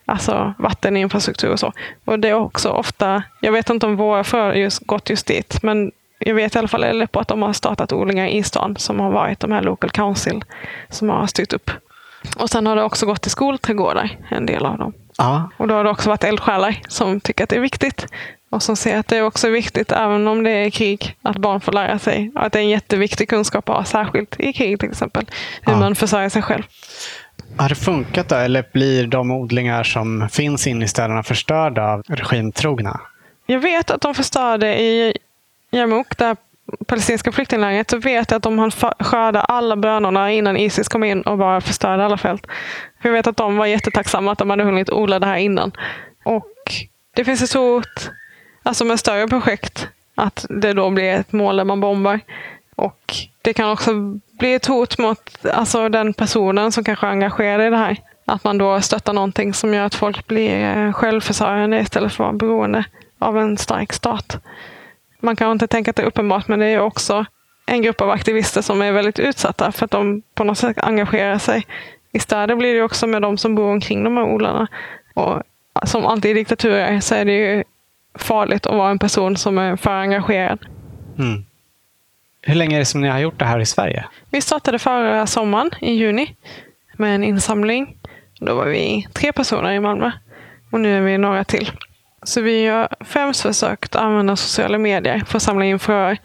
Alltså 0.06 0.54
vatteninfrastruktur 0.58 1.52
och 1.52 1.60
så. 1.60 1.72
Och 2.06 2.20
det 2.20 2.30
är 2.30 2.34
också 2.34 2.70
ofta, 2.70 3.24
jag 3.42 3.52
vet 3.52 3.70
inte 3.70 3.86
om 3.86 3.96
våra 3.96 4.24
frö 4.24 4.54
just 4.54 4.80
gått 4.86 5.10
just 5.10 5.28
dit, 5.28 5.64
men 5.64 5.92
jag 6.26 6.36
vet 6.36 6.56
i 6.56 6.60
alla 6.60 6.68
fall 6.68 6.84
eller 6.84 7.06
på 7.06 7.20
att 7.20 7.28
de 7.28 7.42
har 7.42 7.54
startat 7.54 7.94
odlingar 7.94 8.28
i 8.28 8.44
stan 8.44 8.76
som 8.78 9.00
har 9.00 9.12
varit 9.12 9.40
de 9.40 9.52
här 9.52 9.62
local 9.62 9.90
council 9.90 10.44
som 10.90 11.10
har 11.10 11.28
styrt 11.28 11.54
upp. 11.54 11.72
Och 12.38 12.50
sen 12.50 12.68
har 12.68 12.76
det 12.76 12.84
också 12.84 13.06
gått 13.06 13.22
till 13.22 13.32
skolträdgårdar, 13.32 14.18
en 14.30 14.46
del 14.46 14.66
av 14.66 14.78
dem. 14.78 14.94
Ja. 15.18 15.50
Och 15.58 15.68
då 15.68 15.76
har 15.76 15.84
det 15.84 15.90
också 15.90 16.10
varit 16.10 16.24
eldsjälar 16.24 16.80
som 16.88 17.20
tycker 17.20 17.44
att 17.44 17.50
det 17.50 17.56
är 17.56 17.60
viktigt 17.60 18.06
och 18.54 18.64
som 18.64 18.76
ser 18.76 18.98
att 18.98 19.08
det 19.08 19.18
är 19.18 19.24
också 19.24 19.50
viktigt, 19.50 19.92
även 19.92 20.28
om 20.28 20.44
det 20.44 20.52
är 20.52 20.70
krig, 20.70 21.18
att 21.22 21.38
barn 21.38 21.62
får 21.62 21.72
lära 21.72 22.00
sig. 22.00 22.32
Att 22.36 22.54
det 22.54 22.60
är 22.60 22.64
en 22.64 22.70
jätteviktig 22.70 23.30
kunskap 23.30 23.70
att 23.70 23.76
ha, 23.76 23.86
särskilt 23.86 24.40
i 24.40 24.54
krig 24.54 24.80
till 24.80 24.90
exempel. 24.90 25.26
Hur 25.62 25.74
ja. 25.74 25.80
man 25.80 25.96
försörjer 25.96 26.30
sig 26.30 26.42
själv. 26.42 26.64
Har 27.58 27.70
det 27.70 27.76
funkat 27.76 28.30
då, 28.30 28.36
eller 28.36 28.66
blir 28.74 29.08
de 29.08 29.32
odlingar 29.32 29.84
som 29.84 30.30
finns 30.30 30.68
inne 30.68 30.86
i 30.86 30.88
städerna 30.88 31.24
förstörda 31.24 31.84
av 31.84 32.04
regimtrogna? 32.08 33.00
Jag 33.46 33.60
vet 33.60 33.92
att 33.92 34.02
de 34.02 34.16
förstörde 34.16 34.82
i 34.82 35.18
Yarmouk, 35.74 36.18
det 36.18 36.36
palestinska 36.88 37.32
flyktinglägret, 37.32 37.90
så 37.90 37.98
vet 37.98 38.32
jag 38.32 38.38
att 38.38 38.44
de 38.44 38.60
hann 38.60 38.72
skörda 39.00 39.42
alla 39.42 39.76
bönorna 39.76 40.32
innan 40.32 40.58
Isis 40.58 40.88
kom 40.88 41.04
in 41.04 41.22
och 41.22 41.38
bara 41.38 41.62
förstörde 41.62 42.06
alla 42.06 42.18
fält. 42.18 42.48
För 43.02 43.10
jag 43.10 43.14
vet 43.14 43.28
att 43.28 43.38
de 43.38 43.58
var 43.58 43.66
jättetacksamma 43.66 44.32
att 44.32 44.38
de 44.38 44.50
hade 44.50 44.64
hunnit 44.64 44.90
odla 44.90 45.20
det 45.20 45.26
här 45.26 45.38
innan. 45.38 45.72
Och 46.24 46.54
det 47.16 47.26
finns 47.26 47.42
ett 47.42 47.50
stort 47.50 48.10
alltså 48.64 48.86
med 48.86 49.00
större 49.00 49.28
projekt, 49.28 49.88
att 50.16 50.46
det 50.50 50.74
då 50.74 50.90
blir 50.90 51.14
ett 51.14 51.32
mål 51.32 51.58
där 51.58 51.64
man 51.64 51.80
bombar. 51.80 52.20
Och 52.76 53.16
det 53.42 53.54
kan 53.54 53.72
också 53.72 53.92
bli 54.40 54.54
ett 54.54 54.66
hot 54.66 54.98
mot 54.98 55.46
alltså, 55.54 55.90
den 55.90 56.14
personen 56.14 56.72
som 56.72 56.84
kanske 56.84 57.08
är 57.08 57.12
engagerad 57.12 57.68
i 57.68 57.70
det 57.70 57.78
här. 57.78 57.98
Att 58.26 58.44
man 58.44 58.58
då 58.58 58.82
stöttar 58.82 59.14
någonting 59.14 59.54
som 59.54 59.74
gör 59.74 59.86
att 59.86 59.96
folk 59.96 60.28
blir 60.28 60.78
eh, 60.78 60.94
självförsörjande 60.94 61.80
istället 61.80 62.14
för 62.14 62.24
att 62.24 62.28
vara 62.28 62.38
beroende 62.38 62.86
av 63.20 63.38
en 63.38 63.58
stark 63.58 63.94
stat. 63.94 64.38
Man 65.24 65.36
kan 65.36 65.52
inte 65.52 65.68
tänka 65.68 65.90
att 65.90 65.96
det 65.96 66.04
är 66.04 66.08
uppenbart, 66.08 66.48
men 66.48 66.60
det 66.60 66.66
är 66.66 66.80
också 66.80 67.26
en 67.66 67.82
grupp 67.82 68.02
av 68.02 68.10
aktivister 68.10 68.62
som 68.62 68.82
är 68.82 68.92
väldigt 68.92 69.20
utsatta 69.20 69.72
för 69.72 69.86
att 69.86 69.92
de 69.92 70.22
på 70.36 70.44
något 70.44 70.58
sätt 70.58 70.78
engagerar 70.78 71.38
sig. 71.38 71.68
I 72.12 72.20
städer 72.20 72.56
blir 72.56 72.76
det 72.76 72.82
också 72.82 73.08
med 73.08 73.22
de 73.22 73.38
som 73.38 73.56
bor 73.56 73.70
omkring 73.72 74.04
de 74.04 74.18
här 74.18 74.24
odlarna. 74.24 74.68
Och 75.14 75.42
som 75.84 76.06
alltid 76.06 76.32
i 76.32 76.34
diktaturer 76.34 77.00
så 77.00 77.16
är 77.16 77.26
det 77.26 77.34
ju 77.34 77.64
farligt 78.16 78.66
att 78.66 78.76
vara 78.76 78.92
en 78.92 79.00
person 79.00 79.38
som 79.38 79.58
är 79.58 79.76
för 79.76 79.92
engagerad. 79.92 80.60
Mm. 81.20 81.46
Hur 82.42 82.56
länge 82.56 82.76
är 82.76 82.80
det 82.80 82.86
som 82.86 83.02
ni 83.02 83.08
har 83.08 83.20
gjort 83.20 83.40
det 83.40 83.46
här 83.46 83.60
i 83.60 83.66
Sverige? 83.66 84.06
Vi 84.30 84.42
startade 84.42 84.80
förra 84.80 85.28
sommaren 85.28 85.72
i 85.82 85.94
juni 85.94 86.36
med 86.94 87.16
en 87.16 87.24
insamling. 87.24 87.98
Då 88.40 88.56
var 88.56 88.66
vi 88.66 89.08
tre 89.14 89.34
personer 89.34 89.72
i 89.72 89.80
Malmö 89.80 90.12
och 90.72 90.80
nu 90.80 90.98
är 90.98 91.02
vi 91.02 91.18
några 91.18 91.44
till. 91.44 91.72
Så 92.24 92.42
vi 92.42 92.68
har 92.68 92.90
främst 93.06 93.42
försökt 93.42 93.96
använda 93.96 94.36
sociala 94.36 94.78
medier 94.78 95.24
för 95.28 95.38
att 95.38 95.44
samla 95.44 95.66
in 95.66 95.80
fröer. 95.80 96.18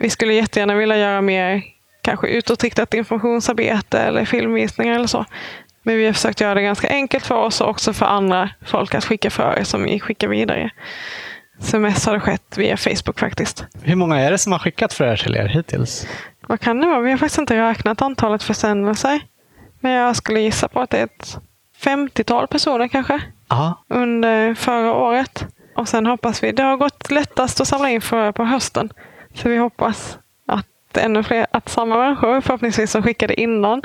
Vi 0.00 0.10
skulle 0.10 0.34
jättegärna 0.34 0.74
vilja 0.74 0.96
göra 0.96 1.20
mer 1.20 1.62
kanske 2.02 2.26
utåtriktat 2.26 2.94
informationsarbete 2.94 3.98
eller 3.98 4.24
filmvisningar 4.24 4.94
eller 4.94 5.06
så. 5.06 5.24
Men 5.82 5.96
vi 5.96 6.06
har 6.06 6.12
försökt 6.12 6.40
göra 6.40 6.54
det 6.54 6.62
ganska 6.62 6.88
enkelt 6.88 7.26
för 7.26 7.34
oss 7.34 7.60
och 7.60 7.68
också 7.68 7.92
för 7.92 8.06
andra 8.06 8.50
folk 8.66 8.94
att 8.94 9.04
skicka 9.04 9.30
fröer 9.30 9.64
som 9.64 9.82
vi 9.82 10.00
skickar 10.00 10.28
vidare. 10.28 10.70
Så 11.58 11.78
mest 11.78 12.06
har 12.06 12.14
det 12.14 12.20
skett 12.20 12.58
via 12.58 12.76
Facebook 12.76 13.20
faktiskt. 13.20 13.64
Hur 13.82 13.96
många 13.96 14.20
är 14.20 14.30
det 14.30 14.38
som 14.38 14.52
har 14.52 14.58
skickat 14.58 14.92
fröer 14.92 15.16
till 15.16 15.36
er 15.36 15.48
hittills? 15.48 16.06
Vad 16.46 16.60
kan 16.60 16.80
det 16.80 16.86
vara? 16.86 17.00
Vi 17.00 17.10
har 17.10 17.18
faktiskt 17.18 17.38
inte 17.38 17.56
räknat 17.56 18.02
antalet 18.02 18.42
försändelser. 18.42 19.20
Men 19.80 19.92
jag 19.92 20.16
skulle 20.16 20.40
gissa 20.40 20.68
på 20.68 20.80
att 20.80 20.90
det 20.90 20.98
är 20.98 21.04
ett 21.04 21.38
50-tal 21.84 22.46
personer 22.46 22.88
kanske. 22.88 23.22
Aha. 23.48 23.84
Under 23.88 24.54
förra 24.54 24.94
året. 24.94 25.46
Och 25.76 25.88
sen 25.88 26.06
hoppas 26.06 26.42
vi, 26.42 26.52
det 26.52 26.62
har 26.62 26.76
gått 26.76 27.10
lättast 27.10 27.60
att 27.60 27.68
samla 27.68 27.90
in 27.90 28.00
fröer 28.00 28.32
på 28.32 28.44
hösten. 28.44 28.90
Så 29.34 29.48
vi 29.48 29.56
hoppas 29.56 30.18
att 30.46 30.66
att 30.94 31.04
ännu 31.04 31.22
fler, 31.22 31.46
att 31.50 31.68
samma 31.68 31.98
människor 31.98 32.40
förhoppningsvis 32.40 32.90
som 32.90 33.02
skickade 33.02 33.40
innan 33.40 33.82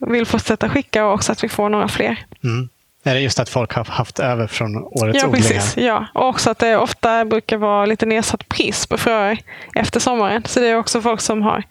vill 0.00 0.26
fortsätta 0.26 0.68
skicka 0.68 1.06
och 1.06 1.14
också 1.14 1.32
att 1.32 1.44
vi 1.44 1.48
får 1.48 1.68
några 1.68 1.88
fler. 1.88 2.26
Mm. 2.44 2.68
Är 3.04 3.14
det 3.14 3.20
just 3.20 3.40
att 3.40 3.48
folk 3.48 3.72
har 3.72 3.84
haft 3.84 4.18
över 4.18 4.46
från 4.46 4.76
årets 4.76 5.22
ja, 5.22 5.28
odlingar? 5.28 5.48
Precis, 5.48 5.76
ja, 5.76 6.06
och 6.14 6.28
också 6.28 6.50
att 6.50 6.58
det 6.58 6.76
ofta 6.76 7.24
brukar 7.24 7.56
vara 7.56 7.86
lite 7.86 8.06
nedsatt 8.06 8.48
pris 8.48 8.86
på 8.86 8.98
fröer 8.98 9.38
efter 9.74 10.00
sommaren. 10.00 10.42
Så 10.44 10.60
det 10.60 10.66
är 10.66 10.76
också 10.76 11.00
folk 11.00 11.20
som 11.20 11.42
har, 11.42 11.64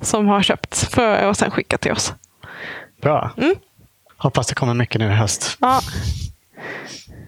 som 0.00 0.26
har 0.26 0.42
köpt 0.42 0.94
fröer 0.94 1.28
och 1.28 1.36
sen 1.36 1.50
skickat 1.50 1.80
till 1.80 1.92
oss. 1.92 2.14
Bra. 3.02 3.30
Mm. 3.36 3.54
Hoppas 4.22 4.46
det 4.46 4.54
kommer 4.54 4.74
mycket 4.74 5.00
nu 5.00 5.06
i 5.06 5.14
höst. 5.14 5.56
Ja, 5.60 5.80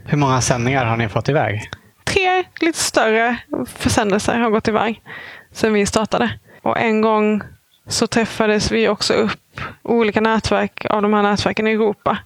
Hur 0.06 0.18
många 0.18 0.40
sändningar 0.40 0.84
har 0.84 0.96
ni 0.96 1.08
fått 1.08 1.28
iväg? 1.28 1.70
tre 2.04 2.44
lite 2.60 2.78
större 2.78 3.36
försändelser 3.66 4.38
har 4.38 4.50
gått 4.50 4.68
iväg 4.68 5.02
sedan 5.52 5.72
vi 5.72 5.86
startade. 5.86 6.38
Och 6.62 6.78
en 6.78 7.00
gång 7.00 7.42
så 7.88 8.06
träffades 8.06 8.70
vi 8.72 8.88
också 8.88 9.12
upp 9.14 9.60
olika 9.82 10.20
nätverk 10.20 10.86
av 10.90 11.02
de 11.02 11.14
här 11.14 11.22
nätverken 11.22 11.66
i 11.66 11.70
Europa. 11.72 12.18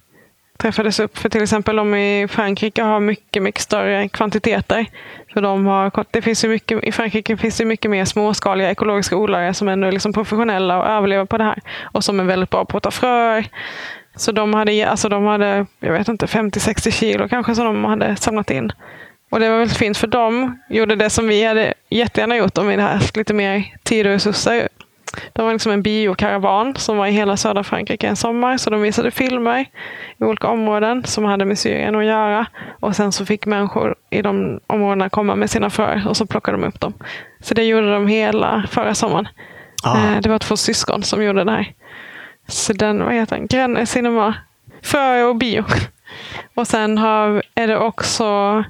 Träffades 0.57 0.99
upp 0.99 1.17
för 1.17 1.29
till 1.29 1.43
exempel 1.43 1.75
de 1.75 1.95
i 1.95 2.27
Frankrike 2.27 2.83
har 2.83 2.99
mycket, 2.99 3.43
mycket 3.43 3.61
större 3.61 4.09
kvantiteter. 4.09 4.85
För 5.33 5.41
de 5.41 5.65
har, 5.65 6.05
det 6.11 6.21
finns 6.21 6.43
ju 6.45 6.49
mycket, 6.49 6.83
I 6.83 6.91
Frankrike 6.91 7.37
finns 7.37 7.57
det 7.57 7.65
mycket 7.65 7.91
mer 7.91 8.05
småskaliga 8.05 8.71
ekologiska 8.71 9.15
odlare 9.17 9.53
som 9.53 9.67
ändå 9.69 9.87
är 9.87 9.91
liksom 9.91 10.13
professionella 10.13 10.77
och 10.79 10.87
överlever 10.87 11.25
på 11.25 11.37
det 11.37 11.43
här. 11.43 11.59
Och 11.83 12.03
som 12.03 12.19
är 12.19 12.23
väldigt 12.23 12.49
bra 12.49 12.65
på 12.65 12.77
att 12.77 12.83
ta 12.83 12.91
fröer. 12.91 13.47
Så 14.15 14.31
de 14.31 14.53
hade, 14.53 14.89
alltså 14.89 15.09
de 15.09 15.25
hade 15.25 15.65
jag 15.79 15.93
vet 15.93 16.07
inte, 16.07 16.25
50-60 16.25 16.91
kilo 16.91 17.27
kanske 17.29 17.55
som 17.55 17.65
de 17.65 17.83
hade 17.85 18.15
samlat 18.15 18.51
in. 18.51 18.71
Och 19.31 19.39
det 19.39 19.49
var 19.49 19.57
väldigt 19.57 19.77
fint 19.77 19.97
för 19.97 20.07
de 20.07 20.59
gjorde 20.69 20.95
det 20.95 21.09
som 21.09 21.27
vi 21.27 21.45
hade 21.45 21.73
jättegärna 21.89 22.37
gjort 22.37 22.57
om 22.57 22.67
vi 22.67 22.75
hade 22.75 22.83
haft 22.93 23.15
lite 23.17 23.33
mer 23.33 23.63
tid 23.83 24.05
och 24.05 24.11
resurser. 24.11 24.67
De 25.33 25.45
var 25.45 25.53
liksom 25.53 25.71
en 25.71 25.81
biokaravan 25.81 26.75
som 26.75 26.97
var 26.97 27.07
i 27.07 27.11
hela 27.11 27.37
södra 27.37 27.63
Frankrike 27.63 28.07
en 28.07 28.15
sommar. 28.15 28.57
Så 28.57 28.69
de 28.69 28.81
visade 28.81 29.11
filmer 29.11 29.65
i 30.19 30.23
olika 30.23 30.47
områden 30.47 31.03
som 31.03 31.25
hade 31.25 31.45
med 31.45 31.59
Syrien 31.59 31.95
att 31.95 32.05
göra. 32.05 32.45
Och 32.79 32.95
sen 32.95 33.11
så 33.11 33.25
fick 33.25 33.45
människor 33.45 33.95
i 34.09 34.21
de 34.21 34.59
områdena 34.67 35.09
komma 35.09 35.35
med 35.35 35.49
sina 35.49 35.69
fröer 35.69 36.03
och 36.07 36.17
så 36.17 36.25
plockade 36.25 36.57
de 36.57 36.67
upp 36.67 36.79
dem. 36.79 36.93
Så 37.41 37.53
det 37.53 37.63
gjorde 37.63 37.93
de 37.93 38.07
hela 38.07 38.63
förra 38.71 38.95
sommaren. 38.95 39.27
Ah. 39.83 39.97
Eh, 39.97 40.21
Det 40.21 40.29
var 40.29 40.39
två 40.39 40.57
syskon 40.57 41.03
som 41.03 41.23
gjorde 41.23 41.43
det 41.43 41.51
här. 41.51 41.73
Så 42.49 42.73
den, 42.73 43.03
vad 43.03 43.13
heter 43.13 43.35
den? 43.35 43.47
Grön 43.47 43.87
Cinema. 43.87 44.35
Frö 44.81 45.23
och 45.23 45.35
bio. 45.35 45.63
Och 46.55 46.67
sen 46.67 46.97
har, 46.97 47.43
är 47.55 47.67
det 47.67 47.77
också 47.77 48.63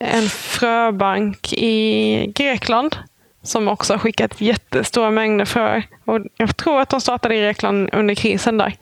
en 0.00 0.28
fröbank 0.28 1.52
i 1.52 2.32
Grekland 2.34 2.96
som 3.42 3.68
också 3.68 3.92
har 3.92 3.98
skickat 3.98 4.40
jättestora 4.40 5.10
mängder 5.10 5.44
fröer. 5.44 5.86
Och 6.04 6.20
jag 6.36 6.56
tror 6.56 6.80
att 6.80 6.88
de 6.88 7.00
startade 7.00 7.34
i 7.34 7.40
Grekland 7.40 7.90
under 7.92 8.14
krisen 8.14 8.58
där 8.58 8.76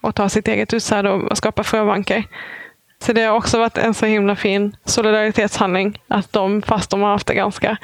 och 0.00 0.14
tar 0.14 0.28
sitt 0.28 0.48
eget 0.48 0.74
utsäde 0.74 1.10
och 1.10 1.38
skapar 1.38 1.62
fröbanker. 1.62 2.24
Så 3.02 3.12
det 3.12 3.22
har 3.22 3.36
också 3.36 3.58
varit 3.58 3.78
en 3.78 3.94
så 3.94 4.06
himla 4.06 4.36
fin 4.36 4.76
solidaritetshandling 4.84 6.00
att 6.08 6.32
de, 6.32 6.62
fast 6.62 6.90
de 6.90 7.02
har 7.02 7.10
haft 7.10 7.26
det 7.26 7.34
ganska, 7.34 7.76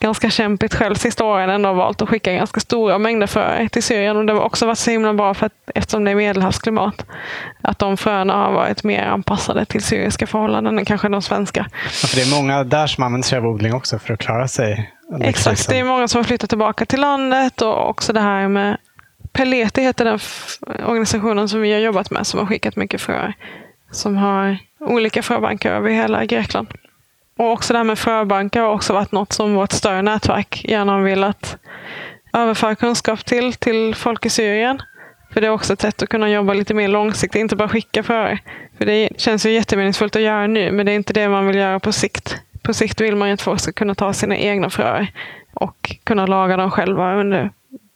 ganska 0.00 0.30
kämpigt 0.30 0.74
själv 0.74 0.94
sista 0.94 1.24
åren, 1.24 1.50
ändå 1.50 1.68
har 1.68 1.74
valt 1.74 2.02
att 2.02 2.08
skicka 2.08 2.32
ganska 2.32 2.60
stora 2.60 2.98
mängder 2.98 3.26
fröer 3.26 3.68
till 3.68 3.82
Syrien. 3.82 4.16
Och 4.16 4.26
det 4.26 4.32
har 4.32 4.40
också 4.40 4.66
varit 4.66 4.78
så 4.78 4.90
himla 4.90 5.14
bra 5.14 5.34
för 5.34 5.46
att, 5.46 5.52
eftersom 5.74 6.04
det 6.04 6.10
är 6.10 6.14
medelhavsklimat, 6.14 7.06
att 7.62 7.78
de 7.78 7.96
fröna 7.96 8.34
har 8.34 8.52
varit 8.52 8.84
mer 8.84 9.02
anpassade 9.02 9.64
till 9.64 9.82
syriska 9.82 10.26
förhållanden 10.26 10.78
än 10.78 10.84
kanske 10.84 11.08
de 11.08 11.22
svenska. 11.22 11.66
Ja, 12.02 12.08
för 12.08 12.16
det 12.16 12.22
är 12.22 12.36
många 12.36 12.64
där 12.64 12.86
som 12.86 13.04
använder 13.04 13.28
sig 13.28 13.38
av 13.38 13.46
odling 13.46 13.74
också 13.74 13.98
för 13.98 14.14
att 14.14 14.20
klara 14.20 14.48
sig. 14.48 14.92
under 15.12 15.26
Exakt, 15.26 15.68
det 15.68 15.78
är 15.78 15.84
många 15.84 16.08
som 16.08 16.18
har 16.18 16.24
flyttat 16.24 16.48
tillbaka 16.48 16.86
till 16.86 17.00
landet 17.00 17.62
och 17.62 17.88
också 17.88 18.12
det 18.12 18.20
här 18.20 18.48
med 18.48 18.76
Peleti 19.32 19.82
heter 19.82 20.04
den 20.04 20.18
organisationen 20.86 21.48
som 21.48 21.60
vi 21.60 21.72
har 21.72 21.80
jobbat 21.80 22.10
med 22.10 22.26
som 22.26 22.40
har 22.40 22.46
skickat 22.46 22.76
mycket 22.76 23.00
fröer. 23.00 23.34
Som 23.92 24.16
har 24.16 24.58
olika 24.80 25.22
fröbanker 25.22 25.72
över 25.72 25.90
hela 25.90 26.24
Grekland. 26.24 26.68
Och 27.38 27.52
också 27.52 27.72
det 27.72 27.78
här 27.78 27.84
med 27.84 27.98
fröbanker 27.98 28.60
har 28.60 28.68
också 28.68 28.92
varit 28.92 29.12
något 29.12 29.32
som 29.32 29.54
vårt 29.54 29.72
större 29.72 30.02
nätverk 30.02 30.64
gärna 30.68 30.92
har 30.92 31.00
velat 31.00 31.56
överföra 32.32 32.74
kunskap 32.74 33.24
till, 33.24 33.52
till 33.52 33.94
folk 33.94 34.26
i 34.26 34.30
Syrien. 34.30 34.82
För 35.32 35.40
det 35.40 35.46
är 35.46 35.50
också 35.50 35.72
ett 35.72 35.80
sätt 35.80 36.02
att 36.02 36.08
kunna 36.08 36.30
jobba 36.30 36.54
lite 36.54 36.74
mer 36.74 36.88
långsiktigt, 36.88 37.40
inte 37.40 37.56
bara 37.56 37.68
skicka 37.68 38.02
fröer. 38.02 38.38
För 38.78 38.86
det 38.86 39.08
känns 39.16 39.46
ju 39.46 39.50
jättemeningsfullt 39.50 40.16
att 40.16 40.22
göra 40.22 40.46
nu, 40.46 40.72
men 40.72 40.86
det 40.86 40.92
är 40.92 40.96
inte 40.96 41.12
det 41.12 41.28
man 41.28 41.46
vill 41.46 41.56
göra 41.56 41.80
på 41.80 41.92
sikt. 41.92 42.36
På 42.62 42.74
sikt 42.74 43.00
vill 43.00 43.16
man 43.16 43.28
ju 43.28 43.34
att 43.34 43.42
folk 43.42 43.60
ska 43.60 43.72
kunna 43.72 43.94
ta 43.94 44.12
sina 44.12 44.36
egna 44.36 44.70
fröer 44.70 45.12
och 45.54 45.96
kunna 46.04 46.26
laga 46.26 46.56
dem 46.56 46.70
själva 46.70 47.14
under 47.14 47.50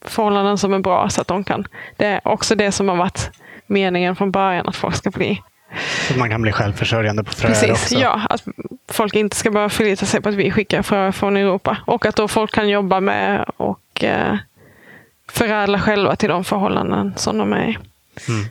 förhållanden 0.04 0.58
som 0.58 0.74
är 0.74 0.78
bra. 0.78 1.08
Så 1.08 1.20
att 1.20 1.28
de 1.28 1.44
kan. 1.44 1.66
Det 1.96 2.06
är 2.06 2.28
också 2.28 2.54
det 2.54 2.72
som 2.72 2.88
har 2.88 2.96
varit 2.96 3.30
meningen 3.66 4.16
från 4.16 4.30
början, 4.30 4.68
att 4.68 4.76
folk 4.76 4.94
ska 4.94 5.10
bli 5.10 5.42
så 6.06 6.12
att 6.12 6.18
man 6.18 6.30
kan 6.30 6.42
bli 6.42 6.52
självförsörjande 6.52 7.24
på 7.24 7.32
fröer 7.32 7.52
Precis, 7.52 7.70
också. 7.70 7.94
ja. 7.94 8.20
Att 8.30 8.42
folk 8.88 9.14
inte 9.14 9.36
ska 9.36 9.50
bara 9.50 9.68
förlita 9.68 10.06
sig 10.06 10.20
på 10.20 10.28
att 10.28 10.34
vi 10.34 10.50
skickar 10.50 10.82
frö 10.82 11.12
från 11.12 11.36
Europa. 11.36 11.76
Och 11.84 12.06
att 12.06 12.16
då 12.16 12.28
folk 12.28 12.54
kan 12.54 12.68
jobba 12.68 13.00
med 13.00 13.44
och 13.56 14.04
eh, 14.04 14.36
förädla 15.28 15.80
själva 15.80 16.16
till 16.16 16.28
de 16.28 16.44
förhållanden 16.44 17.14
som 17.16 17.38
de 17.38 17.52
är 17.52 17.68
i. 17.68 17.78
Mm. 18.28 18.46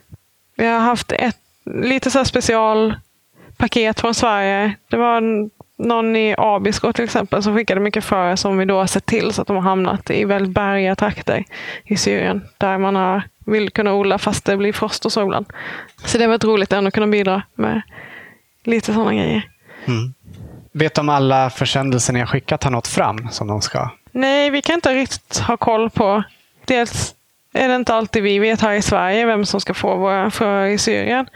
Vi 0.56 0.66
har 0.66 0.80
haft 0.80 1.12
ett 1.12 1.38
lite 1.66 2.12
så 2.12 2.26
specialpaket 2.26 4.00
från 4.00 4.14
Sverige. 4.14 4.76
Det 4.90 4.98
var 4.98 5.18
en, 5.18 5.50
någon 5.78 6.16
i 6.16 6.36
Abisko 6.38 6.94
till 6.94 7.06
exempel 7.06 7.44
som 7.44 7.56
skickade 7.56 7.82
mycket 7.82 8.06
frö 8.06 8.38
som 8.38 8.58
vi 8.58 8.66
då 8.66 8.78
har 8.78 8.88
sett 8.88 9.06
till 9.06 9.34
så 9.34 9.42
att 9.42 9.48
de 9.48 9.56
har 9.56 9.64
hamnat 9.64 10.10
i 10.10 10.26
väldigt 10.26 10.54
bergiga 10.54 10.96
trakter 10.96 11.44
i 11.84 11.98
Syrien. 11.98 12.42
Där 12.58 12.78
man 12.78 12.96
har, 12.96 13.24
vill 13.46 13.70
kunna 13.70 13.94
odla 13.94 14.18
fast 14.18 14.46
det 14.46 14.58
blir 14.58 14.74
frost 14.74 15.06
och 15.06 15.12
så 15.12 15.22
ibland. 15.22 15.46
Så 16.06 16.18
det 16.18 16.24
har 16.24 16.30
varit 16.30 16.44
roligt 16.44 16.74
ändå 16.74 16.88
att 16.88 16.94
kunna 16.94 17.08
bidra 17.08 17.44
med 17.56 17.82
lite 18.64 18.94
sådana 18.94 19.14
grejer. 19.14 19.50
Mm. 19.86 20.14
Vet 20.72 20.98
om 20.98 21.10
alla 21.10 21.50
försändelser 21.50 22.14
ni 22.14 22.20
har 22.20 22.28
skickat 22.28 22.64
har 22.64 22.72
nått 22.72 22.88
fram 22.88 23.30
som 23.32 23.48
de 23.48 23.62
ska? 23.62 23.90
Nej, 24.12 24.50
vi 24.50 24.62
kan 24.62 24.76
inte 24.76 24.94
riktigt 24.96 25.38
ha 25.38 25.58
koll 25.58 25.90
på. 25.90 26.24
Dels 26.66 27.16
är 27.54 27.68
det 27.68 27.76
inte 27.76 27.94
alltid 27.94 28.24
vi 28.24 28.40
vet 28.40 28.62
här 28.62 28.74
i 28.74 28.82
Sverige 28.82 29.26
vem 29.26 29.46
som 29.46 29.62
ska 29.62 29.74
få 29.74 29.96
våra 29.96 30.32
fröer 30.32 30.68
i 30.68 30.78
Syrien. 30.78 31.28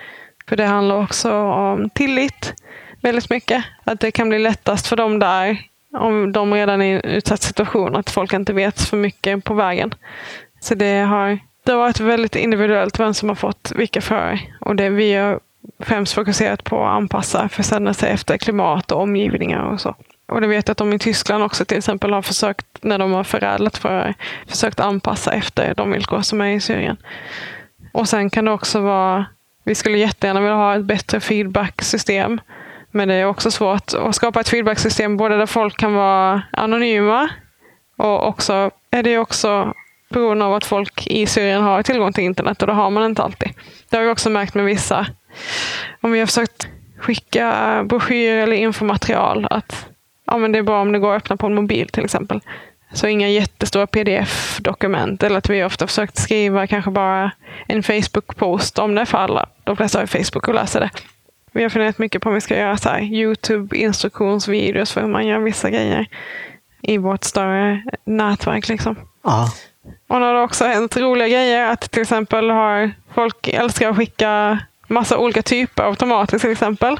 För 0.49 0.55
det 0.55 0.65
handlar 0.65 1.03
också 1.03 1.33
om 1.41 1.89
tillit 1.89 2.53
väldigt 3.01 3.29
mycket. 3.29 3.63
Att 3.83 3.99
det 3.99 4.11
kan 4.11 4.29
bli 4.29 4.39
lättast 4.39 4.87
för 4.87 4.95
dem 4.95 5.19
där 5.19 5.57
om 5.97 6.31
de 6.31 6.53
redan 6.53 6.81
är 6.81 6.85
i 6.85 6.91
en 6.91 7.01
utsatt 7.01 7.41
situation. 7.41 7.95
Att 7.95 8.09
folk 8.09 8.33
inte 8.33 8.53
vet 8.53 8.81
för 8.81 8.97
mycket 8.97 9.43
på 9.43 9.53
vägen. 9.53 9.93
Så 10.59 10.75
det 10.75 10.99
har, 10.99 11.39
det 11.69 11.73
har 11.73 11.79
varit 11.79 11.99
väldigt 11.99 12.35
individuellt 12.35 12.99
vem 12.99 13.13
som 13.13 13.29
har 13.29 13.35
fått 13.35 13.71
vilka 13.75 14.01
fröer. 14.01 14.55
Och 14.59 14.75
det 14.75 14.89
vi 14.89 15.13
har 15.13 15.39
främst 15.79 16.13
fokuserat 16.13 16.63
på 16.63 16.83
att 16.83 16.91
anpassa 16.91 17.49
försändelser 17.49 18.07
efter 18.07 18.37
klimat 18.37 18.91
och 18.91 19.01
omgivningar 19.01 19.63
och 19.63 19.81
så. 19.81 19.95
Och 20.27 20.41
det 20.41 20.47
vet 20.47 20.67
jag 20.67 20.71
att 20.71 20.77
de 20.77 20.93
i 20.93 20.99
Tyskland 20.99 21.43
också 21.43 21.65
till 21.65 21.77
exempel 21.77 22.13
har 22.13 22.21
försökt, 22.21 22.65
när 22.81 22.97
de 22.97 23.13
har 23.13 23.23
förädlat 23.23 23.77
fröer, 23.77 24.13
försökt 24.47 24.79
anpassa 24.79 25.31
efter 25.33 25.73
de 25.75 25.91
villkor 25.91 26.21
som 26.21 26.41
är 26.41 26.49
i 26.49 26.59
Syrien. 26.59 26.97
Och 27.91 28.09
sen 28.09 28.29
kan 28.29 28.45
det 28.45 28.51
också 28.51 28.79
vara, 28.79 29.25
vi 29.63 29.75
skulle 29.75 29.97
jättegärna 29.97 30.39
vilja 30.39 30.55
ha 30.55 30.75
ett 30.75 30.85
bättre 30.85 31.19
feedbacksystem. 31.19 32.41
Men 32.91 33.07
det 33.07 33.13
är 33.13 33.25
också 33.25 33.51
svårt 33.51 33.93
att 33.93 34.15
skapa 34.15 34.39
ett 34.39 34.49
feedbacksystem 34.49 35.17
både 35.17 35.37
där 35.37 35.45
folk 35.45 35.77
kan 35.77 35.93
vara 35.93 36.41
anonyma 36.51 37.29
och 37.97 38.27
också 38.27 38.71
är 38.91 39.03
det 39.03 39.17
också 39.17 39.73
beroende 40.09 40.45
av 40.45 40.53
att 40.53 40.65
folk 40.65 41.07
i 41.07 41.25
Syrien 41.25 41.61
har 41.61 41.83
tillgång 41.83 42.13
till 42.13 42.23
internet 42.23 42.61
och 42.61 42.67
det 42.67 42.73
har 42.73 42.89
man 42.89 43.05
inte 43.05 43.23
alltid. 43.23 43.49
Det 43.89 43.97
har 43.97 44.03
vi 44.03 44.09
också 44.09 44.29
märkt 44.29 44.53
med 44.53 44.65
vissa. 44.65 45.07
Om 46.01 46.11
vi 46.11 46.19
har 46.19 46.25
försökt 46.25 46.67
skicka 46.97 47.83
broschyrer 47.89 48.43
eller 48.43 48.55
infomaterial 48.55 49.47
att 49.49 49.85
ja, 50.25 50.37
men 50.37 50.51
det 50.51 50.59
är 50.59 50.63
bra 50.63 50.81
om 50.81 50.91
det 50.91 50.99
går 50.99 51.15
att 51.15 51.23
öppna 51.23 51.37
på 51.37 51.47
en 51.47 51.55
mobil 51.55 51.89
till 51.89 52.03
exempel. 52.03 52.41
Så 52.93 53.07
inga 53.07 53.29
jättestora 53.29 53.87
pdf-dokument 53.87 55.23
eller 55.23 55.37
att 55.37 55.49
vi 55.49 55.63
ofta 55.63 55.87
försökt 55.87 56.17
skriva 56.17 56.67
kanske 56.67 56.91
bara 56.91 57.31
en 57.67 57.83
Facebook-post 57.83 58.79
om 58.79 58.95
det 58.95 59.05
för 59.05 59.17
alla. 59.17 59.49
De 59.63 59.77
flesta 59.77 59.99
har 59.99 60.05
Facebook 60.05 60.47
och 60.47 60.53
läser 60.53 60.79
det. 60.79 60.89
Vi 61.51 61.63
har 61.63 61.69
funderat 61.69 61.97
mycket 61.97 62.21
på 62.21 62.29
om 62.29 62.35
vi 62.35 62.41
ska 62.41 62.57
göra 62.57 62.77
så 62.77 62.89
här 62.89 63.01
Youtube-instruktionsvideos 63.01 64.93
för 64.93 65.01
hur 65.01 65.07
man 65.07 65.27
gör 65.27 65.39
vissa 65.39 65.69
grejer 65.69 66.05
i 66.81 66.97
vårt 66.97 67.23
större 67.23 67.83
nätverk. 68.03 68.67
Liksom. 68.67 68.95
Ja. 69.23 69.51
Och 70.07 70.19
nu 70.19 70.25
har 70.25 70.33
det 70.33 70.41
också 70.41 70.65
hänt 70.65 70.97
roliga 70.97 71.27
grejer. 71.27 71.71
Att 71.71 71.91
till 71.91 72.01
exempel 72.01 72.49
har 72.49 72.91
folk 73.13 73.47
älskar 73.47 73.89
att 73.89 73.97
skicka 73.97 74.59
massa 74.87 75.17
olika 75.17 75.41
typer 75.41 75.83
av 75.83 75.95
tomater 75.95 76.39
till 76.39 76.51
exempel. 76.51 76.99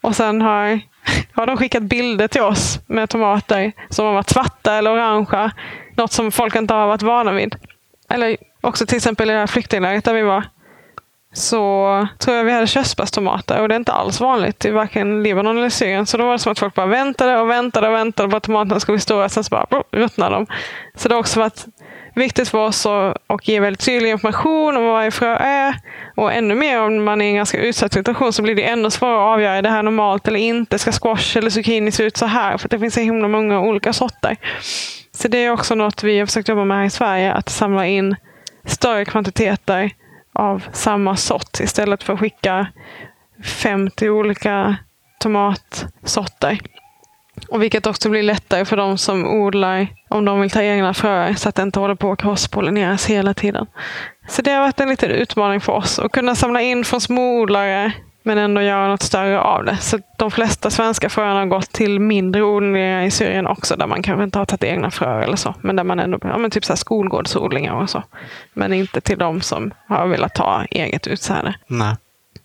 Och 0.00 0.16
sen 0.16 0.42
har, 0.42 0.80
har 1.32 1.46
de 1.46 1.56
skickat 1.56 1.82
bilder 1.82 2.28
till 2.28 2.42
oss 2.42 2.80
med 2.86 3.10
tomater 3.10 3.72
som 3.88 4.06
har 4.06 4.12
varit 4.12 4.30
svarta 4.30 4.74
eller 4.74 4.92
orangea. 4.92 5.50
Något 5.96 6.12
som 6.12 6.32
folk 6.32 6.56
inte 6.56 6.74
har 6.74 6.86
varit 6.86 7.02
vana 7.02 7.32
vid. 7.32 7.56
Eller 8.08 8.36
också 8.60 8.86
till 8.86 8.96
exempel 8.96 9.30
i 9.30 9.32
det 9.32 9.38
här 9.38 9.46
flyktinglägret 9.46 10.04
där 10.04 10.14
vi 10.14 10.22
var. 10.22 10.44
så 11.32 12.06
tror 12.18 12.36
jag 12.36 12.44
vi 12.44 12.52
hade 12.52 12.66
körsbärstomater 12.66 13.60
och 13.60 13.68
det 13.68 13.74
är 13.74 13.76
inte 13.76 13.92
alls 13.92 14.20
vanligt 14.20 14.64
i 14.64 14.70
varken 14.70 15.22
Libanon 15.22 15.58
eller 15.58 15.70
Syrien. 15.70 16.06
Så 16.06 16.16
då 16.16 16.24
var 16.24 16.32
det 16.32 16.38
som 16.38 16.52
att 16.52 16.58
folk 16.58 16.74
bara 16.74 16.86
väntade 16.86 17.38
och 17.40 17.50
väntade 17.50 17.88
och 17.88 17.94
väntade 17.94 18.28
på 18.28 18.36
att 18.36 18.42
tomaterna 18.42 18.80
skulle 18.80 18.96
bli 18.96 19.00
stora, 19.00 19.28
sen 19.28 19.44
så 19.44 19.50
bara 19.50 19.82
ruttnade 19.90 20.34
de. 20.34 20.46
Så 20.94 21.08
det 21.08 21.14
har 21.14 21.20
också 21.20 21.40
varit 21.40 21.66
viktigt 22.16 22.48
för 22.48 22.58
oss 22.58 22.86
att 22.86 23.16
och 23.26 23.48
ge 23.48 23.60
väldigt 23.60 23.84
tydlig 23.84 24.10
information 24.10 24.76
om 24.76 24.84
vad 24.84 24.92
varje 24.92 25.10
frö 25.10 25.36
är. 25.36 25.74
Och 26.16 26.32
ännu 26.32 26.54
mer 26.54 26.80
om 26.80 27.04
man 27.04 27.20
är 27.20 27.24
i 27.24 27.28
en 27.28 27.34
ganska 27.34 27.58
utsatt 27.58 27.92
situation 27.92 28.32
så 28.32 28.42
blir 28.42 28.54
det 28.54 28.62
ännu 28.62 28.90
svårare 28.90 29.16
att 29.16 29.34
avgöra, 29.34 29.54
är 29.54 29.62
det 29.62 29.70
här 29.70 29.82
normalt 29.82 30.28
eller 30.28 30.40
inte? 30.40 30.78
Ska 30.78 30.92
squash 30.92 31.36
eller 31.36 31.50
zucchini 31.50 31.92
se 31.92 32.02
ut 32.02 32.16
så 32.16 32.26
här? 32.26 32.58
För 32.58 32.68
det 32.68 32.78
finns 32.78 32.94
så 32.94 33.00
himla 33.00 33.28
många 33.28 33.60
olika 33.60 33.92
sorter. 33.92 34.36
Så 35.12 35.28
det 35.28 35.38
är 35.38 35.50
också 35.50 35.74
något 35.74 36.02
vi 36.02 36.18
har 36.18 36.26
försökt 36.26 36.48
jobba 36.48 36.64
med 36.64 36.78
här 36.78 36.84
i 36.84 36.90
Sverige, 36.90 37.32
att 37.32 37.48
samla 37.48 37.86
in 37.86 38.16
större 38.64 39.04
kvantiteter 39.04 39.90
av 40.32 40.64
samma 40.72 41.16
sort 41.16 41.60
istället 41.60 42.02
för 42.02 42.12
att 42.12 42.20
skicka 42.20 42.66
50 43.44 44.10
olika 44.10 44.76
tomatsorter. 45.18 46.58
Och 47.48 47.62
vilket 47.62 47.86
också 47.86 48.08
blir 48.08 48.22
lättare 48.22 48.64
för 48.64 48.76
de 48.76 48.98
som 48.98 49.26
odlar 49.26 49.88
om 50.08 50.24
de 50.24 50.40
vill 50.40 50.50
ta 50.50 50.62
egna 50.62 50.94
fröer 50.94 51.34
så 51.34 51.48
att 51.48 51.54
det 51.54 51.62
inte 51.62 51.80
håller 51.80 51.94
på 51.94 52.12
att 52.12 52.18
krosspollineras 52.18 53.06
hela 53.06 53.34
tiden. 53.34 53.66
Så 54.28 54.42
det 54.42 54.50
har 54.50 54.60
varit 54.60 54.80
en 54.80 54.88
liten 54.88 55.10
utmaning 55.10 55.60
för 55.60 55.72
oss 55.72 55.98
att 55.98 56.12
kunna 56.12 56.34
samla 56.34 56.60
in 56.60 56.84
från 56.84 57.00
småodlare 57.00 57.92
men 58.26 58.38
ändå 58.38 58.60
göra 58.60 58.88
något 58.88 59.02
större 59.02 59.40
av 59.40 59.64
det. 59.64 59.76
Så 59.76 59.98
de 60.18 60.30
flesta 60.30 60.70
svenska 60.70 61.08
fröerna 61.08 61.38
har 61.38 61.46
gått 61.46 61.72
till 61.72 62.00
mindre 62.00 62.42
odlingar 62.42 63.02
i 63.02 63.10
Syrien 63.10 63.46
också, 63.46 63.76
där 63.76 63.86
man 63.86 64.02
kanske 64.02 64.24
inte 64.24 64.38
har 64.38 64.46
tagit 64.46 64.64
egna 64.64 64.90
fröer 64.90 65.20
eller 65.20 65.36
så. 65.36 65.54
Men 65.60 65.76
där 65.76 65.84
man 65.84 66.00
ändå, 66.00 66.18
ja, 66.22 66.38
men 66.38 66.50
typ 66.50 66.64
så 66.64 66.72
här 66.72 66.76
skolgårdsodlingar 66.76 67.74
och 67.74 67.90
så. 67.90 68.02
Men 68.54 68.72
inte 68.72 69.00
till 69.00 69.18
de 69.18 69.40
som 69.40 69.70
har 69.88 70.06
velat 70.06 70.34
ta 70.34 70.64
eget 70.70 71.06
utsäde. 71.06 71.54
Nej. 71.66 71.96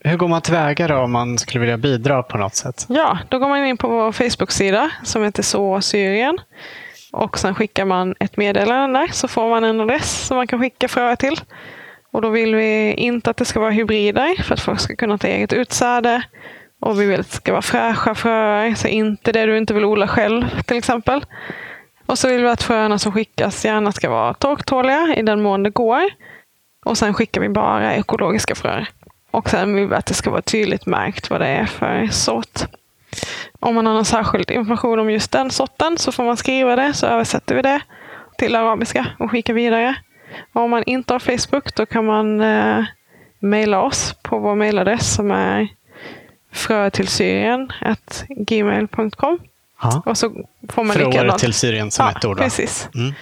Hur 0.04 0.18
går 0.18 0.28
man 0.28 0.41
tillväga 0.41 0.88
då 0.88 0.97
om 0.97 1.12
man 1.12 1.38
skulle 1.38 1.60
vilja 1.60 1.78
bidra 1.78 2.24
på 2.24 2.38
något 2.38 2.56
sätt? 2.56 2.86
Ja, 2.89 3.18
då 3.30 3.39
går 3.39 3.49
man 3.49 3.66
in 3.66 3.78
på 3.78 3.88
vår 3.88 4.12
Facebook-sida 4.12 4.91
som 5.04 5.24
heter 5.24 5.43
Så 5.43 5.82
Syrien. 5.82 6.38
Och 7.12 7.38
sen 7.39 7.56
skickar 7.56 7.86
man 7.86 8.16
ett 8.20 8.38
meddelande 8.38 8.99
där 8.99 9.08
så 9.08 9.28
får 9.28 9.49
man 9.49 9.64
en 9.64 9.82
adress 9.82 10.28
som 10.28 10.38
man 10.38 10.47
kan 10.47 10.60
skicka 10.60 10.88
fröer 10.88 11.16
till. 11.16 11.41
Och 12.12 12.22
då 12.22 12.30
vill 12.30 12.56
vi 12.56 12.93
inte 12.93 13.30
att 13.30 13.38
det 13.38 13.45
ska 13.45 13.60
vara 13.60 13.72
hybrider 13.72 14.43
för 14.43 14.54
att 14.54 14.60
folk 14.60 14.80
ska 14.80 14.95
kunna 14.95 15.18
ta 15.18 15.28
eget 15.28 15.54
utsäde. 15.54 16.24
Och 16.80 17.02
vi 17.02 17.06
vill 17.06 17.20
att 17.20 17.30
det 17.30 17.36
ska 17.36 17.52
vara 17.52 17.62
fräscha 17.62 18.16
fröer, 18.16 18.76
så 18.76 18.88
inte 18.88 19.32
det 19.32 19.45
du 19.45 19.58
inte 19.58 19.74
vill 19.74 19.86
odla 19.86 20.08
själv 20.08 20.62
till 20.62 20.78
exempel. 20.78 21.26
Och 22.06 22.20
så 22.20 22.28
vill 22.28 22.41
vi 22.41 22.47
att 22.47 22.64
fröerna 22.64 22.97
som 22.99 23.12
skickas 23.12 23.66
gärna 23.66 23.91
ska 23.91 24.10
vara 24.10 24.34
torktåliga 24.34 25.16
i 25.18 25.22
den 25.22 25.41
mån 25.41 25.64
det 25.64 25.70
går. 25.70 26.04
Och 26.86 26.97
sen 26.97 27.14
skickar 27.14 27.41
vi 27.41 27.49
bara 27.49 27.95
ekologiska 27.95 28.56
fröer. 28.56 28.89
Och 29.32 29.49
sen 29.49 29.75
vill 29.75 29.88
vi 29.88 29.95
att 29.95 30.05
det 30.05 30.13
ska 30.13 30.29
vara 30.29 30.41
tydligt 30.41 30.86
märkt 30.86 31.29
vad 31.29 31.41
det 31.41 31.47
är 31.47 31.65
för 31.65 32.07
sort. 32.07 32.59
Om 33.59 33.75
man 33.75 33.86
har 33.86 33.93
någon 33.93 34.05
särskild 34.05 34.51
information 34.51 34.99
om 34.99 35.11
just 35.11 35.32
den 35.32 35.51
sorten 35.51 35.97
så 35.97 36.11
får 36.11 36.23
man 36.23 36.38
skriva 36.38 36.75
det 36.75 36.93
så 36.93 37.07
översätter 37.07 37.55
vi 37.55 37.61
det 37.61 37.82
till 38.38 38.55
arabiska 38.55 39.07
och 39.19 39.32
skickar 39.32 39.53
vidare. 39.53 39.95
Och 40.53 40.61
om 40.61 40.69
man 40.69 40.84
inte 40.84 41.13
har 41.13 41.19
Facebook 41.19 41.75
då 41.75 41.86
kan 41.86 42.05
man 42.05 42.41
eh, 42.41 42.84
mejla 43.39 43.82
oss 43.82 44.15
på 44.21 44.39
vår 44.39 44.55
mejladress 44.55 45.13
som 45.13 45.32
är 45.32 45.67
frötillsyrien.gmail.com. 46.51 49.39
Och 50.05 50.17
så 50.17 50.45
får 50.69 50.84
man 50.84 50.95
Fröer 50.95 51.32
till 51.32 51.53
Syrien 51.53 51.91
som 51.91 52.05
ja, 52.05 52.11
ett 52.11 52.25
ord? 52.25 52.38
Då. 52.38 52.43
Precis. 52.43 52.89
Mm. 52.95 53.13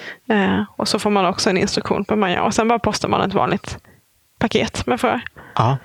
Eh, 0.60 0.66
och 0.76 0.88
så 0.88 1.00
får 1.00 1.10
man 1.10 1.26
också 1.26 1.50
en 1.50 1.58
instruktion 1.58 2.06
på 2.06 2.14
hur 2.14 2.20
man 2.20 2.32
gör. 2.32 2.42
Och 2.42 2.54
sen 2.54 2.68
bara 2.68 2.80
postar 2.80 3.10
man 3.10 3.22
ett 3.22 3.34
vanligt 3.34 3.78
paket 4.40 4.86
med 4.86 5.02
frö. 5.02 5.20
Ja. 5.56 5.78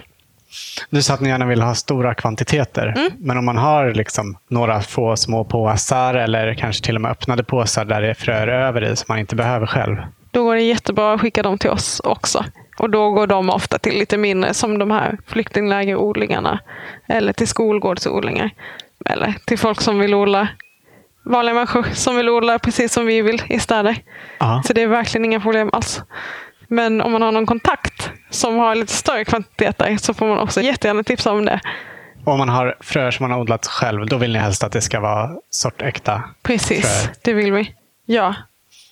Du 0.90 1.02
sa 1.02 1.14
att 1.14 1.20
ni 1.20 1.28
gärna 1.28 1.46
vill 1.46 1.62
ha 1.62 1.74
stora 1.74 2.14
kvantiteter. 2.14 2.86
Mm. 2.96 3.10
Men 3.18 3.38
om 3.38 3.44
man 3.44 3.56
har 3.56 3.94
liksom 3.94 4.38
några 4.48 4.80
få 4.80 5.16
små 5.16 5.44
påsar 5.44 6.14
eller 6.14 6.54
kanske 6.54 6.84
till 6.84 6.96
och 6.96 7.02
med 7.02 7.10
öppnade 7.10 7.44
påsar 7.44 7.84
där 7.84 8.00
det 8.00 8.10
är 8.10 8.14
fröer 8.14 8.48
över 8.48 8.84
i 8.84 8.96
som 8.96 9.06
man 9.08 9.18
inte 9.18 9.36
behöver 9.36 9.66
själv. 9.66 9.96
Då 10.30 10.44
går 10.44 10.54
det 10.54 10.62
jättebra 10.62 11.14
att 11.14 11.20
skicka 11.20 11.42
dem 11.42 11.58
till 11.58 11.70
oss 11.70 12.00
också. 12.04 12.44
Och 12.78 12.90
då 12.90 13.10
går 13.10 13.26
de 13.26 13.50
ofta 13.50 13.78
till 13.78 13.98
lite 13.98 14.16
mindre 14.16 14.54
som 14.54 14.78
de 14.78 14.90
här 14.90 15.18
flyktinglägerodlingarna. 15.26 16.58
Eller 17.06 17.32
till 17.32 17.48
skolgårdsodlingar. 17.48 18.50
Eller 19.04 19.34
till 19.46 19.58
folk 19.58 19.80
som 19.80 19.98
vill 19.98 20.14
odla 20.14 20.48
vanliga 21.24 21.54
människor 21.54 21.86
som 21.94 22.16
vill 22.16 22.28
odla 22.28 22.58
precis 22.58 22.92
som 22.92 23.06
vi 23.06 23.22
vill 23.22 23.42
i 23.48 23.58
städer. 23.58 23.96
Aha. 24.40 24.62
Så 24.62 24.72
det 24.72 24.82
är 24.82 24.86
verkligen 24.86 25.24
inga 25.24 25.40
problem 25.40 25.70
alls. 25.72 26.02
Men 26.74 27.00
om 27.00 27.12
man 27.12 27.22
har 27.22 27.32
någon 27.32 27.46
kontakt 27.46 28.10
som 28.30 28.56
har 28.56 28.74
lite 28.74 28.92
större 28.92 29.24
kvantiteter 29.24 29.96
så 29.96 30.14
får 30.14 30.26
man 30.26 30.38
också 30.38 30.60
jättegärna 30.60 31.02
tipsa 31.02 31.32
om 31.32 31.44
det. 31.44 31.60
Om 32.24 32.38
man 32.38 32.48
har 32.48 32.76
fröer 32.80 33.10
som 33.10 33.24
man 33.24 33.30
har 33.30 33.40
odlat 33.40 33.66
själv, 33.66 34.06
då 34.06 34.16
vill 34.16 34.32
ni 34.32 34.38
helst 34.38 34.64
att 34.64 34.72
det 34.72 34.80
ska 34.80 35.00
vara 35.00 35.30
sortäkta 35.50 36.22
Precis, 36.42 36.80
fröer. 36.80 37.14
det 37.22 37.32
vill 37.32 37.52
vi. 37.52 37.74
Ja, 38.06 38.34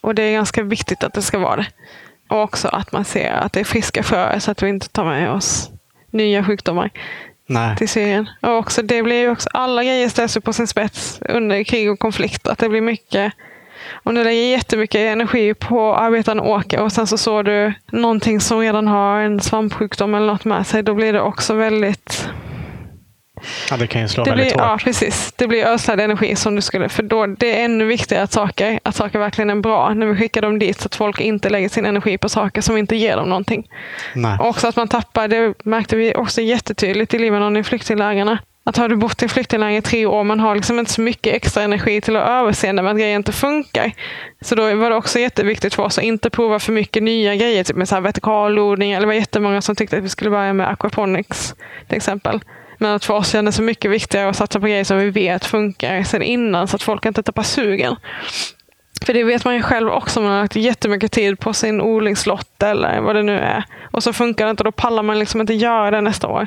och 0.01 0.15
det 0.15 0.23
är 0.23 0.33
ganska 0.33 0.63
viktigt 0.63 1.05
att 1.05 1.15
det 1.15 1.23
ska 1.23 1.39
vara 1.39 1.57
det. 1.57 1.67
Och 2.29 2.43
också 2.43 2.69
att 2.69 2.93
man 2.93 3.05
ser 3.05 3.33
att 3.33 3.53
det 3.53 3.61
är 3.61 3.65
friska 3.65 4.03
fröer 4.03 4.39
så 4.39 4.51
att 4.51 4.63
vi 4.63 4.69
inte 4.69 4.89
tar 4.89 5.05
med 5.05 5.31
oss 5.31 5.71
nya 6.11 6.45
sjukdomar 6.45 6.91
Nej. 7.47 7.77
till 7.77 7.89
Syrien. 7.89 8.31
Och 8.43 8.57
också, 8.59 8.83
det 8.83 9.03
blir 9.03 9.31
också, 9.31 9.49
alla 9.53 9.85
grejer 9.85 10.09
ställs 10.09 10.39
på 10.45 10.53
sin 10.53 10.67
spets 10.67 11.19
under 11.29 11.65
krig 11.65 11.91
och 11.91 11.99
konflikt. 11.99 12.49
Att 12.49 12.59
det 12.59 12.69
blir 12.69 12.81
mycket 12.81 13.33
om 13.93 14.15
du 14.15 14.25
lägger 14.25 14.51
jättemycket 14.51 14.99
energi 14.99 15.55
på 15.55 15.95
att 15.95 16.01
arbeta 16.01 16.31
en 16.31 16.41
åker 16.41 16.81
och 16.81 16.93
sen 16.93 17.07
så 17.07 17.19
såg 17.19 17.45
du 17.45 17.73
någonting 17.93 18.41
som 18.41 18.61
redan 18.61 18.89
har 18.89 19.21
en 19.21 19.41
svampsjukdom 19.41 20.15
eller 20.15 20.27
något 20.27 20.45
med 20.45 20.67
sig, 20.67 20.83
då 20.83 20.95
blir 20.95 21.13
det 21.13 21.21
också 21.21 21.55
väldigt 21.55 22.29
Ja, 23.71 23.77
det 23.77 23.87
kan 23.87 24.03
ju 24.03 24.09
slå 24.09 24.25
det 24.25 24.31
väldigt 24.31 24.55
blir, 24.55 24.63
hårt. 24.63 24.71
Ja, 24.71 24.85
precis. 24.85 25.33
Det 25.37 25.49
blir 25.49 25.67
ödslad 25.67 26.01
energi 26.01 26.37
som 26.37 26.57
du 26.57 26.63
skulle. 26.63 26.89
För 26.89 27.03
då, 27.03 27.27
det 27.27 27.61
är 27.61 27.65
ännu 27.65 27.85
viktigare 27.85 28.23
att 28.23 28.33
saker, 28.33 28.81
att 28.83 28.97
saker 28.97 29.19
verkligen 29.19 29.51
är 29.51 29.55
bra 29.55 29.95
när 29.95 30.07
vi 30.07 30.17
skickar 30.17 30.43
dem 30.43 30.59
dit 30.59 30.81
så 30.81 30.87
att 30.87 30.95
folk 30.95 31.21
inte 31.21 31.51
lägger 31.51 31.69
sin 31.69 31.87
energi 31.87 32.19
på 32.19 32.29
saker 32.29 32.61
som 32.61 32.77
inte 32.77 32.97
ger 32.97 33.17
dem 33.17 33.29
någonting. 33.29 33.69
Nej. 34.15 34.39
Och 34.39 34.47
också 34.47 34.69
att 34.69 34.77
man 34.77 34.89
tappar, 34.89 35.29
det 35.29 35.55
märkte 35.65 35.97
vi 35.97 36.15
också 36.15 36.41
jättetydligt 36.41 37.15
i 37.15 37.19
Libanon 37.19 37.57
i 37.57 37.65
flyktinglägren. 37.65 38.37
Att 38.65 38.77
har 38.77 38.89
du 38.89 38.97
bott 38.97 39.23
i 39.23 39.29
flyktingläger 39.29 39.79
i 39.79 39.83
tre 39.83 40.07
år, 40.07 40.25
man 40.25 40.41
har 40.41 40.55
liksom 40.55 40.79
inte 40.79 40.93
så 40.93 41.01
mycket 41.01 41.35
extra 41.35 41.63
energi 41.63 42.01
till 42.01 42.17
att 42.17 42.29
överseende 42.29 42.83
med 42.83 42.93
att 42.93 42.99
grejer 42.99 43.17
inte 43.17 43.33
funkar. 43.33 43.93
Så 44.41 44.55
då 44.55 44.75
var 44.75 44.91
det 44.91 44.97
också 44.97 45.19
jätteviktigt 45.19 45.75
för 45.75 45.83
oss 45.83 45.99
att 45.99 46.05
inte 46.05 46.31
prova 46.31 46.59
för 46.59 46.73
mycket 46.73 47.03
nya 47.03 47.37
grejer, 47.37 47.65
typ 47.65 47.77
med 47.77 47.89
så 47.89 47.95
här 47.95 48.03
vertikalodling. 48.03 48.93
Eller 48.93 49.01
det 49.01 49.07
var 49.07 49.15
jättemånga 49.15 49.63
som 49.63 49.77
tyckte 49.77 49.97
att 49.99 50.05
vi 50.05 50.09
skulle 50.09 50.31
börja 50.31 50.53
med 50.53 50.69
aquaponics 50.69 51.55
till 51.89 51.97
exempel. 51.97 52.41
Men 52.79 52.91
att 52.91 53.05
för 53.05 53.15
oss 53.15 53.33
kändes 53.33 53.55
det 53.55 53.57
så 53.57 53.63
mycket 53.63 53.91
viktigare 53.91 54.29
att 54.29 54.37
satsa 54.37 54.61
på 54.61 54.67
grejer 54.67 54.85
som 54.85 54.99
vi 54.99 55.11
vet 55.11 55.45
funkar 55.45 56.03
sedan 56.03 56.23
innan 56.23 56.69
så 56.69 56.77
att 56.77 56.83
folk 56.83 57.07
inte 57.07 57.23
tappar 57.23 57.43
sugen. 57.43 57.97
För 59.07 59.15
det 59.15 59.25
vet 59.25 59.45
man 59.45 59.55
ju 59.55 59.63
själv 59.63 59.89
också 59.89 60.21
om 60.21 60.25
man 60.25 60.35
har 60.35 60.43
lagt 60.43 60.57
jättemycket 60.57 61.13
tid 61.13 61.39
på 61.39 61.53
sin 61.53 61.81
odlingslott 61.81 62.63
eller 62.63 63.01
vad 63.01 63.17
det 63.17 63.23
nu 63.23 63.39
är. 63.39 63.65
Och 63.91 64.03
så 64.03 64.13
funkar 64.13 64.45
det 64.45 64.51
inte, 64.51 64.65
då 64.65 64.73
pallar 64.73 65.03
man 65.03 65.19
liksom 65.19 65.41
inte 65.41 65.55
göra 65.55 65.91
det 65.91 66.01
nästa 66.01 66.29
år. 66.29 66.47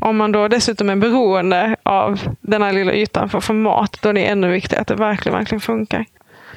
Om 0.00 0.16
man 0.16 0.32
då 0.32 0.48
dessutom 0.48 0.90
är 0.90 0.96
beroende 0.96 1.76
av 1.82 2.20
den 2.40 2.62
här 2.62 2.72
lilla 2.72 2.92
ytan 2.92 3.28
för 3.28 3.38
att 3.38 3.44
få 3.44 3.52
mat, 3.52 3.98
då 4.02 4.08
är 4.08 4.12
det 4.12 4.26
ännu 4.26 4.48
viktigare 4.48 4.80
att 4.80 4.88
det 4.88 4.94
verkligen, 4.94 5.38
verkligen 5.38 5.60
funkar. 5.60 6.04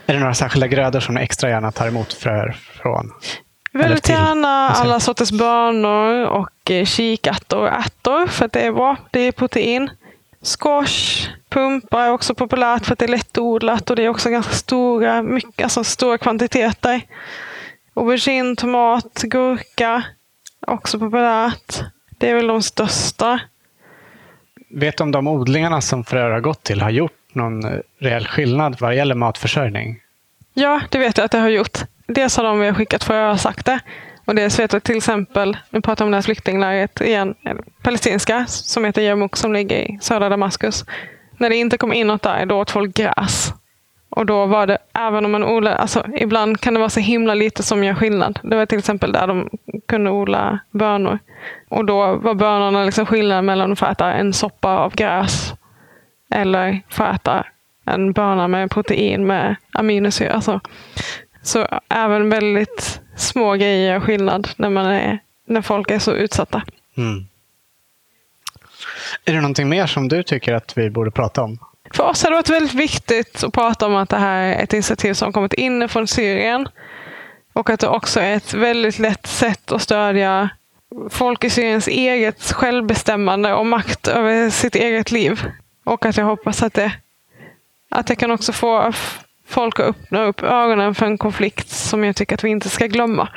Är 0.05 0.13
det 0.13 0.19
några 0.19 0.33
särskilda 0.33 0.67
grödor 0.67 0.99
som 0.99 1.15
ni 1.15 1.21
extra 1.21 1.49
gärna 1.49 1.71
tar 1.71 1.87
emot 1.87 2.13
fröer 2.13 2.55
från? 2.81 3.11
Väldigt 3.73 4.09
gärna 4.09 4.69
alla 4.69 4.99
sorters 4.99 5.31
bönor 5.31 6.25
och 6.25 6.71
eh, 6.71 6.85
kikärtor 6.85 7.61
och 7.61 7.67
ärtor 7.67 8.27
för 8.27 8.45
att 8.45 8.51
det 8.51 8.61
är 8.61 8.71
bra. 8.71 8.95
Det 9.11 9.19
är 9.19 9.31
protein. 9.31 9.89
Squash, 10.41 11.27
pumpa 11.49 12.03
är 12.03 12.11
också 12.11 12.35
populärt 12.35 12.85
för 12.85 12.93
att 12.93 12.99
det 12.99 13.05
är 13.05 13.09
lättodlat 13.09 13.89
och 13.89 13.95
det 13.95 14.05
är 14.05 14.09
också 14.09 14.29
ganska 14.29 14.53
stora, 14.53 15.23
mycket, 15.23 15.63
alltså 15.63 15.83
stora 15.83 16.17
kvantiteter. 16.17 17.01
Aubergine, 17.93 18.55
tomat, 18.55 19.21
gurka, 19.21 20.03
också 20.67 20.99
populärt. 20.99 21.83
Det 22.23 22.29
är 22.29 22.35
väl 22.35 22.47
de 22.47 22.61
största. 22.61 23.39
Vet 24.69 24.97
du 24.97 25.03
om 25.03 25.11
de 25.11 25.27
odlingarna 25.27 25.81
som 25.81 26.03
fröer 26.03 26.29
har 26.29 26.39
gått 26.39 26.63
till 26.63 26.81
har 26.81 26.89
gjort 26.89 27.17
någon 27.33 27.65
eh, 27.65 27.79
reell 27.99 28.27
skillnad 28.27 28.75
vad 28.79 28.95
gäller 28.95 29.15
matförsörjning? 29.15 29.99
Ja, 30.53 30.81
det 30.89 30.99
vet 30.99 31.17
jag 31.17 31.25
att 31.25 31.31
det 31.31 31.37
har 31.37 31.49
gjort. 31.49 31.77
Dels 32.07 32.37
har 32.37 32.43
de 32.43 32.59
vi 32.59 32.67
har 32.67 32.73
skickat 32.73 33.03
fröer 33.03 33.35
sagt 33.35 33.65
det. 33.65 33.79
Och 34.25 34.35
dels 34.35 34.59
vet 34.59 34.73
jag 34.73 34.83
till 34.83 34.97
exempel, 34.97 35.57
nu 35.69 35.81
pratar 35.81 36.05
om 36.05 36.11
det 36.11 36.17
här 36.17 36.21
flyktinglägret 36.21 37.01
igen, 37.01 37.35
palestinska 37.81 38.45
som 38.47 38.85
heter 38.85 39.01
Yarmouk 39.01 39.35
som 39.35 39.53
ligger 39.53 39.77
i 39.77 39.99
södra 40.01 40.29
Damaskus. 40.29 40.85
När 41.37 41.49
det 41.49 41.55
inte 41.55 41.77
kom 41.77 41.93
in 41.93 42.07
något 42.07 42.21
där, 42.21 42.45
då 42.45 42.59
åt 42.59 42.71
folk 42.71 42.95
gräs. 42.95 43.53
Och 44.15 44.25
då 44.25 44.45
var 44.45 44.67
det, 44.67 44.77
även 44.93 45.25
om 45.25 45.31
man 45.31 45.43
odlar, 45.43 45.75
alltså 45.75 46.05
ibland 46.15 46.61
kan 46.61 46.73
det 46.73 46.79
vara 46.79 46.89
så 46.89 46.99
himla 46.99 47.33
lite 47.33 47.63
som 47.63 47.83
gör 47.83 47.93
skillnad. 47.93 48.39
Det 48.43 48.55
var 48.55 48.65
till 48.65 48.79
exempel 48.79 49.11
där 49.11 49.27
de 49.27 49.49
kunde 49.87 50.11
odla 50.11 50.59
bönor. 50.71 51.19
Och 51.69 51.85
då 51.85 52.15
var 52.15 52.33
bönorna 52.33 52.83
liksom 52.83 53.05
skillnaden 53.05 53.45
mellan 53.45 53.71
att 53.71 53.79
få 53.79 53.85
äta 53.85 54.13
en 54.13 54.33
soppa 54.33 54.77
av 54.77 54.95
gräs 54.95 55.53
eller 56.29 56.81
få 56.89 57.03
äta 57.03 57.45
en 57.85 58.11
böna 58.11 58.47
med 58.47 58.71
protein 58.71 59.27
med 59.27 59.55
aminosyra. 59.71 60.31
Alltså, 60.31 60.59
så 61.41 61.67
även 61.89 62.29
väldigt 62.29 63.01
små 63.15 63.53
grejer 63.53 63.93
gör 63.93 63.99
skillnad 63.99 64.49
när, 64.57 64.69
man 64.69 64.85
är, 64.85 65.19
när 65.45 65.61
folk 65.61 65.91
är 65.91 65.99
så 65.99 66.11
utsatta. 66.11 66.63
Mm. 66.97 67.25
Är 69.25 69.33
det 69.33 69.41
någonting 69.41 69.69
mer 69.69 69.87
som 69.87 70.07
du 70.07 70.23
tycker 70.23 70.53
att 70.53 70.77
vi 70.77 70.89
borde 70.89 71.11
prata 71.11 71.43
om? 71.43 71.59
För 71.93 72.03
oss 72.03 72.23
har 72.23 72.29
det 72.29 72.35
varit 72.35 72.49
väldigt 72.49 72.73
viktigt 72.73 73.43
att 73.43 73.53
prata 73.53 73.85
om 73.85 73.95
att 73.95 74.09
det 74.09 74.17
här 74.17 74.41
är 74.41 74.63
ett 74.63 74.73
initiativ 74.73 75.13
som 75.13 75.33
kommit 75.33 75.53
in 75.53 75.89
från 75.89 76.07
Syrien. 76.07 76.67
Och 77.53 77.69
att 77.69 77.79
det 77.79 77.87
också 77.87 78.19
är 78.19 78.35
ett 78.35 78.53
väldigt 78.53 78.99
lätt 78.99 79.27
sätt 79.27 79.71
att 79.71 79.81
stödja 79.81 80.49
folk 81.09 81.43
i 81.43 81.49
Syriens 81.49 81.87
eget 81.87 82.51
självbestämmande 82.51 83.53
och 83.53 83.65
makt 83.65 84.07
över 84.07 84.49
sitt 84.49 84.75
eget 84.75 85.11
liv. 85.11 85.45
Och 85.83 86.05
att 86.05 86.17
jag 86.17 86.25
hoppas 86.25 86.63
att 86.63 86.73
det, 86.73 86.91
att 87.89 88.07
det 88.07 88.15
kan 88.15 88.31
också 88.31 88.53
få 88.53 88.93
folk 89.47 89.79
att 89.79 89.85
öppna 89.85 90.23
upp 90.23 90.43
ögonen 90.43 90.95
för 90.95 91.05
en 91.05 91.17
konflikt 91.17 91.69
som 91.69 92.03
jag 92.03 92.15
tycker 92.15 92.35
att 92.35 92.43
vi 92.43 92.49
inte 92.49 92.69
ska 92.69 92.87
glömma. 92.87 93.29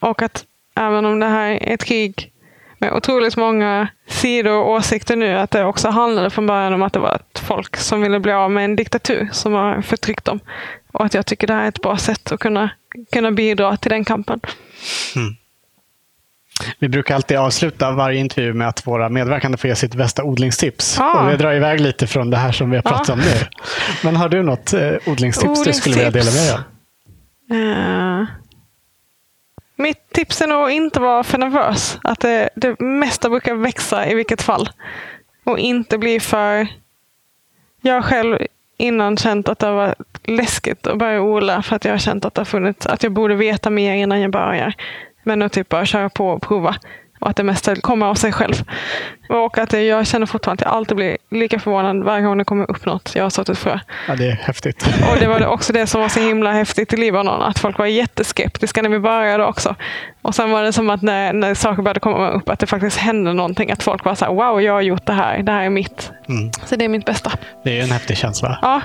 Och 0.00 0.22
att 0.22 0.44
även 0.74 1.04
om 1.04 1.20
det 1.20 1.26
här 1.26 1.50
är 1.50 1.74
ett 1.74 1.84
krig 1.84 2.29
med 2.80 2.92
otroligt 2.92 3.36
många 3.36 3.88
sidor 4.06 4.52
och 4.52 4.70
åsikter 4.70 5.16
nu, 5.16 5.38
att 5.38 5.50
det 5.50 5.64
också 5.64 5.88
handlade 5.88 6.30
från 6.30 6.46
början 6.46 6.72
om 6.72 6.82
att 6.82 6.92
det 6.92 6.98
var 6.98 7.14
ett 7.14 7.38
folk 7.38 7.76
som 7.76 8.02
ville 8.02 8.20
bli 8.20 8.32
av 8.32 8.50
med 8.50 8.64
en 8.64 8.76
diktatur 8.76 9.28
som 9.32 9.52
har 9.52 9.82
förtryckt 9.82 10.24
dem. 10.24 10.40
Och 10.92 11.04
att 11.04 11.14
jag 11.14 11.26
tycker 11.26 11.46
det 11.46 11.54
här 11.54 11.64
är 11.64 11.68
ett 11.68 11.82
bra 11.82 11.96
sätt 11.96 12.32
att 12.32 12.40
kunna, 12.40 12.70
kunna 13.12 13.30
bidra 13.30 13.76
till 13.76 13.90
den 13.90 14.04
kampen. 14.04 14.40
Mm. 15.16 15.36
Vi 16.78 16.88
brukar 16.88 17.14
alltid 17.14 17.36
avsluta 17.36 17.90
varje 17.90 18.20
intervju 18.20 18.52
med 18.52 18.68
att 18.68 18.86
våra 18.86 19.08
medverkande 19.08 19.58
får 19.58 19.68
ge 19.68 19.76
sitt 19.76 19.94
bästa 19.94 20.24
odlingstips. 20.24 21.00
Ah. 21.00 21.20
Och 21.20 21.32
vi 21.32 21.36
drar 21.36 21.54
iväg 21.54 21.80
lite 21.80 22.06
från 22.06 22.30
det 22.30 22.36
här 22.36 22.52
som 22.52 22.70
vi 22.70 22.76
har 22.76 22.82
pratat 22.82 23.10
ah. 23.10 23.12
om 23.12 23.18
nu. 23.18 23.46
Men 24.04 24.16
har 24.16 24.28
du 24.28 24.42
något 24.42 24.72
eh, 24.72 24.80
odlingstips, 25.06 25.44
odlingstips 25.44 25.64
du 25.64 25.72
skulle 25.72 25.94
vilja 25.94 26.10
dela 26.10 26.30
med 26.30 26.42
dig 26.42 26.52
av? 26.52 26.60
Uh, 28.20 28.26
mitt 29.80 30.12
tips 30.12 30.40
är 30.40 30.46
nog 30.46 30.62
att 30.62 30.72
inte 30.72 31.00
vara 31.00 31.24
för 31.24 31.38
nervös. 31.38 31.98
Att 32.04 32.20
det, 32.20 32.50
det 32.54 32.80
mesta 32.80 33.30
brukar 33.30 33.54
växa 33.54 34.06
i 34.06 34.14
vilket 34.14 34.42
fall. 34.42 34.70
Och 35.44 35.58
inte 35.58 35.98
bli 35.98 36.20
för... 36.20 36.68
Jag 37.80 37.94
har 37.94 38.02
själv 38.02 38.38
innan 38.76 39.16
känt 39.16 39.48
att 39.48 39.58
det 39.58 39.70
var 39.70 39.94
läskigt 40.24 40.86
att 40.86 40.98
börja 40.98 41.22
odla 41.22 41.62
för 41.62 41.76
att 41.76 41.84
jag 41.84 41.92
har 41.92 41.98
känt 41.98 42.24
att 42.24 42.34
det 42.34 42.40
har 42.40 42.44
funnits, 42.44 42.86
att 42.86 43.02
jag 43.02 43.12
borde 43.12 43.34
veta 43.34 43.70
mer 43.70 43.94
innan 43.94 44.20
jag 44.20 44.30
börjar. 44.30 44.74
Men 45.22 45.42
att 45.42 45.52
typ 45.52 45.68
bara 45.68 45.86
köra 45.86 46.08
på 46.08 46.28
och 46.28 46.42
prova. 46.42 46.76
Och 47.20 47.30
att 47.30 47.36
det 47.36 47.44
mesta 47.44 47.76
kommer 47.76 48.06
av 48.06 48.14
sig 48.14 48.32
själv. 48.32 48.54
Och 49.28 49.58
att 49.58 49.72
jag 49.72 50.06
känner 50.06 50.26
fortfarande 50.26 50.62
att 50.62 50.66
jag 50.70 50.76
alltid 50.76 50.96
blir 50.96 51.16
lika 51.30 51.58
förvånad 51.58 52.04
varje 52.04 52.22
gång 52.22 52.38
det 52.38 52.44
kommer 52.44 52.70
upp 52.70 52.86
något 52.86 53.12
jag 53.14 53.22
har 53.22 53.30
sått 53.30 53.48
ett 53.48 53.58
frö. 53.58 53.78
Ja, 54.08 54.16
det 54.16 54.26
är 54.26 54.32
häftigt. 54.32 54.86
Och 55.12 55.18
det 55.20 55.26
var 55.26 55.46
också 55.46 55.72
det 55.72 55.86
som 55.86 56.00
var 56.00 56.08
så 56.08 56.20
himla 56.20 56.52
häftigt 56.52 56.92
i 56.92 56.96
Libanon. 56.96 57.42
Att 57.42 57.58
folk 57.58 57.78
var 57.78 57.86
jätteskeptiska 57.86 58.82
när 58.82 58.90
vi 58.90 58.98
började 58.98 59.44
också. 59.44 59.74
Och 60.22 60.34
sen 60.34 60.50
var 60.50 60.62
det 60.62 60.72
som 60.72 60.90
att 60.90 61.02
när, 61.02 61.32
när 61.32 61.54
saker 61.54 61.82
började 61.82 62.00
komma 62.00 62.30
upp 62.30 62.48
att 62.48 62.58
det 62.58 62.66
faktiskt 62.66 62.96
hände 62.96 63.32
någonting. 63.32 63.72
Att 63.72 63.82
folk 63.82 64.04
var 64.04 64.14
så 64.14 64.24
här, 64.24 64.32
wow, 64.32 64.62
jag 64.62 64.72
har 64.72 64.80
gjort 64.80 65.06
det 65.06 65.12
här. 65.12 65.42
Det 65.42 65.52
här 65.52 65.64
är 65.64 65.70
mitt. 65.70 66.12
Mm. 66.28 66.50
Så 66.66 66.76
det 66.76 66.84
är 66.84 66.88
mitt 66.88 67.04
bästa. 67.06 67.32
Det 67.64 67.80
är 67.80 67.82
en 67.82 67.90
häftig 67.90 68.16
känsla. 68.16 68.58
Ja. 68.62 68.80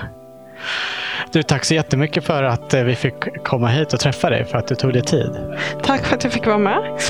Du, 1.32 1.42
tack 1.42 1.64
så 1.64 1.74
jättemycket 1.74 2.24
för 2.24 2.42
att 2.42 2.74
eh, 2.74 2.82
vi 2.82 2.94
fick 2.94 3.44
komma 3.44 3.68
hit 3.68 3.92
och 3.92 4.00
träffa 4.00 4.30
dig, 4.30 4.44
för 4.44 4.58
att 4.58 4.68
du 4.68 4.74
tog 4.74 4.92
dig 4.92 5.02
tid. 5.02 5.30
Tack 5.82 6.06
för 6.06 6.16
att 6.16 6.24
jag 6.24 6.32
fick 6.32 6.46
vara 6.46 6.58
med. 6.58 7.00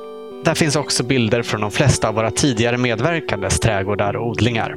Där 0.45 0.55
finns 0.55 0.76
också 0.76 1.05
bilder 1.05 1.43
från 1.43 1.61
de 1.61 1.70
flesta 1.70 2.09
av 2.09 2.14
våra 2.14 2.31
tidigare 2.31 2.76
medverkandes 2.76 3.61
trädgårdar 3.61 4.16
och 4.16 4.28
odlingar. 4.28 4.76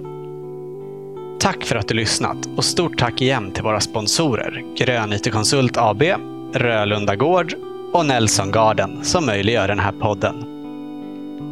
Tack 1.40 1.64
för 1.66 1.76
att 1.76 1.88
du 1.88 1.94
lyssnat 1.94 2.38
och 2.56 2.66
stort 2.66 2.98
tack 2.98 3.22
igen 3.22 3.52
till 3.52 3.64
våra 3.64 3.80
sponsorer 3.80 4.64
Grön 4.78 5.14
IT 5.14 5.32
Konsult 5.32 5.78
AB, 5.78 6.04
Rölunda 6.54 7.16
Gård 7.16 7.54
och 7.94 8.06
Nelson 8.06 8.52
Garden 8.52 9.00
som 9.04 9.26
möjliggör 9.26 9.68
den 9.68 9.80
här 9.80 9.92
podden. 9.92 10.53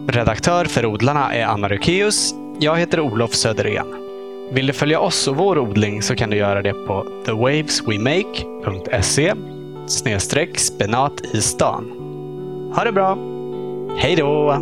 Redaktör 0.08 0.66
för 0.66 0.86
Odlarna 0.86 1.34
är 1.34 1.46
Anna 1.46 1.68
Rukeus. 1.68 2.34
Jag 2.60 2.78
heter 2.78 3.00
Olof 3.00 3.34
Söderén. 3.34 3.88
Vill 4.52 4.68
du 4.68 4.74
följa 4.74 5.00
oss 5.00 5.28
och 5.28 5.36
vår 5.36 5.58
odling 5.58 6.02
så 6.02 6.16
kan 6.16 6.30
du 6.30 6.38
göra 6.38 6.62
det 6.62 6.74
på 6.74 7.06
thewaveswemake.se 7.26 9.34
snedstreck 9.88 10.60
spenat 10.60 11.22
i 11.34 11.42
stan. 11.42 11.92
Ha 12.76 12.84
det 12.84 12.92
bra! 12.92 13.18
Hej 13.98 14.16
då! 14.16 14.62